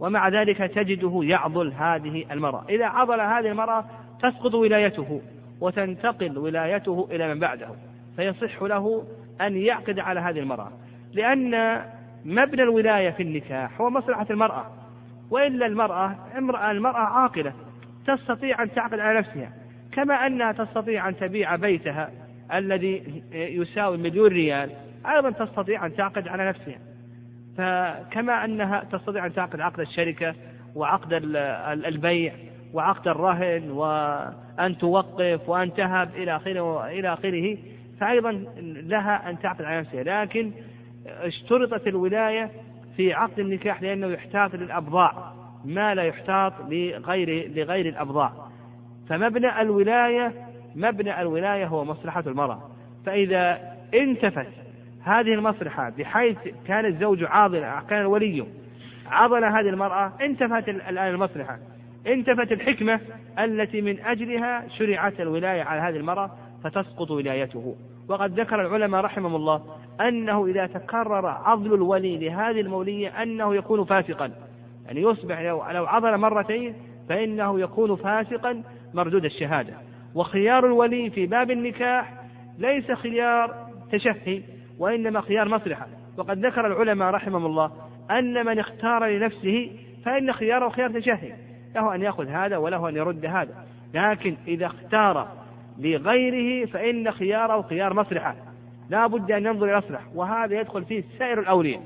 ومع 0.00 0.28
ذلك 0.28 0.58
تجده 0.58 1.20
يعضل 1.22 1.72
هذه 1.72 2.24
المرأة. 2.30 2.64
إذا 2.68 2.86
عضل 2.86 3.20
هذه 3.20 3.50
المرأة 3.50 3.84
تسقط 4.22 4.54
ولايته 4.54 5.20
وتنتقل 5.60 6.38
ولايته 6.38 7.08
إلى 7.10 7.34
من 7.34 7.40
بعده. 7.40 7.68
فيصح 8.16 8.62
له 8.62 9.04
أن 9.40 9.56
يعقد 9.56 9.98
على 9.98 10.20
هذه 10.20 10.38
المرأة. 10.38 10.70
لأن 11.12 11.54
مبنى 12.24 12.62
الولاية 12.62 13.10
في 13.10 13.22
النكاح 13.22 13.80
هو 13.80 13.90
مصلحة 13.90 14.26
المرأة. 14.30 14.66
وإلا 15.30 15.66
المرأة 15.66 16.16
امرأة 16.38 16.70
المرأة 16.70 16.98
عاقلة 16.98 17.52
تستطيع 18.06 18.62
أن 18.62 18.74
تعقد 18.74 18.98
على 18.98 19.18
نفسها. 19.18 19.52
كما 19.92 20.26
أنها 20.26 20.52
تستطيع 20.52 21.08
أن 21.08 21.16
تبيع 21.16 21.56
بيتها 21.56 22.10
الذي 22.54 23.22
يساوي 23.32 23.96
مليون 23.96 24.28
ريال 24.28 24.70
أيضا 25.06 25.30
تستطيع 25.30 25.86
أن 25.86 25.96
تعقد 25.96 26.28
على 26.28 26.48
نفسها. 26.48 26.78
فكما 27.56 28.44
أنها 28.44 28.84
تستطيع 28.92 29.26
أن 29.26 29.34
تعقد 29.34 29.60
عقد 29.60 29.80
الشركة 29.80 30.34
وعقد 30.74 31.12
البيع 31.86 32.32
وعقد 32.72 33.08
الرهن 33.08 33.70
وأن 33.70 34.78
توقف 34.78 35.48
وأن 35.48 35.74
تهب 35.74 36.10
إلى 36.16 36.36
آخره 36.36 36.86
إلى 36.86 37.12
آخره 37.12 37.58
فأيضا 38.00 38.32
لها 38.62 39.30
أن 39.30 39.38
تعقد 39.38 39.62
على 39.62 39.80
نفسها. 39.80 40.02
لكن 40.02 40.52
اشترطت 41.06 41.86
الولاية 41.86 42.50
في 42.96 43.12
عقد 43.12 43.40
النكاح 43.40 43.82
لأنه 43.82 44.06
يحتاط 44.06 44.54
للأبضاع 44.54 45.32
ما 45.64 45.94
لا 45.94 46.02
يحتاط 46.02 46.52
لغير 46.60 47.52
لغير 47.54 47.86
الأبضاع. 47.88 48.32
فمبنى 49.08 49.60
الولاية 49.60 50.32
مبنى 50.74 51.20
الولاية 51.20 51.66
هو 51.66 51.84
مصلحة 51.84 52.24
المرأة. 52.26 52.70
فإذا 53.06 53.74
انتفت 53.94 54.46
هذه 55.02 55.34
المصلحة 55.34 55.90
بحيث 55.90 56.38
كان 56.66 56.86
الزوج 56.86 57.24
عاضلا 57.24 57.80
كان 57.90 58.00
الولي 58.00 58.46
عضل 59.06 59.44
هذه 59.44 59.68
المرأة 59.68 60.12
انتفت 60.20 60.68
الآن 60.68 61.14
المصلحة. 61.14 61.58
انتفت 62.06 62.52
الحكمة 62.52 63.00
التي 63.38 63.80
من 63.80 64.00
أجلها 64.00 64.68
شرعت 64.68 65.20
الولاية 65.20 65.62
على 65.62 65.80
هذه 65.80 65.96
المرأة 65.96 66.30
فتسقط 66.64 67.10
ولايته. 67.10 67.76
وقد 68.08 68.40
ذكر 68.40 68.60
العلماء 68.60 69.00
رحمهم 69.00 69.36
الله 69.36 69.62
أنه 70.00 70.46
إذا 70.46 70.66
تكرر 70.66 71.26
عضل 71.26 71.74
الولي 71.74 72.16
لهذه 72.16 72.60
المولية 72.60 73.22
أنه 73.22 73.54
يكون 73.54 73.84
فاسقا. 73.84 74.32
يعني 74.86 75.02
يصبح 75.02 75.40
لو, 75.40 75.64
لو 75.70 75.86
عضل 75.86 76.16
مرتين 76.18 76.74
فإنه 77.08 77.60
يكون 77.60 77.96
فاسقا 77.96 78.62
مردود 78.94 79.24
الشهادة. 79.24 79.72
وخيار 80.14 80.66
الولي 80.66 81.10
في 81.10 81.26
باب 81.26 81.50
النكاح 81.50 82.14
ليس 82.58 82.92
خيار 82.92 83.68
تشهي 83.92 84.42
وإنما 84.78 85.20
خيار 85.20 85.48
مصلحة. 85.48 85.86
وقد 86.16 86.46
ذكر 86.46 86.66
العلماء 86.66 87.10
رحمهم 87.10 87.46
الله 87.46 87.70
أن 88.10 88.46
من 88.46 88.58
اختار 88.58 89.06
لنفسه 89.06 89.70
فإن 90.04 90.32
خياره 90.32 90.68
خيار 90.68 91.00
تشهي 91.00 91.32
له 91.74 91.94
أن 91.94 92.02
يأخذ 92.02 92.28
هذا 92.28 92.56
وله 92.56 92.88
أن 92.88 92.96
يرد 92.96 93.26
هذا. 93.26 93.64
لكن 93.94 94.36
إذا 94.48 94.66
اختار 94.66 95.43
لغيره 95.78 96.66
فإن 96.66 97.10
خياره 97.10 97.62
خيار 97.62 97.94
مصلحة. 97.94 98.36
لا 98.90 99.06
بد 99.06 99.32
أن 99.32 99.46
ينظر 99.46 99.66
إلى 99.66 99.78
الأصلح 99.78 100.00
وهذا 100.14 100.60
يدخل 100.60 100.84
فيه 100.84 101.04
سائر 101.18 101.40
الأولياء. 101.40 101.82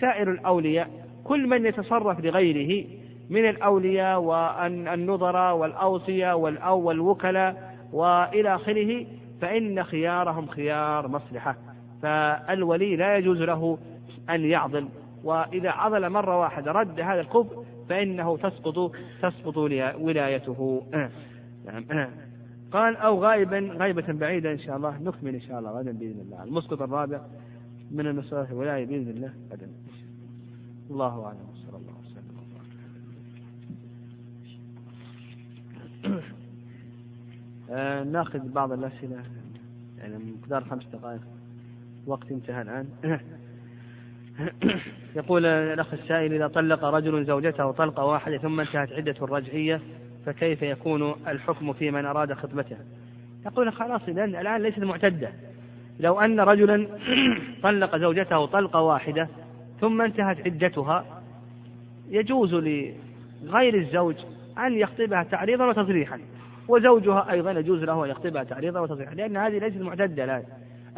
سائر 0.00 0.30
الأولياء 0.30 0.90
كل 1.24 1.46
من 1.46 1.66
يتصرف 1.66 2.20
لغيره 2.20 2.84
من 3.30 3.48
الأولياء 3.48 4.20
والنظراء 4.20 5.56
والأوصياء 5.56 6.38
والوكلاء 6.76 7.74
وإلى 7.92 8.54
آخره 8.54 9.06
فإن 9.40 9.84
خيارهم 9.84 10.46
خيار 10.46 11.08
مصلحة. 11.08 11.56
فالولي 12.02 12.96
لا 12.96 13.16
يجوز 13.16 13.42
له 13.42 13.78
أن 14.30 14.44
يعضل. 14.44 14.88
وإذا 15.24 15.70
عضل 15.70 16.10
مرة 16.10 16.40
واحدة 16.40 16.72
رد 16.72 17.00
هذا 17.00 17.20
الكفر 17.20 17.64
فإنه 17.88 18.36
تسقط 18.36 18.92
تسقط 19.22 19.56
ولايته. 19.98 20.82
نعم. 21.66 21.84
قال 22.72 22.96
أو 22.96 23.24
غائبا 23.24 23.58
غيبة 23.58 24.12
بعيدة 24.12 24.52
إن 24.52 24.58
شاء 24.58 24.76
الله 24.76 24.98
نكمل 25.02 25.34
إن 25.34 25.40
شاء 25.40 25.58
الله 25.58 25.70
غدا 25.70 25.92
بإذن 25.92 26.20
الله. 26.20 26.44
المسقط 26.44 26.82
الرابع 26.82 27.20
من 27.90 28.06
المسألة 28.06 28.50
الولاية 28.50 28.86
بإذن 28.86 29.08
الله 29.08 29.32
غدا. 29.52 29.68
الله 30.90 31.24
أعلم 31.24 31.46
صلى 31.54 31.76
الله 31.76 31.92
وسلم. 32.00 32.22
آه 37.70 38.04
ناخذ 38.04 38.38
بعض 38.38 38.72
الأسئلة 38.72 39.22
يعني 39.98 40.18
مقدار 40.18 40.64
خمس 40.64 40.86
دقائق. 40.92 41.20
وقت 42.06 42.32
انتهى 42.32 42.62
الآن. 42.62 42.88
يقول 45.16 45.46
الأخ 45.46 45.94
السائل 45.94 46.32
إذا 46.34 46.48
طلق 46.48 46.84
رجل 46.84 47.24
زوجته 47.24 47.70
طلقة 47.70 48.04
واحدة 48.04 48.38
ثم 48.38 48.60
انتهت 48.60 48.92
عدة 48.92 49.14
الرجعية 49.22 49.80
فكيف 50.26 50.62
يكون 50.62 51.14
الحكم 51.28 51.72
في 51.72 51.90
من 51.90 52.06
أراد 52.06 52.32
خطبته 52.32 52.76
يقول 53.46 53.72
خلاص 53.72 54.00
لأن 54.08 54.36
الآن 54.36 54.62
ليست 54.62 54.78
معتدة. 54.78 55.32
لو 56.00 56.20
أن 56.20 56.40
رجلا 56.40 56.86
طلق 57.62 57.96
زوجته 57.96 58.46
طلقة 58.46 58.80
واحدة 58.80 59.28
ثم 59.80 60.02
انتهت 60.02 60.46
عدتها 60.46 61.22
يجوز 62.10 62.54
لغير 62.54 63.74
الزوج 63.74 64.14
أن 64.58 64.78
يخطبها 64.78 65.22
تعريضا 65.22 65.66
وتصريحا. 65.66 66.20
وزوجها 66.68 67.30
أيضا 67.30 67.50
يجوز 67.50 67.84
له 67.84 68.04
أن 68.04 68.10
يخطبها 68.10 68.44
تعريضا 68.44 68.80
وتصريحا 68.80 69.14
لأن 69.14 69.36
هذه 69.36 69.58
ليست 69.58 69.76
معتدة 69.76 70.24
الآن. 70.24 70.42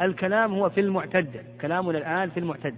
الكلام 0.01 0.53
هو 0.53 0.69
في 0.69 0.81
المعتدة 0.81 1.43
كلامنا 1.61 1.97
الآن 1.97 2.29
في 2.29 2.39
المعتدة. 2.39 2.75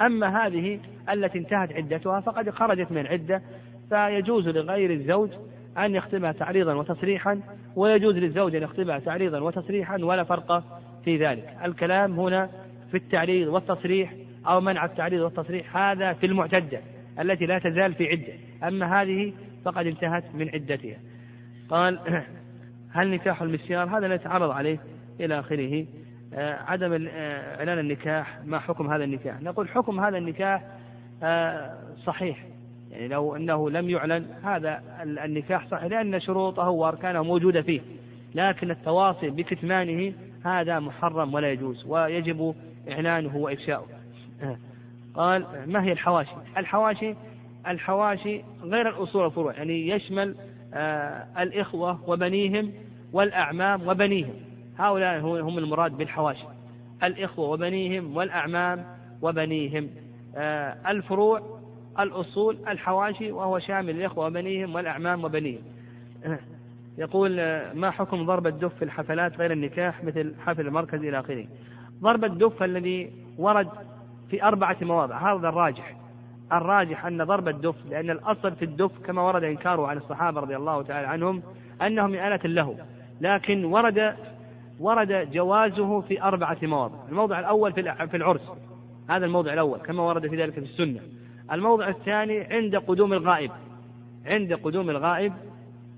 أما 0.00 0.46
هذه 0.46 0.80
التي 1.10 1.38
انتهت 1.38 1.72
عدتها 1.72 2.20
فقد 2.20 2.50
خرجت 2.50 2.92
من 2.92 2.98
العدة 2.98 3.42
فيجوز 3.88 4.48
لغير 4.48 4.90
الزوج 4.90 5.30
أن 5.78 5.94
يخطبها 5.94 6.32
تعريضا 6.32 6.74
وتصريحا 6.74 7.40
ويجوز 7.76 8.16
للزوج 8.16 8.54
أن 8.54 8.62
يخطبها 8.62 8.98
تعريضا 8.98 9.40
وتصريحا 9.40 9.98
ولا 9.98 10.24
فرق 10.24 10.64
في 11.04 11.16
ذلك. 11.16 11.56
الكلام 11.64 12.20
هنا 12.20 12.50
في 12.90 12.96
التعريض 12.96 13.48
والتصريح 13.48 14.14
أو 14.46 14.60
منع 14.60 14.84
التعريض 14.84 15.20
والتصريح 15.20 15.76
هذا 15.76 16.12
في 16.12 16.26
المعتدة 16.26 16.80
التي 17.20 17.46
لا 17.46 17.58
تزال 17.58 17.94
في 17.94 18.08
عدة. 18.08 18.68
أما 18.68 19.02
هذه 19.02 19.32
فقد 19.64 19.86
انتهت 19.86 20.24
من 20.34 20.48
عدتها. 20.48 20.96
قال 21.68 21.98
هل 22.96 23.10
نكاح 23.10 23.42
المسيار 23.42 23.98
هذا 23.98 24.16
نتعرض 24.16 24.50
عليه 24.50 24.78
إلى 25.20 25.40
آخره. 25.40 25.86
آه، 26.34 26.62
عدم 26.66 27.08
آه، 27.10 27.58
إعلان 27.58 27.78
النكاح 27.78 28.38
ما 28.44 28.58
حكم 28.58 28.92
هذا 28.92 29.04
النكاح؟ 29.04 29.40
نقول 29.40 29.68
حكم 29.68 30.00
هذا 30.00 30.18
النكاح 30.18 30.62
آه، 31.22 31.78
صحيح. 32.06 32.44
يعني 32.94 33.08
لو 33.08 33.36
أنه 33.36 33.70
لم 33.70 33.90
يعلن 33.90 34.26
هذا 34.42 34.82
النكاح 35.02 35.66
صحيح 35.68 35.84
لأن 35.84 36.20
شروطه 36.20 36.68
وأركانه 36.68 37.22
موجودة 37.22 37.62
فيه. 37.62 37.80
لكن 38.34 38.70
التواصي 38.70 39.30
بكتمانه 39.30 40.12
هذا 40.44 40.80
محرم 40.80 41.34
ولا 41.34 41.52
يجوز 41.52 41.84
ويجب 41.86 42.54
إعلانه 42.90 43.36
وإفشاؤه. 43.36 43.86
قال 45.14 45.46
ما 45.66 45.84
هي 45.84 45.92
الحواشي؟ 45.92 46.30
الحواشي 46.56 47.14
الحواشي 47.66 48.42
غير 48.62 48.88
الأصول 48.88 49.22
والفروع 49.22 49.52
يعني 49.52 49.88
يشمل 49.88 50.34
الإخوة 51.38 52.10
وبنيهم 52.10 52.72
والأعمام 53.12 53.88
وبنيهم. 53.88 54.34
هؤلاء 54.78 55.20
هم 55.20 55.58
المراد 55.58 55.96
بالحواشي. 55.96 56.44
الإخوة 57.02 57.48
وبنيهم 57.48 58.16
والأعمام 58.16 58.84
وبنيهم. 59.22 59.90
آه، 60.36 60.76
الفروع 60.90 61.53
الأصول 62.00 62.58
الحواشي 62.68 63.32
وهو 63.32 63.58
شامل 63.58 63.90
الإخوة 63.90 64.26
وبنيهم 64.26 64.74
والأعمام 64.74 65.24
وبنيهم. 65.24 65.62
يقول 66.98 67.40
آه، 67.40 67.72
ما 67.72 67.90
حكم 67.90 68.26
ضرب 68.26 68.46
الدف 68.46 68.74
في 68.74 68.84
الحفلات 68.84 69.38
غير 69.38 69.52
النكاح 69.52 70.04
مثل 70.04 70.34
حفل 70.46 70.66
المركز 70.66 70.98
إلى 70.98 71.20
آخره؟ 71.20 71.46
ضرب 72.00 72.24
الدف 72.24 72.62
الذي 72.62 73.12
ورد 73.38 73.68
في 74.30 74.42
أربعة 74.42 74.76
مواضع. 74.82 75.32
هذا 75.32 75.48
الراجح. 75.48 75.96
الراجح 76.52 77.06
أن 77.06 77.24
ضرب 77.24 77.48
الدف 77.48 77.74
لأن 77.90 78.10
الأصل 78.10 78.56
في 78.56 78.64
الدف 78.64 78.90
كما 79.06 79.22
ورد 79.22 79.44
إنكاره 79.44 79.86
عن 79.86 79.96
الصحابة 79.96 80.40
رضي 80.40 80.56
الله 80.56 80.82
تعالى 80.82 81.06
عنهم 81.06 81.42
أنه 81.82 82.06
من 82.06 82.18
آلة 82.18 82.40
له. 82.44 82.76
لكن 83.20 83.64
ورد 83.64 84.14
ورد 84.80 85.30
جوازه 85.32 86.00
في 86.00 86.22
أربعة 86.22 86.58
مواضع. 86.62 86.98
الموضع 87.08 87.40
الأول 87.40 87.72
في 87.72 88.16
العرس. 88.16 88.52
هذا 89.10 89.26
الموضع 89.26 89.52
الأول 89.52 89.78
كما 89.78 90.02
ورد 90.02 90.28
في 90.28 90.36
ذلك 90.36 90.52
في 90.52 90.58
السنة. 90.58 91.00
الموضع 91.52 91.88
الثاني 91.88 92.40
عند 92.40 92.76
قدوم 92.76 93.12
الغائب. 93.12 93.50
عند 94.26 94.52
قدوم 94.52 94.90
الغائب 94.90 95.32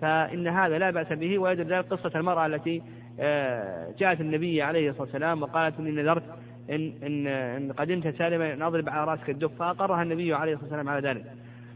فإن 0.00 0.48
هذا 0.48 0.78
لا 0.78 0.90
بأس 0.90 1.12
به 1.12 1.38
ويدل 1.38 1.64
ذلك 1.64 1.84
قصة 1.92 2.18
المرأة 2.18 2.46
التي 2.46 2.82
آه، 3.20 3.94
جاءت 3.98 4.20
النبي 4.20 4.62
عليه 4.62 4.90
الصلاة 4.90 5.02
والسلام 5.02 5.42
وقالت 5.42 5.78
إني 5.78 5.90
نذرت 5.90 6.22
إن, 6.70 6.92
إن, 7.02 7.26
إن 7.26 7.72
قدمت 7.72 8.18
سالما 8.18 8.52
أن 8.52 8.62
أضرب 8.62 8.88
على 8.88 9.04
رأسك 9.04 9.30
الدف 9.30 9.50
فأقرها 9.58 10.02
النبي 10.02 10.34
عليه 10.34 10.52
الصلاة 10.52 10.68
والسلام 10.70 10.88
على 10.88 11.08
ذلك. 11.08 11.24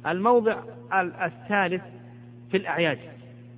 الموضع 0.07 0.57
الثالث 1.23 1.83
في 2.51 2.57
الأعياد. 2.57 2.99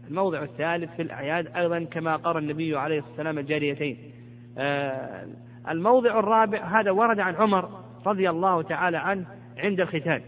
الموضع 0.08 0.42
الثالث 0.42 0.96
في 0.96 1.02
الأعياد 1.02 1.56
أيضا 1.56 1.84
كما 1.84 2.16
قرأ 2.16 2.38
النبي 2.38 2.76
عليه 2.76 2.98
الصلاة 2.98 3.10
والسلام 3.10 3.38
الجاريتين. 3.38 3.98
آه، 4.58 5.26
الموضع 5.68 6.18
الرابع 6.18 6.58
هذا 6.58 6.90
ورد 6.90 7.20
عن 7.20 7.34
عمر 7.34 7.68
رضي 8.06 8.30
الله 8.30 8.62
تعالى 8.62 8.96
عنه 8.96 9.24
عند 9.59 9.80
الختان 9.80 10.22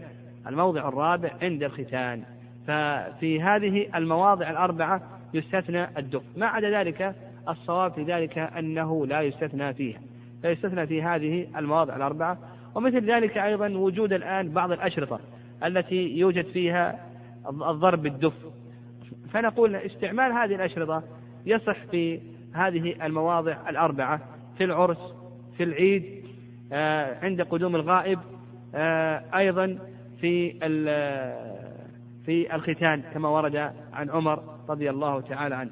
الموضع 0.47 0.87
الرابع 0.87 1.31
عند 1.41 1.63
الختان. 1.63 2.23
ففي 2.67 3.41
هذه 3.41 3.87
المواضع 3.95 4.49
الأربعة 4.49 5.01
يستثنى 5.33 5.97
الدف 5.97 6.21
ما 6.37 6.45
عدا 6.45 6.79
ذلك 6.79 7.15
الصواب 7.49 7.93
في 7.93 8.03
ذلك 8.03 8.37
أنه 8.37 9.05
لا 9.05 9.21
يستثنى 9.21 9.73
فيها. 9.73 9.99
فيستثنى 10.41 10.87
في 10.87 11.01
هذه 11.01 11.47
المواضع 11.57 11.95
الأربعة. 11.95 12.37
ومثل 12.75 13.11
ذلك 13.11 13.37
أيضا 13.37 13.69
وجود 13.69 14.13
الآن 14.13 14.49
بعض 14.49 14.71
الأشرطة 14.71 15.19
التي 15.65 16.17
يوجد 16.17 16.45
فيها 16.45 17.05
الضرب 17.49 18.01
بالدف. 18.01 18.33
فنقول 19.33 19.75
استعمال 19.75 20.31
هذه 20.31 20.55
الأشرطة 20.55 21.03
يصح 21.45 21.85
في 21.91 22.19
هذه 22.53 23.05
المواضع 23.05 23.69
الأربعة 23.69 24.21
في 24.57 24.63
العرس 24.63 25.13
في 25.57 25.63
العيد 25.63 26.25
آه، 26.73 27.25
عند 27.25 27.41
قدوم 27.41 27.75
الغائب 27.75 28.19
أيضا 29.35 29.77
في 30.21 30.51
في 32.25 32.55
الختان 32.55 33.01
كما 33.13 33.29
ورد 33.29 33.55
عن 33.93 34.09
عمر 34.09 34.43
رضي 34.69 34.89
الله 34.89 35.21
تعالى 35.21 35.55
عنه. 35.55 35.71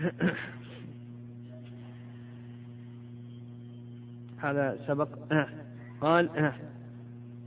هذا 4.42 4.78
سبق. 4.86 5.08
قال 6.00 6.30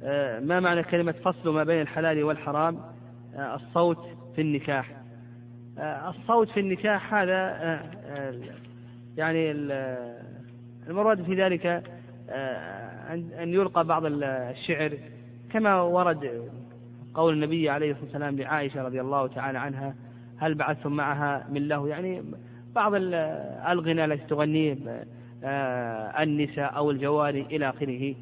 آه، 0.03 0.39
ما 0.39 0.59
معنى 0.59 0.83
كلمة 0.83 1.11
فصل 1.11 1.53
ما 1.53 1.63
بين 1.63 1.81
الحلال 1.81 2.23
والحرام؟ 2.23 2.79
الصوت 3.35 4.07
في 4.35 4.41
النكاح. 4.41 4.99
آه، 5.79 6.09
الصوت 6.09 6.49
في 6.49 6.59
النكاح 6.59 7.13
هذا 7.13 7.33
آه، 7.33 7.81
آه، 8.05 8.33
يعني 9.17 9.51
المراد 10.87 11.23
في 11.23 11.35
ذلك 11.35 11.83
أن 13.13 13.53
يلقى 13.53 13.85
بعض 13.85 14.03
الشعر 14.05 14.91
كما 15.51 15.81
ورد 15.81 16.49
قول 17.13 17.33
النبي 17.33 17.69
عليه 17.69 17.91
الصلاة 17.91 18.05
والسلام 18.05 18.37
لعائشة 18.37 18.83
رضي 18.83 19.01
الله 19.01 19.27
تعالى 19.27 19.59
عنها 19.59 19.95
هل 20.37 20.55
بعثتم 20.55 20.91
معها 20.91 21.47
من 21.51 21.67
له؟ 21.67 21.87
يعني 21.87 22.23
بعض 22.75 22.91
الغنى 22.95 24.05
التي 24.05 24.27
تغنيه 24.27 24.77
النساء 26.19 26.75
أو 26.75 26.91
الجواري 26.91 27.41
إلى 27.41 27.69
آخره. 27.69 28.15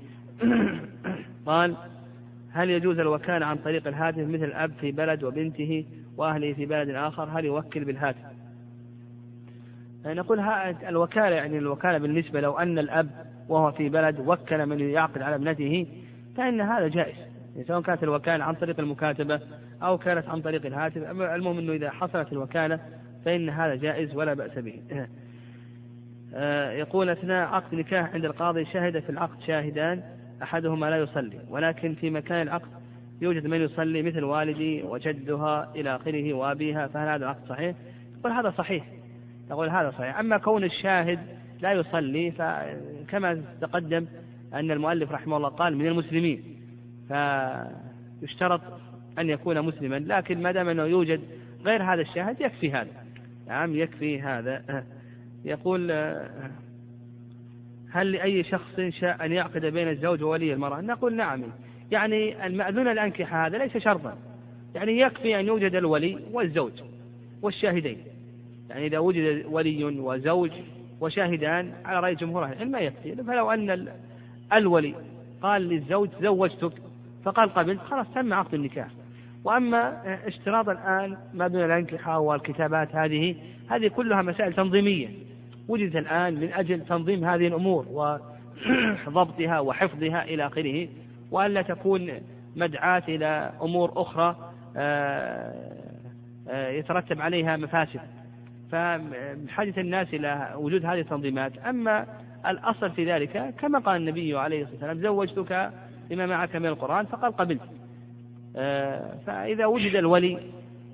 قال 1.46 1.76
هل 2.52 2.70
يجوز 2.70 3.00
الوكالة 3.00 3.46
عن 3.46 3.58
طريق 3.58 3.88
الهاتف 3.88 4.28
مثل 4.28 4.44
الأب 4.44 4.72
في 4.82 4.92
بلد 4.92 5.24
وبنته 5.24 5.86
وأهله 6.18 6.54
في 6.54 6.66
بلد 6.66 6.90
آخر؟ 6.90 7.30
هل 7.40 7.46
يوكل 7.46 7.86
بالهاتف؟ 7.86 8.38
نقول 10.06 10.40
الوكالة 10.88 11.36
يعني 11.36 11.58
الوكالة 11.58 11.98
بالنسبة 11.98 12.42
لو 12.42 12.58
أن 12.58 12.80
الأب 12.80 13.27
وهو 13.50 13.72
في 13.72 13.90
بلد 13.90 14.20
وكل 14.20 14.66
من 14.66 14.80
يعقد 14.80 15.22
على 15.22 15.36
ابنته 15.36 15.88
فإن 16.38 16.62
هذا 16.62 16.88
جائز. 16.88 17.16
سواء 17.68 17.82
كانت 17.82 18.04
الوكالة 18.04 18.44
عن 18.44 18.54
طريق 18.54 18.80
المكاتبة 18.80 19.40
أو 19.84 19.98
كانت 19.98 20.30
عن 20.30 20.42
طريق 20.42 20.66
الهاتف. 20.66 20.98
المهم 21.22 21.58
أنه 21.58 21.74
إذا 21.74 21.90
حصلت 21.90 22.32
الوكالة 22.32 22.80
فإن 23.26 23.50
هذا 23.50 23.76
جائز 23.76 24.16
ولا 24.16 24.34
بأس 24.34 24.60
به. 24.60 24.82
آه، 26.36 26.72
يقول 26.72 27.10
أثناء 27.10 27.48
عقد 27.48 27.76
نكاح 27.76 28.14
عند 28.14 28.26
القاضي 28.26 28.66
شهد 28.66 29.00
في 29.00 29.10
العقد 29.10 29.42
شاهدان 29.42 30.04
أحدهما 30.44 30.90
لا 30.90 30.98
يصلي 30.98 31.40
ولكن 31.50 31.94
في 31.94 32.10
مكان 32.10 32.42
العقد 32.42 32.68
يوجد 33.22 33.48
من 33.48 33.62
يصلي 33.62 34.02
مثل 34.02 34.24
والدي 34.24 34.84
وجدها 34.84 35.72
إلى 35.76 35.96
آخره 35.96 36.34
وأبيها 36.34 36.88
فهل 36.88 37.08
هذا 37.08 37.24
العقد 37.24 37.48
صحيح؟ 37.50 37.76
يقول 38.20 38.32
هذا 38.32 38.54
صحيح. 38.58 38.86
يقول 39.50 39.70
هذا 39.70 39.92
صحيح. 39.92 40.20
أما 40.20 40.38
كون 40.38 40.64
الشاهد 40.64 41.20
لا 41.62 41.72
يصلي 41.72 42.32
فكما 43.08 43.44
تقدم 43.62 44.06
أن 44.54 44.72
المؤلف 44.72 45.12
رحمه 45.12 45.38
الله 45.38 45.50
قال 45.50 45.78
من 45.78 45.88
المسلمين 45.88 46.44
فيشترط 47.08 48.62
أن 49.20 49.30
يكون 49.30 49.62
مسلما 49.62 49.96
لكن 49.96 50.42
ما 50.42 50.52
دام 50.52 50.70
أنه 50.70 50.84
يوجد 50.84 51.22
غير 51.66 51.84
هذا 51.84 52.02
الشاهد 52.02 52.42
يكفي 52.42 52.72
هذا. 52.72 52.92
نعم 53.48 53.76
يكفي 53.76 54.22
هذا. 54.22 54.84
يقول 55.46 55.92
هل 57.92 58.12
لأي 58.12 58.44
شخص 58.44 58.80
شاء 58.90 59.26
أن 59.26 59.32
يعقد 59.32 59.66
بين 59.66 59.90
الزوج 59.90 60.24
وولي 60.24 60.54
المرأة؟ 60.54 60.82
نقول 60.82 61.16
نعم. 61.16 61.44
يعني 61.92 62.46
المأذون 62.46 62.88
الأنكحة 62.88 63.48
هذا 63.48 63.58
ليس 63.58 63.78
شرطا. 63.78 64.18
يعني 64.76 65.00
يكفي 65.00 65.40
أن 65.40 65.46
يوجد 65.46 65.76
الولي 65.76 66.20
والزوج 66.32 66.72
والشاهدين. 67.42 67.98
يعني 68.70 68.86
إذا 68.86 69.00
وجد 69.00 69.46
ولي 69.46 69.84
وزوج 69.84 70.52
وشاهدان 71.02 71.74
على 71.86 72.00
رأي 72.00 72.16
جمهور 72.16 72.44
أهل 72.44 72.54
العلم 72.54 72.72
ما 72.72 72.80
يكفي. 72.80 73.16
فلو 73.16 73.52
أن 73.52 73.88
الولي 74.54 74.96
قال 75.42 75.62
للزوج 75.62 76.10
زوجتك؟ 76.22 76.72
فقال 77.24 77.54
قبلت 77.54 77.82
خلاص 77.82 78.08
تم 78.16 78.34
عقد 78.34 78.54
النكاح. 78.54 78.88
وأما 79.44 80.02
اشتراط 80.28 80.70
الآن 80.70 81.18
ما 81.34 81.48
بين 81.48 81.62
الأنكحة 81.62 82.20
والكتابات 82.20 82.96
هذه 82.96 83.36
هذه 83.70 83.88
كلها 83.88 84.22
مسائل 84.22 84.54
تنظيمية. 84.54 85.08
وجدت 85.68 85.96
الآن 85.96 86.34
من 86.34 86.54
أجل 86.54 86.86
تنظيم 86.86 87.26
هذه 87.26 87.48
الأمور 87.48 87.86
وضبطها 89.08 89.60
وحفظها 89.60 90.24
إلى 90.24 90.48
آخره 90.48 90.88
وألا 91.32 91.62
تكون 91.62 92.12
مدعاة 92.56 93.04
إلى 93.08 93.52
أمور 93.62 93.94
أخرى 93.96 94.36
يترتب 96.50 97.22
عليها 97.22 97.58
مفاسد. 97.58 98.00
فبحاجة 98.72 99.74
الناس 99.78 100.14
إلى 100.14 100.54
وجود 100.56 100.86
هذه 100.86 101.00
التنظيمات. 101.00 101.58
أما 101.58 102.06
الأصل 102.48 102.92
في 102.92 103.06
ذلك 103.14 103.54
كما 103.60 103.80
قال 103.80 104.02
النبي 104.02 104.38
عليه 104.38 104.62
الصلاة 104.64 104.74
والسلام 104.74 105.02
زوجتك 105.02 105.72
بما 106.10 106.26
معك 106.26 106.56
من 106.56 106.66
القرآن 106.66 107.06
فقال 107.06 107.32
قبلت. 107.38 107.62
فإذا 109.26 109.66
وجد 109.66 109.96
الولي 109.96 110.38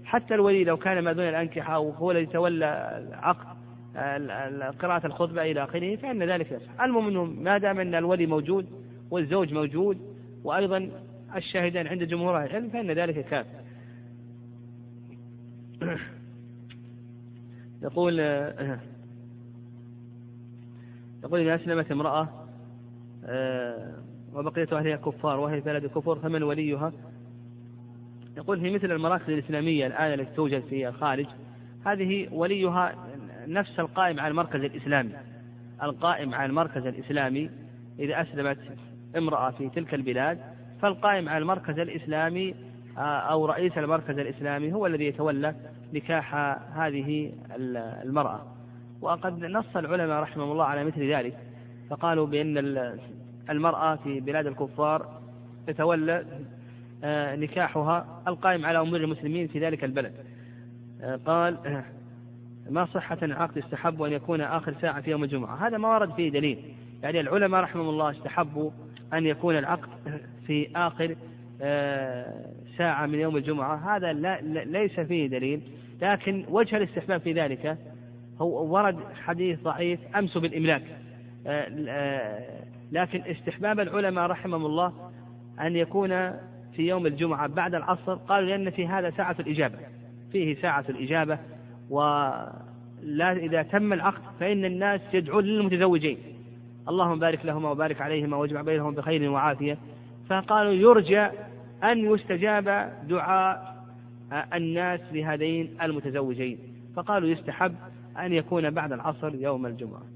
حتى 0.06 0.36
الولي 0.36 0.64
لو 0.64 0.78
كان 0.78 1.04
ما 1.04 1.14
دون 1.14 1.26
الأنكحة 1.26 1.80
وهو 1.80 2.12
الذي 2.12 2.26
تولى 2.26 3.04
العقد 3.10 3.54
قراءة 4.80 5.08
الخطبة 5.08 5.42
إلى 5.42 5.64
آخره 5.64 5.96
فإن 5.96 6.24
ذلك 6.24 6.52
يصح 6.52 6.82
المهم 6.82 7.44
ما 7.44 7.58
دام 7.58 7.80
أن 7.80 7.96
الولي 7.96 8.26
موجود 8.26 8.66
والزوج 9.12 9.54
موجود 9.54 9.98
وأيضا 10.44 10.90
الشاهدان 11.36 11.88
عند 11.88 12.04
جمهور 12.04 12.44
العلم 12.44 12.70
فإن 12.70 12.92
ذلك 12.92 13.26
كاف 13.26 13.46
يقول 17.84 18.20
يقول 21.24 21.40
إذا 21.40 21.56
أسلمت 21.56 21.92
امرأة 21.92 22.30
آه، 23.26 23.94
وبقية 24.34 24.68
أهلها 24.72 24.96
كفار 24.96 25.40
وهي 25.40 25.62
في 25.62 25.70
بلد 25.70 25.86
كفر 25.86 26.16
فمن 26.20 26.44
وليها؟ 26.44 26.94
يقول 28.38 28.60
في 28.60 28.70
مثل 28.70 28.92
المراكز 28.92 29.30
الإسلامية 29.30 29.88
الآن 29.88 30.20
التي 30.20 30.36
توجد 30.36 30.64
في 30.70 30.88
الخارج. 30.88 31.26
هذه 31.86 32.28
وليها 32.32 32.96
نفس 33.48 33.80
القائم 33.80 34.20
على 34.20 34.32
المركز 34.32 34.60
الإسلامي. 34.60 35.14
القائم 35.84 36.36
على 36.36 36.46
المركز 36.46 36.86
الإسلامي 36.86 37.50
إذا 38.00 38.22
أسلمت 38.22 38.58
امرأة 39.18 39.52
في 39.52 39.70
تلك 39.70 39.94
البلاد 39.94 40.40
فالقائم 40.82 41.30
على 41.30 41.38
المركز 41.38 41.80
الإسلامي 41.80 42.56
أو 42.98 43.46
رئيس 43.46 43.78
المركز 43.78 44.18
الإسلامي 44.20 44.74
هو 44.74 44.86
الذي 44.86 45.06
يتولى 45.06 45.56
نكاح 45.94 46.36
هذه 46.76 47.32
المرأة. 48.06 48.42
وقد 49.02 49.46
نص 49.46 49.76
العلماء 49.76 50.22
رحمهم 50.22 50.52
الله 50.52 50.66
على 50.66 50.84
مثل 50.84 51.14
ذلك. 51.14 51.38
فقالوا 51.90 52.28
بأن 52.28 52.58
المرأة 53.50 53.96
في 53.96 54.20
بلاد 54.20 54.48
الكفار 54.48 55.22
تتولى 55.68 56.26
آه، 57.04 57.36
نكاحها 57.36 58.22
القائم 58.28 58.66
على 58.66 58.80
أمور 58.80 59.00
المسلمين 59.00 59.48
في 59.48 59.60
ذلك 59.60 59.84
البلد. 59.84 60.14
آه، 61.02 61.20
قال 61.26 61.84
ما 62.70 62.86
صحة 62.86 63.18
العقد 63.24 63.58
استحب 63.58 64.02
أن 64.02 64.12
يكون 64.12 64.42
آخر 64.42 64.76
ساعة 64.82 65.02
في 65.02 65.12
يوم 65.12 65.24
الجمعة؟ 65.24 65.68
هذا 65.68 65.78
ما 65.78 65.88
ورد 65.88 66.14
فيه 66.14 66.30
دليل. 66.30 66.74
يعني 67.04 67.20
العلماء 67.20 67.62
رحمهم 67.62 67.90
الله 67.90 68.12
استحبوا 68.12 68.72
أن 69.14 69.26
يكون 69.26 69.58
العقد 69.58 69.90
في 70.48 70.70
آخر 70.76 71.16
آه، 71.62 72.46
ساعة 72.78 73.06
من 73.06 73.20
يوم 73.20 73.38
الجمعة. 73.38 73.96
هذا 73.96 74.14
لا 74.14 74.42
ليس 74.64 75.00
فيه 75.00 75.28
دليل. 75.28 75.62
لكن 76.04 76.46
وجه 76.50 76.78
الاستحباب 76.78 77.22
في 77.22 77.34
ذلك 77.34 77.78
هو 78.42 78.74
ورد 78.74 78.98
حديث 79.26 79.60
ضعيف 79.60 80.00
أمس 80.16 80.38
بالإملاك. 80.38 80.84
لكن 82.92 83.22
استحباب 83.22 83.80
العلماء 83.80 84.26
رحمهم 84.26 84.66
الله 84.66 84.94
أن 85.62 85.76
يكون 85.76 86.10
في 86.76 86.88
يوم 86.88 87.06
الجمعة 87.06 87.48
بعد 87.48 87.76
العصر 87.76 88.16
قالوا 88.16 88.50
لأن 88.50 88.70
في 88.70 88.88
هذا 88.88 89.10
ساعة 89.10 89.36
الإجابة. 89.40 89.78
فيه 90.32 90.56
ساعة 90.62 90.86
الإجابة 90.90 91.40
ولا 91.90 93.32
إذا 93.32 93.62
تم 93.64 93.94
العقد 93.94 94.22
فإن 94.40 94.66
الناس 94.66 95.02
يدعون 95.14 95.44
للمتزوجين. 95.44 96.18
اللهم 96.90 97.20
بارك 97.20 97.46
لهما 97.46 97.72
وبارك 97.72 98.02
عليهما 98.02 98.38
واجمع 98.38 98.62
بينهم 98.62 98.94
بخير 98.96 99.32
وعافية. 99.32 99.78
فقالوا 100.30 100.74
يرجى 100.74 101.28
أن 101.84 102.14
يستجاب 102.14 102.94
دعاء 103.10 103.73
الناس 104.34 105.00
لهذين 105.12 105.78
المتزوجين. 105.82 106.58
فقالوا 106.96 107.30
يستحب 107.30 107.76
أن 108.18 108.34
يكون 108.34 108.70
بعد 108.70 108.92
العصر 108.92 109.36
يوم 109.36 109.66
الجمعة. 109.66 110.13